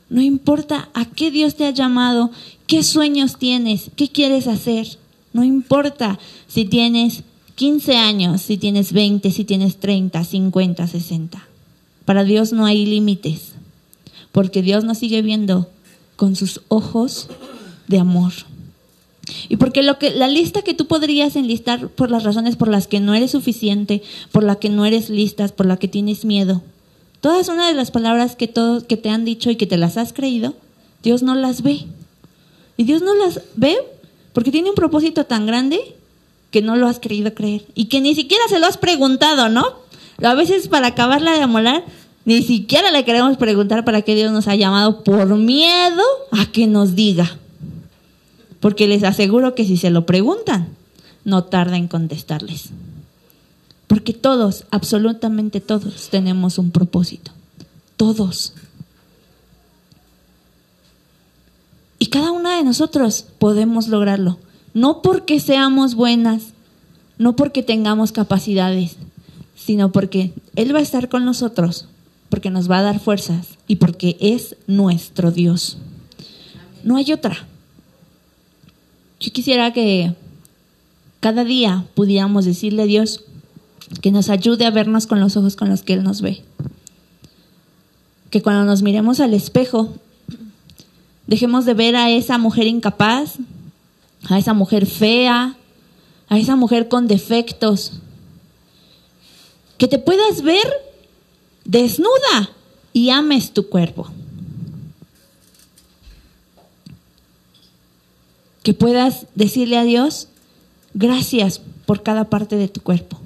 No 0.10 0.22
importa 0.22 0.90
a 0.94 1.06
qué 1.06 1.32
Dios 1.32 1.56
te 1.56 1.66
ha 1.66 1.72
llamado, 1.72 2.32
qué 2.68 2.84
sueños 2.84 3.38
tienes, 3.38 3.92
qué 3.96 4.10
quieres 4.10 4.48
hacer. 4.48 4.88
No 5.34 5.44
importa 5.44 6.20
si 6.48 6.66
tienes 6.66 7.24
15 7.56 7.98
años, 7.98 8.42
si 8.42 8.58
tienes 8.58 8.94
20, 8.94 9.32
si 9.32 9.46
tienes 9.46 9.78
30, 9.78 10.24
50, 10.24 10.88
60. 10.88 11.48
Para 12.06 12.24
Dios 12.24 12.54
no 12.54 12.66
hay 12.66 12.86
límites, 12.86 13.52
porque 14.32 14.62
Dios 14.62 14.84
nos 14.84 14.98
sigue 14.98 15.22
viendo 15.22 15.70
con 16.16 16.36
sus 16.36 16.62
ojos 16.70 17.30
de 17.88 18.00
amor. 18.00 18.34
Y 19.48 19.58
porque 19.58 19.84
lo 19.84 20.00
que 20.00 20.12
la 20.12 20.28
lista 20.28 20.64
que 20.64 20.74
tú 20.74 20.88
podrías 20.88 21.36
enlistar 21.36 21.90
por 21.90 22.10
las 22.10 22.24
razones 22.24 22.56
por 22.56 22.68
las 22.68 22.88
que 22.88 23.00
no 23.00 23.14
eres 23.14 23.32
suficiente, 23.32 24.02
por 24.32 24.44
la 24.44 24.56
que 24.56 24.70
no 24.70 24.86
eres 24.86 25.10
listas, 25.10 25.52
por 25.52 25.66
la 25.66 25.78
que 25.78 25.88
tienes 25.88 26.26
miedo, 26.26 26.64
Todas 27.22 27.50
una 27.50 27.68
de 27.68 27.74
las 27.74 27.92
palabras 27.92 28.36
que, 28.36 28.48
todos, 28.48 28.84
que 28.84 28.98
te 28.98 29.10
han 29.10 29.26
dicho 29.26 29.50
y 29.50 29.56
que 29.56 29.68
te 29.68 29.78
las 29.78 29.98
has 29.98 30.14
creído, 30.14 30.54
Dios 31.04 31.22
no 31.22 31.36
las 31.36 31.62
ve. 31.62 31.86
Y 32.78 32.84
Dios 32.84 33.02
no 33.02 33.14
las 33.14 33.42
ve 33.56 33.78
porque 34.34 34.52
tiene 34.52 34.70
un 34.70 34.76
propósito 34.76 35.26
tan 35.26 35.46
grande 35.46 35.80
que 36.52 36.62
no 36.62 36.76
lo 36.76 36.88
has 36.88 37.00
querido 37.00 37.34
creer. 37.34 37.66
Y 37.76 37.86
que 37.86 38.02
ni 38.02 38.16
siquiera 38.16 38.44
se 38.48 38.60
lo 38.60 38.68
has 38.68 38.78
preguntado, 38.78 39.50
¿no? 39.50 39.66
A 40.24 40.34
veces 40.34 40.68
para 40.68 40.88
acabarla 40.88 41.34
de 41.34 41.42
amolar, 41.42 41.84
ni 42.26 42.42
siquiera 42.44 42.92
le 42.92 43.06
queremos 43.06 43.38
preguntar 43.38 43.86
para 43.86 44.02
qué 44.02 44.16
Dios 44.16 44.32
nos 44.32 44.48
ha 44.48 44.56
llamado 44.56 45.04
por 45.04 45.28
miedo 45.36 46.04
a 46.32 46.46
que 46.52 46.68
nos 46.68 46.96
diga. 46.96 47.38
Porque 48.60 48.88
les 48.88 49.04
aseguro 49.04 49.56
que 49.56 49.66
si 49.66 49.78
se 49.78 49.90
lo 49.90 50.06
preguntan, 50.06 50.70
no 51.24 51.46
tarda 51.46 51.78
en 51.78 51.88
contestarles. 51.88 52.70
Porque 53.90 54.14
todos, 54.14 54.66
absolutamente 54.70 55.62
todos, 55.62 56.10
tenemos 56.12 56.60
un 56.60 56.70
propósito. 56.70 57.32
Todos. 57.98 58.54
Y 61.98 62.06
cada 62.06 62.32
una 62.32 62.56
de 62.56 62.64
nosotros 62.64 63.26
podemos 63.40 63.88
lograrlo. 63.88 64.38
No 64.76 65.02
porque 65.02 65.40
seamos 65.40 65.96
buenas, 65.96 66.54
no 67.18 67.36
porque 67.36 67.64
tengamos 67.64 68.12
capacidades, 68.12 68.98
sino 69.56 69.92
porque 69.92 70.34
Él 70.56 70.74
va 70.74 70.78
a 70.78 70.84
estar 70.84 71.10
con 71.10 71.26
nosotros, 71.26 71.88
porque 72.30 72.52
nos 72.52 72.70
va 72.70 72.78
a 72.78 72.84
dar 72.84 73.00
fuerzas 73.00 73.58
y 73.68 73.78
porque 73.78 74.18
es 74.20 74.56
nuestro 74.68 75.32
Dios. 75.32 75.80
No 76.84 76.96
hay 76.96 77.12
otra. 77.12 77.48
Yo 79.20 79.32
quisiera 79.32 79.74
que 79.74 80.14
cada 81.20 81.44
día 81.44 81.88
pudiéramos 81.96 82.46
decirle 82.46 82.84
a 82.84 82.86
Dios, 82.86 83.26
que 84.02 84.12
nos 84.12 84.30
ayude 84.30 84.66
a 84.66 84.72
vernos 84.72 85.08
con 85.08 85.20
los 85.20 85.36
ojos 85.36 85.56
con 85.56 85.70
los 85.70 85.82
que 85.82 85.94
Él 85.94 86.04
nos 86.04 86.22
ve. 86.22 86.44
Que 88.30 88.42
cuando 88.42 88.64
nos 88.64 88.82
miremos 88.82 89.20
al 89.20 89.34
espejo, 89.34 89.94
dejemos 91.28 91.66
de 91.66 91.74
ver 91.74 91.96
a 91.96 92.10
esa 92.10 92.38
mujer 92.38 92.68
incapaz, 92.68 93.36
a 94.30 94.38
esa 94.38 94.54
mujer 94.54 94.86
fea, 94.86 95.56
a 96.28 96.38
esa 96.38 96.56
mujer 96.56 96.88
con 96.88 97.08
defectos. 97.08 97.94
Que 99.78 99.88
te 99.88 99.98
puedas 99.98 100.44
ver 100.44 100.68
desnuda 101.66 102.52
y 102.94 103.10
ames 103.10 103.52
tu 103.52 103.70
cuerpo. 103.70 104.10
Que 108.64 108.74
puedas 108.74 109.26
decirle 109.36 109.78
a 109.78 109.84
Dios, 109.84 110.28
gracias 110.94 111.62
por 111.86 112.04
cada 112.04 112.26
parte 112.26 112.56
de 112.56 112.68
tu 112.68 112.82
cuerpo. 112.82 113.20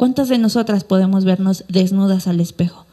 ¿Cuántas 0.00 0.30
de 0.30 0.38
nosotras 0.38 0.82
podemos 0.82 1.26
vernos 1.26 1.62
desnudas 1.68 2.26
al 2.26 2.40
espejo 2.40 2.86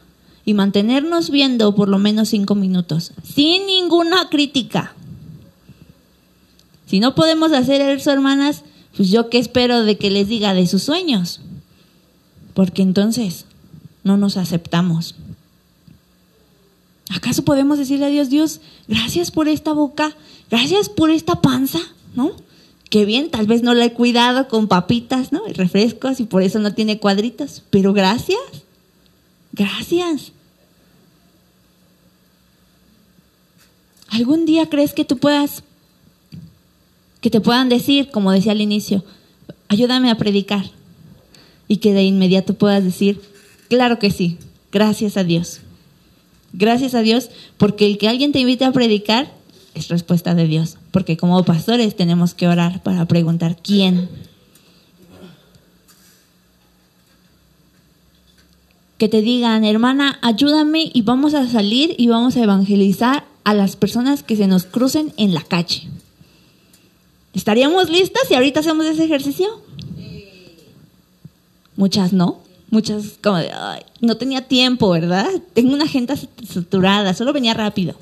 y 0.44 0.52
mantenernos 0.52 1.30
viendo 1.30 1.74
por 1.74 1.88
lo 1.88 1.98
menos 1.98 2.28
cinco 2.28 2.54
minutos 2.54 3.12
sin 3.24 3.64
ninguna 3.64 4.28
crítica? 4.28 4.92
Si 6.84 7.00
no 7.00 7.14
podemos 7.14 7.52
hacer 7.52 7.80
eso, 7.80 8.10
hermanas, 8.10 8.62
pues 8.94 9.08
yo 9.08 9.30
qué 9.30 9.38
espero 9.38 9.84
de 9.84 9.96
que 9.96 10.10
les 10.10 10.28
diga 10.28 10.52
de 10.52 10.66
sus 10.66 10.82
sueños, 10.82 11.40
porque 12.52 12.82
entonces 12.82 13.46
no 14.04 14.18
nos 14.18 14.36
aceptamos. 14.36 15.14
¿Acaso 17.08 17.42
podemos 17.42 17.78
decirle 17.78 18.04
a 18.04 18.10
Dios, 18.10 18.28
Dios, 18.28 18.60
gracias 18.86 19.30
por 19.30 19.48
esta 19.48 19.72
boca, 19.72 20.14
gracias 20.50 20.90
por 20.90 21.10
esta 21.10 21.40
panza, 21.40 21.80
¿no? 22.14 22.32
Qué 22.90 23.04
bien, 23.04 23.30
tal 23.30 23.46
vez 23.46 23.62
no 23.62 23.74
la 23.74 23.84
he 23.84 23.92
cuidado 23.92 24.48
con 24.48 24.66
papitas, 24.66 25.30
¿no? 25.30 25.42
Y 25.46 25.52
refrescos 25.52 26.20
y 26.20 26.24
por 26.24 26.42
eso 26.42 26.58
no 26.58 26.74
tiene 26.74 26.98
cuadritos. 26.98 27.62
Pero 27.70 27.92
gracias. 27.92 28.40
Gracias. 29.52 30.32
¿Algún 34.08 34.46
día 34.46 34.70
crees 34.70 34.94
que 34.94 35.04
tú 35.04 35.18
puedas, 35.18 35.62
que 37.20 37.28
te 37.28 37.42
puedan 37.42 37.68
decir, 37.68 38.10
como 38.10 38.32
decía 38.32 38.52
al 38.52 38.60
inicio, 38.62 39.04
ayúdame 39.68 40.10
a 40.10 40.16
predicar? 40.16 40.70
Y 41.66 41.78
que 41.78 41.92
de 41.92 42.04
inmediato 42.04 42.54
puedas 42.54 42.82
decir, 42.82 43.20
claro 43.68 43.98
que 43.98 44.10
sí, 44.10 44.38
gracias 44.72 45.18
a 45.18 45.24
Dios. 45.24 45.60
Gracias 46.54 46.94
a 46.94 47.02
Dios, 47.02 47.28
porque 47.58 47.86
el 47.86 47.98
que 47.98 48.08
alguien 48.08 48.32
te 48.32 48.40
invite 48.40 48.64
a 48.64 48.72
predicar 48.72 49.30
es 49.74 49.88
respuesta 49.88 50.34
de 50.34 50.46
Dios, 50.46 50.76
porque 50.90 51.16
como 51.16 51.44
pastores 51.44 51.96
tenemos 51.96 52.34
que 52.34 52.48
orar 52.48 52.82
para 52.82 53.06
preguntar 53.06 53.56
quién. 53.62 54.08
Que 58.98 59.08
te 59.08 59.22
digan, 59.22 59.64
hermana, 59.64 60.18
ayúdame 60.22 60.90
y 60.92 61.02
vamos 61.02 61.34
a 61.34 61.48
salir 61.48 61.94
y 61.98 62.08
vamos 62.08 62.36
a 62.36 62.42
evangelizar 62.42 63.24
a 63.44 63.54
las 63.54 63.76
personas 63.76 64.22
que 64.22 64.36
se 64.36 64.46
nos 64.46 64.64
crucen 64.64 65.12
en 65.16 65.34
la 65.34 65.42
calle. 65.42 65.88
¿Estaríamos 67.32 67.88
listas 67.88 68.26
si 68.26 68.34
ahorita 68.34 68.60
hacemos 68.60 68.86
ese 68.86 69.04
ejercicio? 69.04 69.62
Muchas 71.76 72.12
no. 72.12 72.40
Muchas 72.70 73.18
como 73.22 73.38
de, 73.38 73.50
no 74.00 74.16
tenía 74.16 74.42
tiempo, 74.42 74.90
¿verdad? 74.90 75.28
Tengo 75.54 75.72
una 75.72 75.84
agenda 75.84 76.16
saturada, 76.16 77.14
solo 77.14 77.32
venía 77.32 77.54
rápido. 77.54 77.94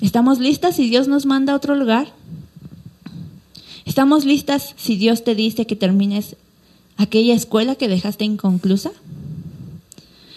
¿Estamos 0.00 0.38
listas 0.38 0.76
si 0.76 0.88
Dios 0.88 1.08
nos 1.08 1.24
manda 1.26 1.52
a 1.52 1.56
otro 1.56 1.74
lugar? 1.74 2.12
¿Estamos 3.86 4.24
listas 4.24 4.74
si 4.76 4.96
Dios 4.96 5.24
te 5.24 5.34
dice 5.34 5.66
que 5.66 5.76
termines 5.76 6.36
aquella 6.96 7.34
escuela 7.34 7.76
que 7.76 7.88
dejaste 7.88 8.24
inconclusa? 8.24 8.90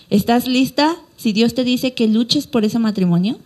¿Estás 0.10 0.48
lista 0.48 0.96
si 1.18 1.34
Dios 1.34 1.54
te 1.54 1.64
dice 1.64 1.94
que 1.94 2.08
luches 2.08 2.48
por 2.48 2.64
ese 2.64 2.80
matrimonio? 2.80 3.38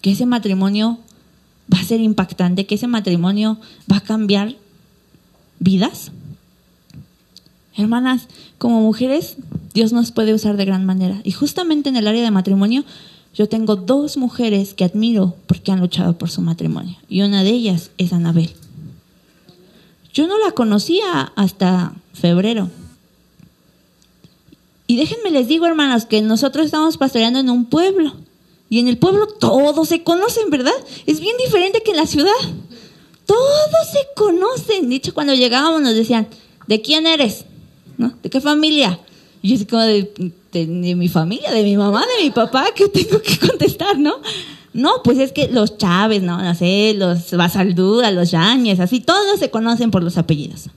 Que 0.00 0.12
ese 0.12 0.26
matrimonio 0.26 0.98
va 1.72 1.78
a 1.78 1.84
ser 1.84 2.00
impactante, 2.00 2.66
que 2.66 2.74
ese 2.74 2.88
matrimonio 2.88 3.58
va 3.90 3.98
a 3.98 4.02
cambiar 4.02 4.56
vidas. 5.58 6.12
Hermanas, 7.76 8.28
como 8.58 8.82
mujeres, 8.82 9.36
Dios 9.72 9.92
nos 9.92 10.12
puede 10.12 10.34
usar 10.34 10.56
de 10.56 10.66
gran 10.66 10.84
manera. 10.84 11.20
Y 11.24 11.30
justamente 11.32 11.88
en 11.88 11.96
el 11.96 12.06
área 12.06 12.22
de 12.22 12.30
matrimonio, 12.30 12.84
yo 13.34 13.48
tengo 13.48 13.76
dos 13.76 14.16
mujeres 14.16 14.74
que 14.74 14.84
admiro 14.84 15.36
porque 15.46 15.72
han 15.72 15.80
luchado 15.80 16.18
por 16.18 16.30
su 16.30 16.42
matrimonio 16.42 16.96
y 17.08 17.22
una 17.22 17.42
de 17.42 17.50
ellas 17.50 17.90
es 17.98 18.12
Anabel. 18.12 18.50
Yo 20.12 20.26
no 20.26 20.38
la 20.38 20.52
conocía 20.52 21.32
hasta 21.36 21.94
febrero. 22.12 22.70
Y 24.86 24.96
déjenme 24.96 25.30
les 25.30 25.48
digo, 25.48 25.66
hermanos, 25.66 26.04
que 26.04 26.20
nosotros 26.20 26.66
estamos 26.66 26.98
pastoreando 26.98 27.40
en 27.40 27.48
un 27.48 27.64
pueblo. 27.64 28.14
Y 28.68 28.78
en 28.78 28.88
el 28.88 28.98
pueblo 28.98 29.26
todos 29.26 29.88
se 29.88 30.02
conocen, 30.02 30.50
¿verdad? 30.50 30.72
Es 31.06 31.20
bien 31.20 31.36
diferente 31.42 31.82
que 31.82 31.92
en 31.92 31.96
la 31.96 32.06
ciudad. 32.06 32.30
Todos 33.24 33.88
se 33.90 34.00
conocen. 34.14 34.90
De 34.90 34.96
hecho, 34.96 35.14
cuando 35.14 35.32
llegábamos 35.32 35.80
nos 35.80 35.94
decían, 35.94 36.28
¿de 36.66 36.82
quién 36.82 37.06
eres? 37.06 37.46
¿No? 37.96 38.12
¿De 38.22 38.28
qué 38.28 38.40
familia? 38.40 39.00
Y 39.42 39.48
yo 39.48 39.56
así 39.56 39.66
como 39.66 39.82
de, 39.82 40.94
mi 40.94 41.08
familia, 41.08 41.50
de 41.50 41.64
mi 41.64 41.76
mamá, 41.76 42.04
de 42.16 42.24
mi 42.24 42.30
papá, 42.30 42.66
¿qué 42.74 42.88
tengo 42.88 43.20
que 43.20 43.38
contestar, 43.38 43.98
no? 43.98 44.14
No, 44.72 45.02
pues 45.02 45.18
es 45.18 45.32
que 45.32 45.48
los 45.48 45.76
Chávez, 45.76 46.22
no, 46.22 46.40
no 46.40 46.54
sé, 46.54 46.94
los 46.94 47.30
Basaldúa, 47.32 48.10
los 48.12 48.30
Yáñez, 48.30 48.80
así, 48.80 49.00
todos 49.00 49.38
se 49.38 49.50
conocen 49.50 49.90
por 49.90 50.02
los 50.02 50.16
apellidos. 50.16 50.70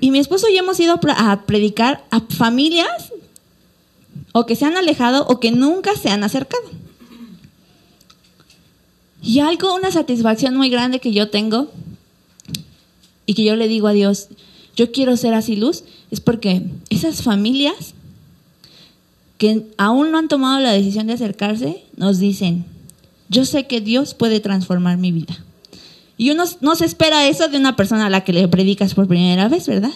Y 0.00 0.10
mi 0.10 0.18
esposo 0.20 0.48
y 0.48 0.54
yo 0.54 0.60
hemos 0.60 0.80
ido 0.80 0.98
a 1.16 1.42
predicar 1.42 2.04
a 2.10 2.20
familias 2.20 3.12
o 4.32 4.46
que 4.46 4.56
se 4.56 4.64
han 4.64 4.76
alejado 4.76 5.26
o 5.26 5.40
que 5.40 5.50
nunca 5.50 5.94
se 5.96 6.08
han 6.08 6.24
acercado. 6.24 6.62
Y 9.22 9.40
algo, 9.40 9.74
una 9.74 9.90
satisfacción 9.90 10.56
muy 10.56 10.70
grande 10.70 11.00
que 11.00 11.12
yo 11.12 11.28
tengo 11.28 11.70
y 13.26 13.34
que 13.34 13.44
yo 13.44 13.56
le 13.56 13.68
digo 13.68 13.88
a 13.88 13.92
Dios, 13.92 14.28
yo 14.76 14.92
quiero 14.92 15.16
ser 15.16 15.34
así 15.34 15.56
luz, 15.56 15.84
es 16.10 16.20
porque 16.20 16.62
esas 16.90 17.22
familias 17.22 17.94
que 19.38 19.66
aún 19.78 20.10
no 20.10 20.18
han 20.18 20.28
tomado 20.28 20.60
la 20.60 20.72
decisión 20.72 21.06
de 21.06 21.14
acercarse, 21.14 21.82
nos 21.96 22.18
dicen, 22.18 22.66
yo 23.28 23.44
sé 23.44 23.66
que 23.66 23.80
Dios 23.80 24.14
puede 24.14 24.40
transformar 24.40 24.98
mi 24.98 25.12
vida. 25.12 25.34
Y 26.18 26.30
uno 26.30 26.44
no 26.60 26.76
se 26.76 26.84
espera 26.84 27.26
eso 27.26 27.48
de 27.48 27.56
una 27.56 27.76
persona 27.76 28.06
a 28.06 28.10
la 28.10 28.22
que 28.22 28.34
le 28.34 28.46
predicas 28.48 28.92
por 28.92 29.08
primera 29.08 29.48
vez, 29.48 29.66
¿verdad? 29.66 29.92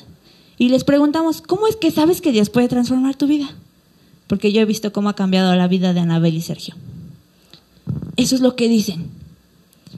Y 0.57 0.71
les 0.71 0.85
preguntamos, 0.85 1.43
¿cómo 1.43 1.67
es 1.67 1.77
que 1.77 1.91
sabes 1.91 2.21
que 2.21 2.33
Dios 2.33 2.49
puede 2.49 2.69
transformar 2.69 3.17
tu 3.17 3.27
vida? 3.27 3.51
Porque 4.29 4.51
yo 4.53 4.63
he 4.63 4.65
visto 4.65 4.93
cómo 4.93 5.11
ha 5.11 5.15
cambiado 5.15 5.55
la 5.55 5.69
vida 5.69 5.93
de 5.93 6.01
Anabel 6.01 6.35
y 6.35 6.41
Sergio. 6.41 6.75
Eso 8.17 8.35
es 8.35 8.41
lo 8.41 8.57
que 8.57 8.69
dicen. 8.69 9.11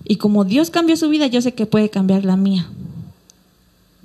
Y 0.04 0.16
como 0.16 0.44
Dios 0.44 0.70
cambió 0.70 0.96
su 0.96 1.08
vida, 1.08 1.28
yo 1.28 1.40
sé 1.40 1.54
que 1.54 1.66
puede 1.66 1.90
cambiar 1.90 2.24
la 2.24 2.36
mía. 2.36 2.68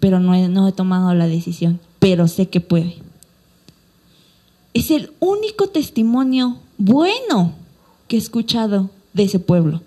Pero 0.01 0.19
no 0.19 0.35
he, 0.35 0.49
no 0.49 0.67
he 0.67 0.73
tomado 0.73 1.13
la 1.13 1.27
decisión, 1.27 1.79
pero 1.99 2.27
sé 2.27 2.49
que 2.49 2.59
puede. 2.59 2.97
Es 4.73 4.91
el 4.91 5.13
único 5.21 5.67
testimonio 5.67 6.57
bueno 6.77 7.53
que 8.09 8.17
he 8.17 8.19
escuchado 8.19 8.89
de 9.13 9.23
ese 9.23 9.39
pueblo. 9.39 9.81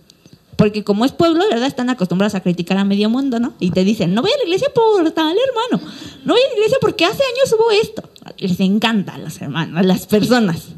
Porque 0.56 0.84
como 0.84 1.04
es 1.04 1.12
pueblo, 1.12 1.44
¿verdad? 1.50 1.66
Están 1.66 1.90
acostumbrados 1.90 2.34
a 2.34 2.40
criticar 2.40 2.78
a 2.78 2.84
medio 2.84 3.10
mundo, 3.10 3.40
¿no? 3.40 3.54
Y 3.58 3.70
te 3.70 3.84
dicen, 3.84 4.14
no 4.14 4.22
voy 4.22 4.30
a 4.30 4.36
la 4.38 4.44
iglesia 4.44 4.68
por 4.74 5.10
tal 5.10 5.36
hermano. 5.36 5.92
No 6.24 6.32
voy 6.32 6.42
a 6.42 6.48
la 6.48 6.54
iglesia 6.54 6.78
porque 6.80 7.04
hace 7.04 7.22
años 7.22 7.54
hubo 7.58 7.70
esto. 7.70 8.08
Les 8.38 8.60
encanta 8.60 9.14
a 9.14 9.18
los 9.18 9.40
hermanos, 9.42 9.78
a 9.78 9.82
las 9.82 10.06
personas. 10.06 10.68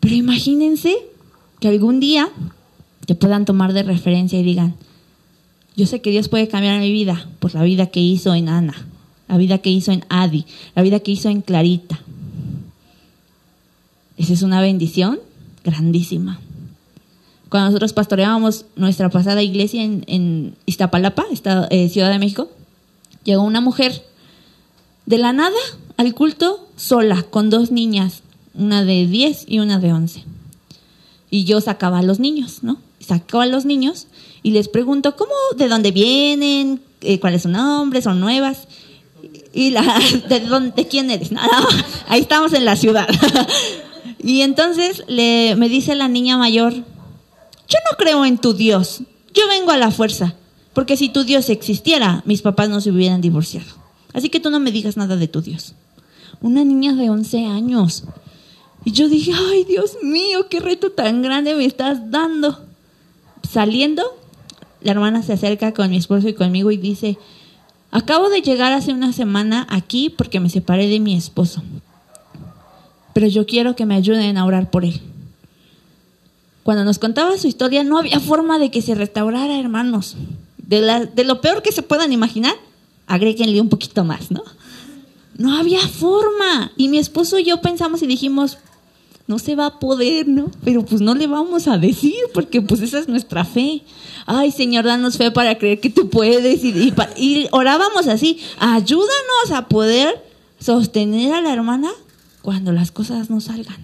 Pero 0.00 0.14
imagínense 0.14 0.98
que 1.60 1.68
algún 1.68 2.00
día 2.00 2.28
te 3.06 3.14
puedan 3.14 3.44
tomar 3.44 3.72
de 3.72 3.84
referencia 3.84 4.38
y 4.38 4.42
digan, 4.42 4.74
yo 5.76 5.86
sé 5.86 6.00
que 6.00 6.10
Dios 6.10 6.28
puede 6.28 6.48
cambiar 6.48 6.80
mi 6.80 6.92
vida 6.92 7.28
por 7.38 7.54
la 7.54 7.62
vida 7.62 7.86
que 7.86 8.00
hizo 8.00 8.34
en 8.34 8.48
Ana, 8.48 8.74
la 9.28 9.36
vida 9.36 9.58
que 9.58 9.70
hizo 9.70 9.92
en 9.92 10.04
Adi, 10.08 10.44
la 10.74 10.82
vida 10.82 11.00
que 11.00 11.12
hizo 11.12 11.28
en 11.28 11.42
Clarita. 11.42 12.00
Esa 14.16 14.32
es 14.32 14.42
una 14.42 14.60
bendición 14.60 15.18
grandísima 15.64 16.38
cuando 17.52 17.68
nosotros 17.68 17.92
pastoreábamos 17.92 18.64
nuestra 18.76 19.10
pasada 19.10 19.42
iglesia 19.42 19.84
en, 19.84 20.56
Iztapalapa, 20.64 21.26
eh, 21.68 21.90
Ciudad 21.90 22.10
de 22.10 22.18
México, 22.18 22.48
llegó 23.24 23.42
una 23.42 23.60
mujer 23.60 24.06
de 25.04 25.18
la 25.18 25.34
nada 25.34 25.58
al 25.98 26.14
culto 26.14 26.66
sola, 26.76 27.22
con 27.24 27.50
dos 27.50 27.70
niñas, 27.70 28.22
una 28.54 28.84
de 28.84 29.06
10 29.06 29.44
y 29.48 29.58
una 29.58 29.78
de 29.78 29.92
11. 29.92 30.24
Y 31.28 31.44
yo 31.44 31.60
sacaba 31.60 31.98
a 31.98 32.02
los 32.02 32.20
niños, 32.20 32.60
¿no? 32.62 32.78
Sacaba 33.02 33.44
a 33.44 33.46
los 33.46 33.64
niños 33.64 34.06
y 34.42 34.52
les 34.52 34.68
pregunto, 34.68 35.16
¿cómo, 35.16 35.32
de 35.56 35.68
dónde 35.68 35.90
vienen? 35.90 36.80
Eh, 37.00 37.18
¿Cuál 37.20 37.34
es 37.34 37.42
su 37.42 37.48
nombre? 37.48 38.02
¿Son 38.02 38.20
nuevas? 38.20 38.68
Y 39.52 39.70
la, 39.70 40.00
¿de, 40.28 40.40
dónde, 40.40 40.86
quién 40.86 41.10
eres? 41.10 41.30
ahí 42.08 42.20
estamos 42.20 42.52
en 42.52 42.64
la 42.64 42.76
ciudad. 42.76 43.08
y 44.22 44.42
entonces 44.42 45.04
le, 45.08 45.56
me 45.56 45.68
dice 45.68 45.94
la 45.94 46.08
niña 46.08 46.38
mayor, 46.38 46.74
yo 46.74 47.78
no 47.90 47.96
creo 47.96 48.24
en 48.24 48.38
tu 48.38 48.54
Dios, 48.54 49.02
yo 49.34 49.48
vengo 49.48 49.70
a 49.70 49.76
la 49.76 49.90
fuerza, 49.90 50.34
porque 50.72 50.96
si 50.96 51.08
tu 51.08 51.24
Dios 51.24 51.48
existiera, 51.50 52.22
mis 52.26 52.42
papás 52.42 52.68
no 52.68 52.80
se 52.80 52.90
hubieran 52.90 53.20
divorciado. 53.20 53.82
Así 54.12 54.28
que 54.28 54.40
tú 54.40 54.50
no 54.50 54.60
me 54.60 54.72
digas 54.72 54.96
nada 54.96 55.16
de 55.16 55.28
tu 55.28 55.40
Dios. 55.40 55.74
Una 56.40 56.64
niña 56.64 56.94
de 56.94 57.08
11 57.08 57.46
años. 57.46 58.04
Y 58.84 58.92
yo 58.92 59.08
dije, 59.08 59.32
ay 59.34 59.64
Dios 59.64 59.96
mío, 60.02 60.48
qué 60.48 60.60
reto 60.60 60.90
tan 60.90 61.22
grande 61.22 61.54
me 61.54 61.64
estás 61.64 62.10
dando. 62.10 62.71
Saliendo, 63.52 64.02
la 64.80 64.92
hermana 64.92 65.22
se 65.22 65.34
acerca 65.34 65.74
con 65.74 65.90
mi 65.90 65.98
esposo 65.98 66.26
y 66.26 66.32
conmigo 66.32 66.70
y 66.70 66.78
dice, 66.78 67.18
acabo 67.90 68.30
de 68.30 68.40
llegar 68.40 68.72
hace 68.72 68.94
una 68.94 69.12
semana 69.12 69.66
aquí 69.68 70.08
porque 70.08 70.40
me 70.40 70.48
separé 70.48 70.88
de 70.88 71.00
mi 71.00 71.14
esposo. 71.14 71.62
Pero 73.12 73.26
yo 73.26 73.44
quiero 73.44 73.76
que 73.76 73.84
me 73.84 73.94
ayuden 73.94 74.38
a 74.38 74.46
orar 74.46 74.70
por 74.70 74.86
él. 74.86 75.02
Cuando 76.62 76.82
nos 76.86 76.98
contaba 76.98 77.36
su 77.36 77.46
historia, 77.46 77.84
no 77.84 77.98
había 77.98 78.20
forma 78.20 78.58
de 78.58 78.70
que 78.70 78.80
se 78.80 78.94
restaurara, 78.94 79.60
hermanos. 79.60 80.16
De, 80.56 81.10
lo 81.22 81.40
peor 81.42 81.62
que 81.62 81.72
se 81.72 81.82
puedan 81.82 82.10
imaginar, 82.10 82.54
agréguenle 83.06 83.60
un 83.60 83.68
poquito 83.68 84.02
más, 84.02 84.30
¿no? 84.30 84.42
No 85.36 85.58
había 85.58 85.80
forma. 85.80 86.72
Y 86.78 86.88
mi 86.88 86.96
esposo 86.96 87.38
y 87.38 87.44
yo 87.44 87.60
pensamos 87.60 88.02
y 88.02 88.06
dijimos, 88.06 88.56
no 89.26 89.38
se 89.38 89.54
va 89.54 89.66
a 89.66 89.78
poder, 89.78 90.28
¿no? 90.28 90.50
Pero 90.64 90.84
pues 90.84 91.00
no 91.00 91.14
le 91.14 91.26
vamos 91.26 91.68
a 91.68 91.78
decir, 91.78 92.14
porque 92.34 92.60
pues 92.60 92.80
esa 92.80 92.98
es 92.98 93.08
nuestra 93.08 93.44
fe. 93.44 93.82
Ay, 94.26 94.50
Señor, 94.50 94.84
danos 94.84 95.16
fe 95.16 95.30
para 95.30 95.58
creer 95.58 95.80
que 95.80 95.90
tú 95.90 96.10
puedes. 96.10 96.64
Y, 96.64 96.92
y 97.16 97.48
orábamos 97.52 98.08
así, 98.08 98.38
ayúdanos 98.58 99.50
a 99.52 99.68
poder 99.68 100.22
sostener 100.58 101.34
a 101.34 101.40
la 101.40 101.52
hermana 101.52 101.90
cuando 102.42 102.72
las 102.72 102.90
cosas 102.90 103.30
no 103.30 103.40
salgan. 103.40 103.78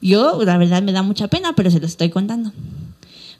Yo, 0.00 0.42
la 0.44 0.58
verdad, 0.58 0.82
me 0.82 0.92
da 0.92 1.02
mucha 1.02 1.28
pena, 1.28 1.54
pero 1.54 1.70
se 1.70 1.80
lo 1.80 1.86
estoy 1.86 2.10
contando. 2.10 2.52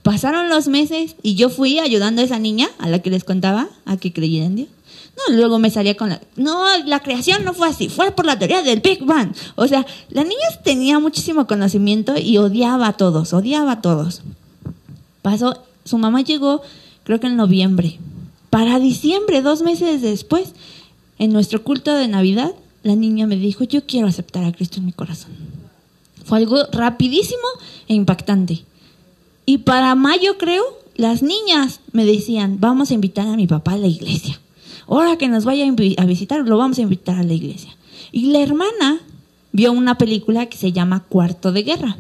Pasaron 0.03 0.49
los 0.49 0.69
meses 0.69 1.17
y 1.23 1.35
yo 1.35 1.51
fui 1.51 1.79
ayudando 1.79 2.23
a 2.23 2.25
esa 2.25 2.39
niña, 2.39 2.69
a 2.79 2.89
la 2.89 3.01
que 3.01 3.11
les 3.11 3.25
contaba, 3.25 3.69
a 3.85 3.97
que 3.97 4.13
creyera 4.13 4.47
en 4.47 4.57
Dios. 4.57 4.69
No, 5.19 5.35
luego 5.35 5.59
me 5.59 5.71
salía 5.71 5.97
con 5.97 6.11
la... 6.11 6.21
No, 6.37 6.65
la 6.85 7.01
creación 7.01 7.45
no 7.45 7.55
fue 7.55 7.69
así, 7.69 7.89
fue 7.89 8.13
por 8.13 8.25
la 8.25 8.39
teoría 8.39 8.63
del 8.63 8.81
Big 8.81 9.05
Bang. 9.05 9.35
O 9.57 9.67
sea, 9.67 9.85
la 10.11 10.23
niña 10.23 10.47
tenía 10.63 10.99
muchísimo 10.99 11.47
conocimiento 11.47 12.15
y 12.17 12.39
odiaba 12.39 12.89
a 12.89 12.93
todos, 12.93 13.33
odiaba 13.33 13.73
a 13.73 13.81
todos. 13.81 14.23
Pasó, 15.23 15.63
su 15.85 15.99
mamá 15.99 16.23
llegó, 16.23 16.63
creo 17.05 17.19
que 17.19 17.27
en 17.27 17.37
noviembre. 17.37 17.99
Para 18.51 18.79
diciembre, 18.79 19.43
dos 19.43 19.63
meses 19.63 20.03
después, 20.03 20.53
en 21.19 21.33
nuestro 21.33 21.65
culto 21.65 21.95
de 21.95 22.09
Navidad, 22.09 22.53
la 22.83 22.95
niña 22.95 23.27
me 23.27 23.37
dijo, 23.37 23.65
yo 23.65 23.85
quiero 23.85 24.07
aceptar 24.07 24.45
a 24.45 24.53
Cristo 24.53 24.79
en 24.79 24.87
mi 24.87 24.93
corazón. 24.93 25.33
Fue 26.25 26.39
algo 26.39 26.59
rapidísimo 26.71 27.49
e 27.89 27.95
impactante. 27.95 28.65
Y 29.47 29.59
para 29.59 29.95
mayo, 29.95 30.39
creo, 30.39 30.63
las 30.95 31.23
niñas 31.23 31.81
me 31.93 32.05
decían, 32.05 32.61
vamos 32.61 32.91
a 32.91 32.95
invitar 32.95 33.27
a 33.27 33.37
mi 33.37 33.47
papá 33.47 33.73
a 33.73 33.79
la 33.79 33.87
iglesia. 33.87 34.39
Ahora 34.89 35.17
que 35.17 35.29
nos 35.29 35.45
vaya 35.45 35.67
a 35.99 36.07
visitar, 36.07 36.41
lo 36.41 36.59
vamos 36.59 36.79
a 36.79 36.83
invitar 36.83 37.19
a 37.19 37.23
la 37.23 37.35
iglesia. 37.35 37.77
Y 38.11 38.33
la 38.33 38.41
hermana 38.41 39.01
vio 39.53 39.73
una 39.73 39.99
película 39.99 40.47
que 40.47 40.57
se 40.57 40.73
llama 40.73 41.05
Cuarto 41.09 41.53
de 41.53 41.63
Guerra. 41.63 41.97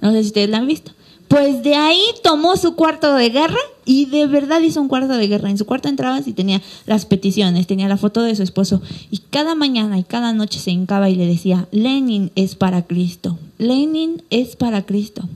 No 0.00 0.12
sé 0.12 0.22
si 0.22 0.28
ustedes 0.28 0.50
la 0.50 0.58
han 0.58 0.66
visto. 0.66 0.92
Pues 1.28 1.62
de 1.62 1.74
ahí 1.74 2.02
tomó 2.24 2.56
su 2.56 2.74
cuarto 2.74 3.14
de 3.14 3.28
guerra 3.28 3.58
y 3.84 4.06
de 4.06 4.26
verdad 4.26 4.62
hizo 4.62 4.80
un 4.80 4.88
cuarto 4.88 5.12
de 5.14 5.28
guerra. 5.28 5.50
En 5.50 5.58
su 5.58 5.66
cuarto 5.66 5.88
entrabas 5.88 6.26
y 6.26 6.32
tenía 6.32 6.62
las 6.86 7.04
peticiones, 7.04 7.66
tenía 7.66 7.86
la 7.86 7.98
foto 7.98 8.22
de 8.22 8.34
su 8.34 8.42
esposo. 8.42 8.80
Y 9.10 9.18
cada 9.30 9.54
mañana 9.54 9.98
y 9.98 10.04
cada 10.04 10.32
noche 10.32 10.58
se 10.58 10.70
hincaba 10.70 11.10
y 11.10 11.16
le 11.16 11.26
decía, 11.26 11.68
Lenin 11.70 12.32
es 12.34 12.54
para 12.54 12.82
Cristo, 12.82 13.38
Lenin 13.58 14.22
es 14.30 14.56
para 14.56 14.86
Cristo. 14.86 15.28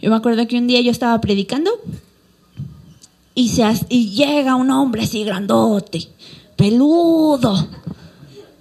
Yo 0.00 0.10
me 0.10 0.16
acuerdo 0.16 0.46
que 0.46 0.56
un 0.56 0.68
día 0.68 0.80
yo 0.80 0.92
estaba 0.92 1.20
predicando 1.20 1.72
y, 3.34 3.48
se, 3.48 3.64
y 3.88 4.10
llega 4.10 4.56
un 4.56 4.70
hombre 4.70 5.02
así 5.02 5.24
grandote, 5.24 6.08
peludo, 6.56 7.68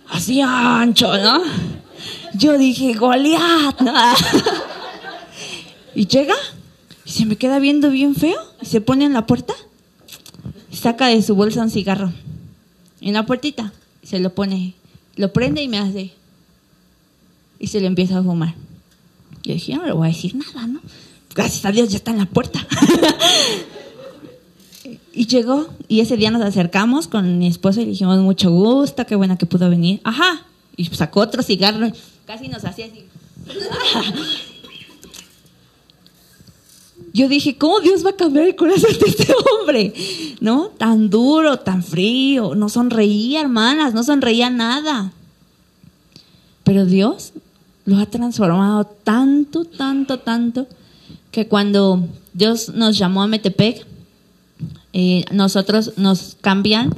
así 0.09 0.41
ancho, 0.41 1.17
¿no? 1.17 1.41
Yo 2.35 2.57
dije, 2.57 2.93
Goliat. 2.93 3.81
Y 5.93 6.07
llega 6.07 6.35
y 7.03 7.11
se 7.11 7.25
me 7.25 7.35
queda 7.35 7.59
viendo 7.59 7.89
bien 7.89 8.15
feo 8.15 8.39
y 8.61 8.65
se 8.65 8.79
pone 8.79 9.03
en 9.03 9.11
la 9.11 9.25
puerta 9.25 9.53
saca 10.71 11.07
de 11.07 11.21
su 11.21 11.35
bolsa 11.35 11.63
un 11.63 11.69
cigarro 11.69 12.13
en 13.01 13.13
la 13.13 13.25
puertita 13.25 13.73
se 14.03 14.19
lo 14.19 14.33
pone, 14.33 14.73
lo 15.15 15.31
prende 15.33 15.61
y 15.61 15.67
me 15.67 15.79
hace 15.79 16.11
y 17.59 17.67
se 17.67 17.79
le 17.79 17.87
empieza 17.87 18.17
a 18.17 18.23
fumar. 18.23 18.55
Yo 19.43 19.53
dije, 19.53 19.75
no 19.75 19.85
le 19.85 19.91
voy 19.91 20.07
a 20.07 20.11
decir 20.11 20.35
nada, 20.35 20.67
¿no? 20.67 20.81
Gracias 21.33 21.63
a 21.65 21.71
Dios 21.71 21.89
ya 21.89 21.97
está 21.97 22.11
en 22.11 22.17
la 22.17 22.25
puerta. 22.25 22.67
y 25.13 25.27
llegó 25.27 25.67
y 25.87 25.99
ese 25.99 26.17
día 26.17 26.31
nos 26.31 26.41
acercamos 26.41 27.07
con 27.07 27.37
mi 27.37 27.47
esposo 27.47 27.81
y 27.81 27.85
dijimos, 27.85 28.19
mucho 28.19 28.51
gusto, 28.51 29.05
qué 29.05 29.15
buena 29.15 29.37
que 29.37 29.45
pudo 29.45 29.69
venir. 29.69 29.99
Ajá. 30.03 30.45
Y 30.77 30.85
sacó 30.85 31.21
otro 31.21 31.43
cigarro, 31.43 31.91
casi 32.25 32.47
nos 32.47 32.63
hacía 32.63 32.85
así. 32.85 33.05
yo 37.13 37.27
dije, 37.27 37.57
¿cómo 37.57 37.81
Dios 37.81 38.05
va 38.05 38.11
a 38.11 38.15
cambiar 38.15 38.45
el 38.45 38.55
corazón 38.55 38.91
de 38.99 39.09
este 39.09 39.27
hombre? 39.59 39.93
¿No? 40.39 40.69
Tan 40.77 41.09
duro, 41.09 41.57
tan 41.59 41.83
frío, 41.83 42.55
no 42.55 42.69
sonreía, 42.69 43.41
hermanas, 43.41 43.93
no 43.93 44.03
sonreía 44.03 44.49
nada. 44.49 45.11
Pero 46.63 46.85
Dios 46.85 47.33
lo 47.85 47.97
ha 47.97 48.05
transformado 48.05 48.85
tanto, 48.85 49.65
tanto, 49.65 50.19
tanto, 50.19 50.67
que 51.31 51.47
cuando 51.47 52.07
Dios 52.33 52.69
nos 52.69 52.97
llamó 52.97 53.23
a 53.23 53.27
Metepec, 53.27 53.85
eh, 54.93 55.25
nosotros 55.31 55.93
nos 55.97 56.37
cambian 56.41 56.93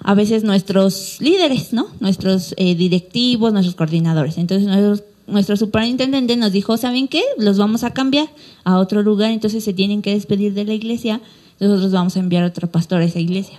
a 0.00 0.14
veces 0.14 0.44
nuestros 0.44 1.16
líderes, 1.20 1.72
¿no? 1.72 1.88
Nuestros 1.98 2.54
eh, 2.58 2.74
directivos, 2.76 3.52
nuestros 3.52 3.74
coordinadores. 3.74 4.38
Entonces 4.38 5.02
nuestro 5.26 5.56
superintendente 5.56 6.36
nos 6.36 6.52
dijo, 6.52 6.76
¿saben 6.76 7.08
qué? 7.08 7.22
Los 7.38 7.58
vamos 7.58 7.82
a 7.82 7.92
cambiar 7.92 8.28
a 8.62 8.78
otro 8.78 9.02
lugar, 9.02 9.32
entonces 9.32 9.64
se 9.64 9.72
tienen 9.72 10.02
que 10.02 10.12
despedir 10.12 10.54
de 10.54 10.64
la 10.64 10.74
iglesia, 10.74 11.20
nosotros 11.58 11.90
vamos 11.90 12.16
a 12.16 12.20
enviar 12.20 12.44
otro 12.44 12.70
pastor 12.70 13.00
a 13.00 13.04
esa 13.04 13.18
iglesia. 13.18 13.58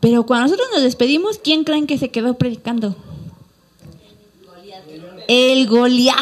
Pero 0.00 0.26
cuando 0.26 0.46
nosotros 0.46 0.68
nos 0.74 0.82
despedimos, 0.82 1.38
¿quién 1.38 1.62
creen 1.62 1.86
que 1.86 1.98
se 1.98 2.08
quedó 2.08 2.34
predicando? 2.34 2.96
El 5.28 5.68
Goliat. 5.68 6.16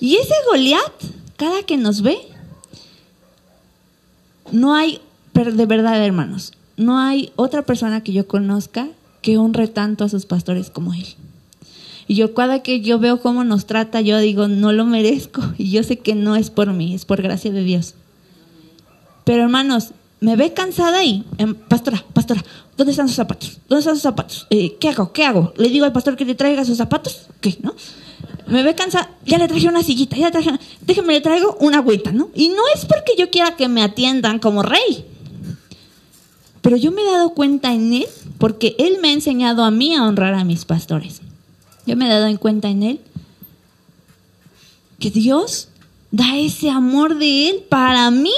Y 0.00 0.16
ese 0.16 0.34
Goliat, 0.50 0.92
cada 1.36 1.62
que 1.62 1.78
nos 1.78 2.02
ve, 2.02 2.18
no 4.52 4.74
hay, 4.74 5.00
de 5.34 5.66
verdad 5.66 6.04
hermanos, 6.04 6.52
no 6.76 6.98
hay 6.98 7.32
otra 7.36 7.62
persona 7.62 8.02
que 8.02 8.12
yo 8.12 8.26
conozca 8.26 8.88
que 9.20 9.38
honre 9.38 9.68
tanto 9.68 10.04
a 10.04 10.08
sus 10.08 10.26
pastores 10.26 10.70
como 10.70 10.94
él. 10.94 11.06
Y 12.08 12.16
yo 12.16 12.34
cada 12.34 12.62
que 12.62 12.80
yo 12.80 12.98
veo 12.98 13.20
cómo 13.20 13.44
nos 13.44 13.66
trata, 13.66 14.00
yo 14.00 14.18
digo, 14.18 14.48
no 14.48 14.72
lo 14.72 14.84
merezco. 14.84 15.42
Y 15.58 15.70
yo 15.70 15.82
sé 15.82 15.98
que 15.98 16.14
no 16.14 16.36
es 16.36 16.50
por 16.50 16.72
mí, 16.72 16.94
es 16.94 17.04
por 17.04 17.22
gracia 17.22 17.52
de 17.52 17.62
Dios. 17.62 17.94
Pero 19.24 19.44
hermanos, 19.44 19.92
me 20.20 20.36
ve 20.36 20.52
cansada 20.52 21.04
y, 21.04 21.24
em, 21.38 21.54
pastora, 21.54 22.04
pastora, 22.12 22.44
¿dónde 22.76 22.90
están 22.90 23.08
sus 23.08 23.16
zapatos? 23.16 23.58
¿Dónde 23.68 23.80
están 23.80 23.94
sus 23.94 24.02
zapatos? 24.02 24.46
Eh, 24.50 24.76
¿Qué 24.80 24.88
hago? 24.88 25.12
¿Qué 25.12 25.24
hago? 25.24 25.52
¿Le 25.56 25.68
digo 25.68 25.84
al 25.84 25.92
pastor 25.92 26.16
que 26.16 26.24
le 26.24 26.34
traiga 26.34 26.64
sus 26.64 26.76
zapatos? 26.76 27.28
¿Qué? 27.40 27.56
¿No? 27.62 27.74
Me 28.46 28.62
ve 28.62 28.74
cansada, 28.74 29.10
ya 29.24 29.38
le 29.38 29.48
traje 29.48 29.68
una 29.68 29.82
sillita, 29.82 30.16
ya 30.16 30.26
le 30.26 30.32
traje 30.32 30.48
una... 30.50 30.60
Déjeme, 30.82 31.14
le 31.14 31.20
traigo 31.20 31.56
una 31.60 31.78
agüita, 31.78 32.12
¿no? 32.12 32.30
Y 32.34 32.48
no 32.48 32.62
es 32.74 32.84
porque 32.84 33.12
yo 33.16 33.30
quiera 33.30 33.56
que 33.56 33.68
me 33.68 33.82
atiendan 33.82 34.38
como 34.38 34.62
rey. 34.62 35.06
Pero 36.60 36.76
yo 36.76 36.92
me 36.92 37.02
he 37.02 37.06
dado 37.06 37.30
cuenta 37.30 37.72
en 37.72 37.92
él 37.92 38.06
porque 38.38 38.76
él 38.78 38.98
me 39.00 39.08
ha 39.08 39.12
enseñado 39.12 39.64
a 39.64 39.70
mí 39.70 39.94
a 39.94 40.04
honrar 40.04 40.34
a 40.34 40.44
mis 40.44 40.64
pastores. 40.64 41.20
Yo 41.86 41.96
me 41.96 42.06
he 42.06 42.08
dado 42.08 42.26
en 42.26 42.36
cuenta 42.36 42.68
en 42.68 42.82
él 42.82 43.00
que 44.98 45.10
Dios 45.10 45.68
da 46.12 46.36
ese 46.36 46.70
amor 46.70 47.18
de 47.18 47.48
él 47.48 47.64
para 47.68 48.10
mí, 48.10 48.34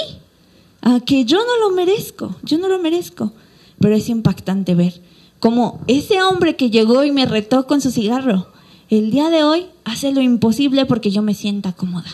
a 0.81 0.99
que 0.99 1.25
yo 1.25 1.37
no 1.37 1.57
lo 1.59 1.75
merezco, 1.75 2.35
yo 2.41 2.57
no 2.57 2.67
lo 2.67 2.79
merezco. 2.79 3.33
Pero 3.79 3.95
es 3.95 4.09
impactante 4.09 4.73
ver 4.73 5.01
cómo 5.39 5.81
ese 5.87 6.23
hombre 6.23 6.55
que 6.55 6.71
llegó 6.71 7.03
y 7.03 7.11
me 7.11 7.25
retó 7.25 7.67
con 7.67 7.81
su 7.81 7.91
cigarro, 7.91 8.47
el 8.89 9.11
día 9.11 9.29
de 9.29 9.43
hoy 9.43 9.65
hace 9.83 10.11
lo 10.11 10.21
imposible 10.21 10.85
porque 10.85 11.11
yo 11.11 11.21
me 11.21 11.33
sienta 11.33 11.73
cómoda, 11.73 12.11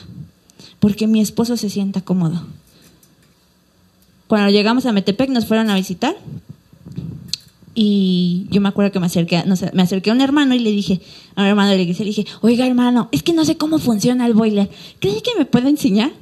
porque 0.80 1.08
mi 1.08 1.22
esposo 1.22 1.58
se 1.58 1.70
sienta 1.70 2.02
cómodo 2.02 2.44
cuando 4.32 4.50
llegamos 4.50 4.86
a 4.86 4.94
Metepec 4.94 5.30
nos 5.30 5.46
fueron 5.46 5.70
a 5.70 5.76
visitar 5.76 6.16
y 7.76 8.48
yo 8.50 8.62
me 8.62 8.70
acuerdo 8.70 8.90
que 8.90 9.00
me 9.02 9.08
acerqué, 9.08 9.44
me 9.74 9.82
acerqué 9.82 10.10
a 10.10 10.14
un 10.14 10.22
hermano 10.22 10.56
y 10.56 10.60
le 10.60 10.72
dije, 10.72 11.02
a 11.36 11.42
un 11.42 11.48
hermano 11.48 11.72
la 11.72 11.82
iglesia, 11.82 12.06
le 12.06 12.12
dije, 12.12 12.26
oiga 12.40 12.66
hermano, 12.66 13.10
es 13.12 13.24
que 13.24 13.34
no 13.34 13.44
sé 13.44 13.58
cómo 13.58 13.78
funciona 13.78 14.26
el 14.26 14.34
boiler, 14.34 14.70
¿cree 15.00 15.22
que 15.22 15.32
me 15.38 15.44
puede 15.44 15.68
enseñar? 15.68 16.14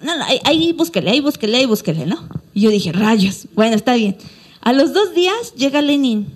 No, 0.00 0.16
no, 0.16 0.24
ahí, 0.24 0.40
ahí 0.44 0.72
búsquele, 0.72 1.10
ahí 1.10 1.20
búsquele, 1.20 1.58
ahí 1.58 1.66
búsquele, 1.66 2.06
¿no? 2.06 2.26
Y 2.54 2.62
yo 2.62 2.70
dije, 2.70 2.92
rayos, 2.92 3.46
bueno, 3.54 3.76
está 3.76 3.94
bien. 3.94 4.16
A 4.62 4.72
los 4.72 4.94
dos 4.94 5.14
días 5.14 5.54
llega 5.54 5.82
Lenin 5.82 6.28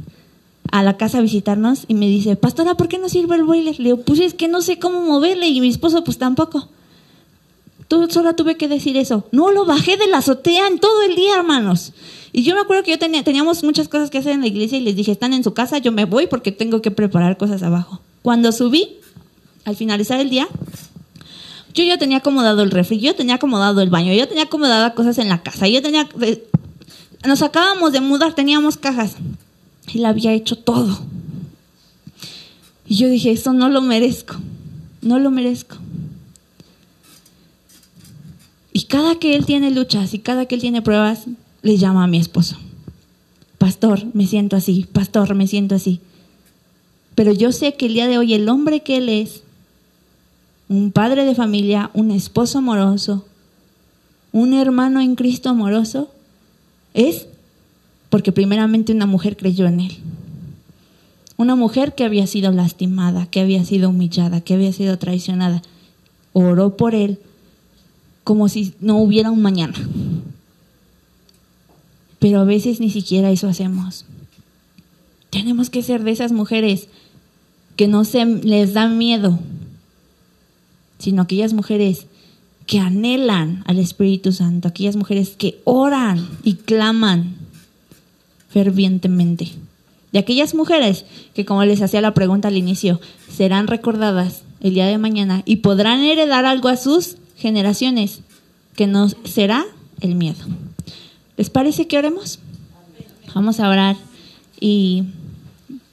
a 0.70 0.82
la 0.82 0.96
casa 0.96 1.18
a 1.18 1.22
visitarnos 1.22 1.84
y 1.88 1.94
me 1.94 2.06
dice, 2.06 2.36
pastora, 2.36 2.74
¿por 2.74 2.88
qué 2.88 2.98
no 2.98 3.08
sirve 3.08 3.36
el 3.36 3.44
boiler? 3.44 3.78
Le 3.78 3.84
digo, 3.84 4.02
pues 4.02 4.20
es 4.20 4.34
que 4.34 4.48
no 4.48 4.60
sé 4.62 4.78
cómo 4.78 5.02
moverle 5.02 5.48
y 5.48 5.60
mi 5.60 5.68
esposo 5.68 6.04
pues 6.04 6.18
tampoco. 6.18 6.68
Tú 7.88 8.08
solo 8.10 8.34
tuve 8.34 8.56
que 8.56 8.66
decir 8.66 8.96
eso. 8.96 9.28
No 9.30 9.50
lo 9.52 9.66
bajé 9.66 9.96
de 9.96 10.06
la 10.06 10.18
azotea 10.18 10.66
en 10.66 10.78
todo 10.78 11.02
el 11.02 11.16
día, 11.16 11.36
hermanos. 11.36 11.92
Y 12.32 12.42
yo 12.42 12.54
me 12.54 12.62
acuerdo 12.62 12.82
que 12.82 12.90
yo 12.90 12.98
tenía, 12.98 13.22
teníamos 13.22 13.62
muchas 13.62 13.88
cosas 13.88 14.10
que 14.10 14.18
hacer 14.18 14.32
en 14.32 14.40
la 14.40 14.46
iglesia 14.46 14.78
y 14.78 14.80
les 14.80 14.96
dije, 14.96 15.12
están 15.12 15.32
en 15.32 15.44
su 15.44 15.54
casa, 15.54 15.78
yo 15.78 15.92
me 15.92 16.04
voy 16.04 16.26
porque 16.26 16.50
tengo 16.50 16.82
que 16.82 16.90
preparar 16.90 17.36
cosas 17.36 17.62
abajo. 17.62 18.00
Cuando 18.22 18.50
subí, 18.50 18.96
al 19.64 19.76
finalizar 19.76 20.18
el 20.18 20.30
día, 20.30 20.48
yo 21.74 21.84
ya 21.84 21.98
tenía 21.98 22.18
acomodado 22.18 22.62
el 22.62 22.70
refri, 22.70 22.98
yo 22.98 23.14
tenía 23.14 23.36
acomodado 23.36 23.80
el 23.82 23.90
baño, 23.90 24.12
yo 24.14 24.26
tenía 24.26 24.44
acomodadas 24.44 24.94
cosas 24.94 25.18
en 25.18 25.28
la 25.28 25.42
casa, 25.42 25.68
yo 25.68 25.82
tenía... 25.82 26.08
Eh, 26.22 26.44
nos 27.24 27.42
acabamos 27.42 27.92
de 27.92 28.00
mudar, 28.00 28.34
teníamos 28.34 28.76
cajas. 28.76 29.16
La 29.92 30.08
había 30.08 30.32
hecho 30.32 30.56
todo. 30.56 30.98
Y 32.86 32.96
yo 32.96 33.08
dije, 33.08 33.30
eso 33.30 33.52
no 33.52 33.68
lo 33.68 33.80
merezco, 33.80 34.36
no 35.02 35.18
lo 35.18 35.30
merezco. 35.30 35.76
Y 38.72 38.84
cada 38.84 39.18
que 39.18 39.36
él 39.36 39.46
tiene 39.46 39.70
luchas 39.70 40.14
y 40.14 40.18
cada 40.18 40.46
que 40.46 40.56
él 40.56 40.60
tiene 40.60 40.82
pruebas, 40.82 41.26
le 41.62 41.76
llama 41.76 42.04
a 42.04 42.08
mi 42.08 42.18
esposo. 42.18 42.56
Pastor, 43.58 44.02
me 44.14 44.26
siento 44.26 44.56
así, 44.56 44.86
pastor, 44.92 45.34
me 45.34 45.46
siento 45.46 45.74
así. 45.76 46.00
Pero 47.14 47.32
yo 47.32 47.52
sé 47.52 47.74
que 47.74 47.86
el 47.86 47.94
día 47.94 48.08
de 48.08 48.18
hoy 48.18 48.34
el 48.34 48.48
hombre 48.48 48.82
que 48.82 48.96
él 48.96 49.08
es, 49.08 49.42
un 50.68 50.90
padre 50.90 51.24
de 51.24 51.34
familia, 51.34 51.90
un 51.94 52.10
esposo 52.10 52.58
amoroso, 52.58 53.24
un 54.32 54.52
hermano 54.52 55.00
en 55.00 55.14
Cristo 55.14 55.50
amoroso, 55.50 56.10
es 56.94 57.28
porque 58.14 58.30
primeramente 58.30 58.92
una 58.92 59.06
mujer 59.06 59.36
creyó 59.36 59.66
en 59.66 59.80
él. 59.80 59.96
Una 61.36 61.56
mujer 61.56 61.96
que 61.96 62.04
había 62.04 62.28
sido 62.28 62.52
lastimada, 62.52 63.26
que 63.26 63.40
había 63.40 63.64
sido 63.64 63.88
humillada, 63.88 64.40
que 64.40 64.54
había 64.54 64.72
sido 64.72 65.00
traicionada, 65.00 65.62
oró 66.32 66.76
por 66.76 66.94
él 66.94 67.18
como 68.22 68.48
si 68.48 68.72
no 68.78 68.98
hubiera 68.98 69.32
un 69.32 69.42
mañana. 69.42 69.74
Pero 72.20 72.38
a 72.38 72.44
veces 72.44 72.78
ni 72.78 72.88
siquiera 72.88 73.32
eso 73.32 73.48
hacemos. 73.48 74.04
Tenemos 75.30 75.68
que 75.68 75.82
ser 75.82 76.04
de 76.04 76.12
esas 76.12 76.30
mujeres 76.30 76.86
que 77.74 77.88
no 77.88 78.04
se 78.04 78.24
les 78.24 78.74
da 78.74 78.86
miedo, 78.86 79.40
sino 81.00 81.22
aquellas 81.22 81.52
mujeres 81.52 82.06
que 82.68 82.78
anhelan 82.78 83.64
al 83.66 83.80
Espíritu 83.80 84.30
Santo, 84.30 84.68
aquellas 84.68 84.94
mujeres 84.94 85.30
que 85.30 85.60
oran 85.64 86.28
y 86.44 86.54
claman 86.54 87.42
fervientemente. 88.54 89.48
De 90.12 90.20
aquellas 90.20 90.54
mujeres 90.54 91.04
que, 91.34 91.44
como 91.44 91.64
les 91.64 91.82
hacía 91.82 92.00
la 92.00 92.14
pregunta 92.14 92.46
al 92.46 92.56
inicio, 92.56 93.00
serán 93.28 93.66
recordadas 93.66 94.42
el 94.60 94.74
día 94.74 94.86
de 94.86 94.96
mañana 94.96 95.42
y 95.44 95.56
podrán 95.56 96.04
heredar 96.04 96.46
algo 96.46 96.68
a 96.68 96.76
sus 96.76 97.16
generaciones, 97.36 98.20
que 98.76 98.86
nos 98.86 99.16
será 99.24 99.66
el 100.00 100.14
miedo. 100.14 100.38
¿Les 101.36 101.50
parece 101.50 101.88
que 101.88 101.98
oremos? 101.98 102.38
Vamos 103.34 103.58
a 103.58 103.68
orar 103.68 103.96
y 104.60 105.02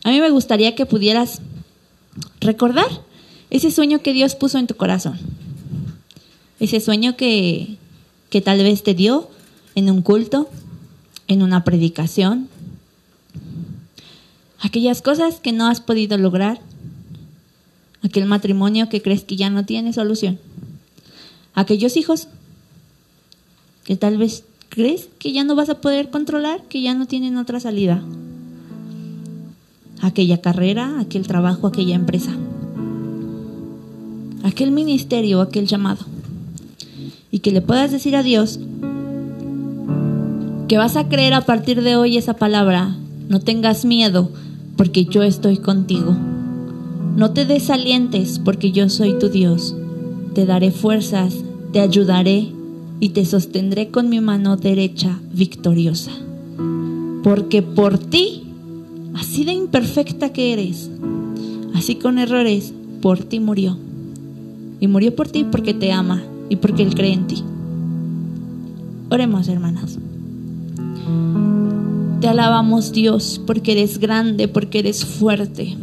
a 0.03 0.11
mí 0.11 0.21
me 0.21 0.29
gustaría 0.29 0.75
que 0.75 0.85
pudieras 0.85 1.41
recordar 2.41 2.89
ese 3.49 3.71
sueño 3.71 4.03
que 4.03 4.13
Dios 4.13 4.35
puso 4.35 4.59
en 4.59 4.67
tu 4.67 4.75
corazón. 4.75 5.17
Ese 6.59 6.79
sueño 6.79 7.17
que, 7.17 7.77
que 8.29 8.41
tal 8.41 8.59
vez 8.59 8.83
te 8.83 8.93
dio 8.93 9.31
en 9.73 9.89
un 9.89 10.03
culto, 10.03 10.47
en 11.31 11.41
una 11.41 11.63
predicación. 11.63 12.47
Aquellas 14.59 15.01
cosas 15.01 15.39
que 15.39 15.51
no 15.51 15.67
has 15.67 15.81
podido 15.81 16.17
lograr. 16.17 16.59
Aquel 18.03 18.25
matrimonio 18.25 18.89
que 18.89 19.01
crees 19.01 19.23
que 19.23 19.35
ya 19.35 19.49
no 19.49 19.65
tiene 19.65 19.93
solución 19.93 20.39
aquellos 21.53 21.97
hijos 21.97 22.27
que 23.83 23.95
tal 23.95 24.17
vez 24.17 24.43
crees 24.69 25.09
que 25.19 25.33
ya 25.33 25.43
no 25.43 25.55
vas 25.55 25.69
a 25.69 25.81
poder 25.81 26.09
controlar, 26.09 26.63
que 26.63 26.81
ya 26.81 26.93
no 26.93 27.07
tienen 27.07 27.37
otra 27.37 27.59
salida. 27.59 28.03
Aquella 30.01 30.39
carrera, 30.39 30.99
aquel 30.99 31.27
trabajo, 31.27 31.67
aquella 31.67 31.95
empresa. 31.95 32.31
Aquel 34.43 34.71
ministerio, 34.71 35.41
aquel 35.41 35.67
llamado. 35.67 36.05
Y 37.31 37.39
que 37.39 37.51
le 37.51 37.61
puedas 37.61 37.91
decir 37.91 38.15
a 38.15 38.23
Dios 38.23 38.59
que 40.71 40.77
vas 40.77 40.95
a 40.95 41.09
creer 41.09 41.33
a 41.33 41.41
partir 41.41 41.81
de 41.81 41.97
hoy 41.97 42.15
esa 42.15 42.35
palabra. 42.35 42.95
No 43.27 43.41
tengas 43.41 43.83
miedo 43.83 44.31
porque 44.77 45.03
yo 45.03 45.21
estoy 45.21 45.57
contigo. 45.57 46.15
No 47.17 47.31
te 47.31 47.43
desalientes 47.43 48.39
porque 48.39 48.71
yo 48.71 48.87
soy 48.87 49.19
tu 49.19 49.27
Dios 49.27 49.75
te 50.33 50.45
daré 50.45 50.71
fuerzas, 50.71 51.35
te 51.73 51.81
ayudaré 51.81 52.47
y 53.01 53.09
te 53.09 53.25
sostendré 53.25 53.89
con 53.89 54.07
mi 54.07 54.21
mano 54.21 54.55
derecha 54.55 55.19
victoriosa. 55.33 56.11
Porque 57.21 57.61
por 57.61 57.97
ti, 57.97 58.43
así 59.13 59.43
de 59.43 59.51
imperfecta 59.51 60.31
que 60.31 60.53
eres, 60.53 60.89
así 61.75 61.95
con 61.95 62.17
errores, 62.17 62.73
por 63.01 63.19
ti 63.19 63.41
murió. 63.41 63.77
Y 64.79 64.87
murió 64.87 65.13
por 65.13 65.27
ti 65.27 65.43
porque 65.43 65.73
te 65.73 65.91
ama 65.91 66.23
y 66.47 66.55
porque 66.55 66.83
Él 66.83 66.95
cree 66.95 67.11
en 67.11 67.27
ti. 67.27 67.43
Oremos, 69.09 69.49
hermanas. 69.49 69.99
Te 72.19 72.27
alabamos 72.27 72.91
Dios 72.91 73.41
porque 73.45 73.73
eres 73.73 73.97
grande, 73.97 74.47
porque 74.47 74.79
eres 74.79 75.05
fuerte 75.05 75.77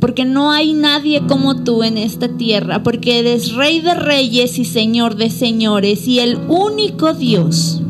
porque 0.00 0.26
no 0.26 0.50
hay 0.50 0.74
nadie 0.74 1.22
como 1.26 1.64
tú 1.64 1.82
en 1.82 1.96
esta 1.96 2.28
tierra, 2.28 2.82
porque 2.82 3.20
eres 3.20 3.54
rey 3.54 3.80
de 3.80 3.94
reyes 3.94 4.58
y 4.58 4.66
señor 4.66 5.16
de 5.16 5.30
señores 5.30 6.06
y 6.06 6.18
el 6.18 6.36
único 6.46 7.14
Dios 7.14 7.80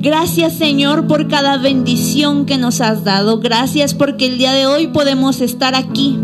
Gracias 0.00 0.52
Señor 0.52 1.08
por 1.08 1.26
cada 1.26 1.56
bendición 1.56 2.46
que 2.46 2.56
nos 2.56 2.80
has 2.80 3.02
dado. 3.02 3.40
Gracias 3.40 3.94
porque 3.94 4.26
el 4.26 4.38
día 4.38 4.52
de 4.52 4.64
hoy 4.64 4.86
podemos 4.86 5.40
estar 5.40 5.74
aquí. 5.74 6.16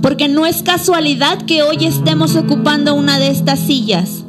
Porque 0.00 0.28
no 0.28 0.46
es 0.46 0.62
casualidad 0.62 1.42
que 1.42 1.62
hoy 1.62 1.84
estemos 1.84 2.36
ocupando 2.36 2.94
una 2.94 3.18
de 3.18 3.28
estas 3.28 3.60
sillas. 3.60 4.23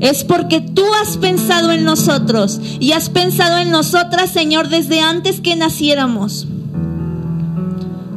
Es 0.00 0.24
porque 0.24 0.60
tú 0.60 0.82
has 1.02 1.16
pensado 1.16 1.72
en 1.72 1.84
nosotros 1.84 2.60
y 2.80 2.92
has 2.92 3.08
pensado 3.08 3.58
en 3.58 3.70
nosotras, 3.70 4.30
Señor, 4.30 4.68
desde 4.68 5.00
antes 5.00 5.40
que 5.40 5.56
naciéramos. 5.56 6.46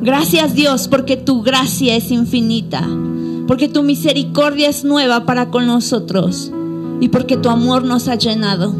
Gracias 0.01 0.55
Dios 0.55 0.87
porque 0.87 1.17
tu 1.17 1.41
gracia 1.41 1.95
es 1.95 2.11
infinita, 2.11 2.87
porque 3.47 3.67
tu 3.67 3.83
misericordia 3.83 4.69
es 4.69 4.83
nueva 4.83 5.25
para 5.25 5.49
con 5.51 5.67
nosotros 5.67 6.51
y 7.01 7.09
porque 7.09 7.37
tu 7.37 7.49
amor 7.49 7.83
nos 7.83 8.07
ha 8.07 8.15
llenado. 8.15 8.73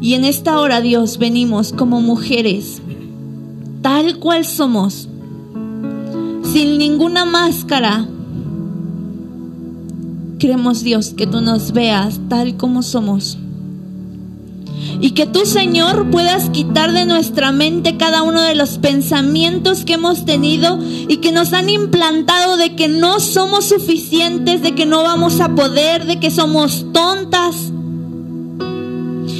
Y 0.00 0.14
en 0.14 0.24
esta 0.24 0.58
hora 0.60 0.80
Dios 0.80 1.18
venimos 1.18 1.72
como 1.72 2.00
mujeres, 2.00 2.82
tal 3.80 4.18
cual 4.18 4.44
somos, 4.44 5.08
sin 6.42 6.78
ninguna 6.78 7.24
máscara. 7.24 8.06
Queremos 10.42 10.82
Dios 10.82 11.14
que 11.16 11.28
tú 11.28 11.40
nos 11.40 11.70
veas 11.70 12.18
tal 12.28 12.56
como 12.56 12.82
somos 12.82 13.38
y 15.00 15.12
que 15.12 15.24
tú, 15.24 15.46
Señor, 15.46 16.10
puedas 16.10 16.50
quitar 16.50 16.90
de 16.90 17.06
nuestra 17.06 17.52
mente 17.52 17.96
cada 17.96 18.24
uno 18.24 18.40
de 18.40 18.56
los 18.56 18.78
pensamientos 18.78 19.84
que 19.84 19.92
hemos 19.92 20.24
tenido 20.24 20.80
y 20.82 21.18
que 21.18 21.30
nos 21.30 21.52
han 21.52 21.70
implantado 21.70 22.56
de 22.56 22.74
que 22.74 22.88
no 22.88 23.20
somos 23.20 23.66
suficientes, 23.66 24.62
de 24.62 24.74
que 24.74 24.84
no 24.84 25.04
vamos 25.04 25.38
a 25.38 25.54
poder, 25.54 26.06
de 26.06 26.18
que 26.18 26.32
somos 26.32 26.86
tontas. 26.92 27.70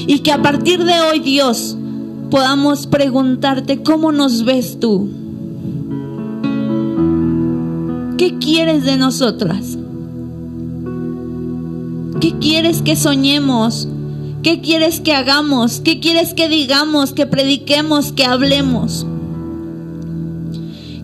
Y 0.06 0.20
que 0.20 0.30
a 0.30 0.40
partir 0.40 0.84
de 0.84 1.00
hoy, 1.00 1.18
Dios, 1.18 1.76
podamos 2.30 2.86
preguntarte 2.86 3.82
cómo 3.82 4.12
nos 4.12 4.44
ves 4.44 4.78
tú. 4.78 5.10
¿Qué 8.16 8.38
quieres 8.38 8.84
de 8.84 8.96
nosotras? 8.96 9.78
¿Qué 12.22 12.38
quieres 12.38 12.82
que 12.82 12.94
soñemos? 12.94 13.88
¿Qué 14.44 14.60
quieres 14.60 15.00
que 15.00 15.12
hagamos? 15.12 15.80
¿Qué 15.80 15.98
quieres 15.98 16.34
que 16.34 16.48
digamos, 16.48 17.12
que 17.12 17.26
prediquemos, 17.26 18.12
que 18.12 18.24
hablemos? 18.24 19.04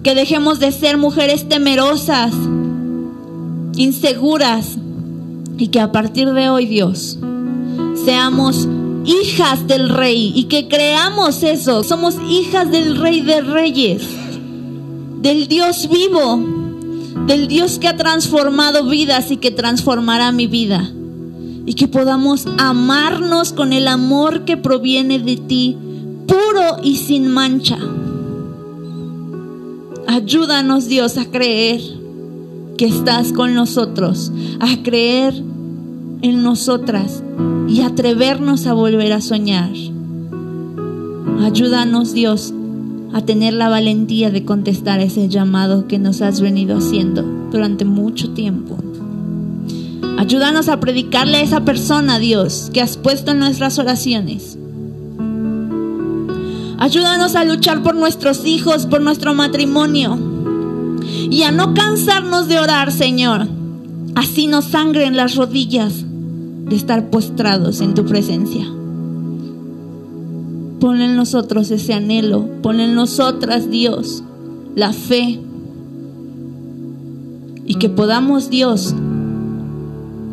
Que 0.05 0.15
dejemos 0.15 0.61
de 0.61 0.71
ser 0.71 0.97
mujeres 0.97 1.49
temerosas, 1.49 2.33
inseguras, 3.75 4.79
y 5.59 5.67
que 5.67 5.81
a 5.81 5.91
partir 5.91 6.33
de 6.35 6.51
hoy, 6.51 6.67
Dios, 6.67 7.19
seamos 8.05 8.69
hijas 9.05 9.67
del 9.67 9.89
rey 9.89 10.33
y 10.37 10.45
que 10.45 10.69
creamos 10.69 11.43
eso. 11.43 11.83
Somos 11.83 12.15
hijas 12.31 12.71
del 12.71 12.97
rey 12.97 13.23
de 13.23 13.41
reyes, 13.41 14.05
del 15.21 15.49
Dios 15.49 15.89
vivo, 15.91 16.41
del 17.27 17.49
Dios 17.49 17.81
que 17.81 17.89
ha 17.89 17.97
transformado 17.97 18.85
vidas 18.85 19.33
y 19.33 19.39
que 19.39 19.51
transformará 19.51 20.31
mi 20.31 20.47
vida 20.47 20.93
y 21.69 21.75
que 21.75 21.87
podamos 21.87 22.47
amarnos 22.57 23.53
con 23.53 23.75
el 23.75 23.89
amor 23.89 24.47
que 24.47 24.57
proviene 24.57 25.19
de 25.19 25.37
ti, 25.37 25.77
puro 26.27 26.79
y 26.83 26.97
sin 26.97 27.29
mancha. 27.29 27.77
Ayúdanos 30.07 30.89
Dios 30.89 31.19
a 31.19 31.27
creer 31.27 31.83
que 32.79 32.87
estás 32.87 33.35
con 33.35 33.53
nosotros, 33.53 34.33
a 34.61 34.83
creer 34.83 35.35
en 36.23 36.43
nosotras 36.43 37.23
y 37.69 37.83
atrevernos 37.83 38.67
a 38.67 38.73
volver 38.73 39.13
a 39.13 39.21
soñar. 39.21 39.71
Ayúdanos 41.43 42.15
Dios 42.15 42.55
a 43.13 43.21
tener 43.21 43.53
la 43.53 43.69
valentía 43.69 44.31
de 44.31 44.47
contestar 44.47 45.01
ese 45.01 45.29
llamado 45.29 45.87
que 45.87 45.99
nos 45.99 46.23
has 46.23 46.41
venido 46.41 46.79
haciendo 46.79 47.23
durante 47.53 47.85
mucho 47.85 48.31
tiempo. 48.31 48.79
Ayúdanos 50.17 50.69
a 50.69 50.81
predicarle 50.81 51.39
a 51.39 51.43
esa 51.43 51.65
persona, 51.65 52.19
Dios, 52.19 52.71
que 52.73 52.81
has 52.81 52.97
puesto 52.97 53.33
en 53.33 53.39
nuestras 53.39 53.79
oraciones. 53.79 54.59
Ayúdanos 56.79 57.35
a 57.35 57.45
luchar 57.45 57.83
por 57.83 57.97
nuestros 57.97 58.45
hijos, 58.45 58.87
por 58.87 59.01
nuestro 59.01 59.35
matrimonio. 59.35 60.17
Y 61.31 61.43
a 61.43 61.51
no 61.51 61.75
cansarnos 61.75 62.47
de 62.47 62.61
orar, 62.61 62.93
Señor. 62.93 63.49
Así 64.15 64.47
nos 64.47 64.67
sangren 64.67 65.17
las 65.17 65.35
rodillas 65.35 66.05
de 66.07 66.77
estar 66.77 67.11
postrados 67.11 67.81
en 67.81 67.95
tu 67.95 68.05
presencia. 68.05 68.65
Pon 70.81 71.01
en 71.01 71.17
nosotros 71.17 71.71
ese 71.71 71.95
anhelo. 71.95 72.49
Pon 72.63 72.79
en 72.79 72.95
nosotras, 72.95 73.71
Dios, 73.71 74.23
la 74.77 74.93
fe. 74.93 75.41
Y 77.67 77.75
que 77.75 77.89
podamos, 77.89 78.51
Dios, 78.51 78.95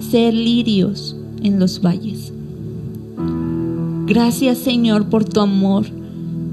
ser 0.09 0.33
lirios 0.33 1.15
en 1.43 1.59
los 1.59 1.81
valles. 1.81 2.31
Gracias 4.07 4.59
Señor 4.59 5.09
por 5.09 5.25
tu 5.25 5.41
amor. 5.41 5.85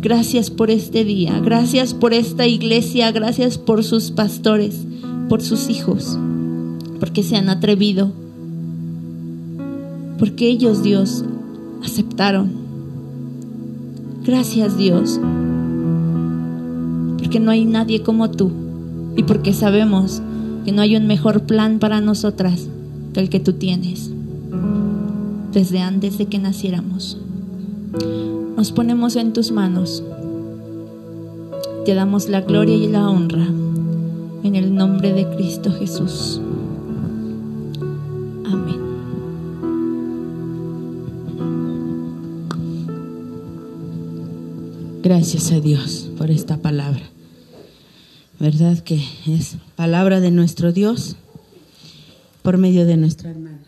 Gracias 0.01 0.51
por 0.51 0.71
este 0.71 1.05
día. 1.05 1.39
Gracias 1.41 1.95
por 1.95 2.13
esta 2.13 2.47
iglesia. 2.47 3.13
Gracias 3.13 3.59
por 3.59 3.85
sus 3.85 4.11
pastores, 4.11 4.85
por 5.29 5.43
sus 5.43 5.69
hijos. 5.69 6.19
Porque 6.99 7.23
se 7.23 7.37
han 7.37 7.49
atrevido. 7.49 8.11
Porque 10.19 10.49
ellos, 10.49 10.83
Dios, 10.83 11.25
aceptaron. 11.85 12.51
Gracias 14.25 14.77
Dios. 14.77 15.21
Porque 17.19 17.39
no 17.39 17.51
hay 17.51 17.65
nadie 17.65 18.03
como 18.03 18.31
tú. 18.31 18.51
Y 19.17 19.23
porque 19.25 19.53
sabemos 19.53 20.23
que 20.65 20.73
no 20.73 20.83
hay 20.83 20.97
un 20.97 21.07
mejor 21.07 21.43
plan 21.43 21.79
para 21.79 22.01
nosotras 22.01 22.69
que 23.13 23.21
el 23.21 23.29
que 23.29 23.41
tú 23.41 23.55
tienes 23.55 24.11
desde 25.53 25.81
antes 25.81 26.19
de 26.19 26.27
que 26.27 26.39
naciéramos. 26.39 27.19
Nos 28.57 28.73
ponemos 28.73 29.17
en 29.17 29.33
tus 29.33 29.51
manos. 29.53 30.03
Te 31.85 31.95
damos 31.95 32.29
la 32.29 32.41
gloria 32.41 32.77
y 32.77 32.89
la 32.89 33.09
honra 33.09 33.47
en 34.45 34.57
el 34.57 34.75
nombre 34.75 35.13
de 35.13 35.29
Cristo 35.37 35.73
Jesús. 35.73 36.41
Amén. 38.47 38.81
Gracias 45.03 45.53
a 45.53 45.61
Dios 45.61 46.09
por 46.17 46.31
esta 46.31 46.57
palabra. 46.57 47.03
¿Verdad 48.39 48.79
que 48.79 49.05
es 49.27 49.57
palabra 49.77 50.21
de 50.21 50.31
nuestro 50.31 50.73
Dios? 50.73 51.17
Por 52.43 52.59
medio 52.59 52.85
de 52.87 52.97
nuestra 52.97 53.31
hermana. 53.31 53.59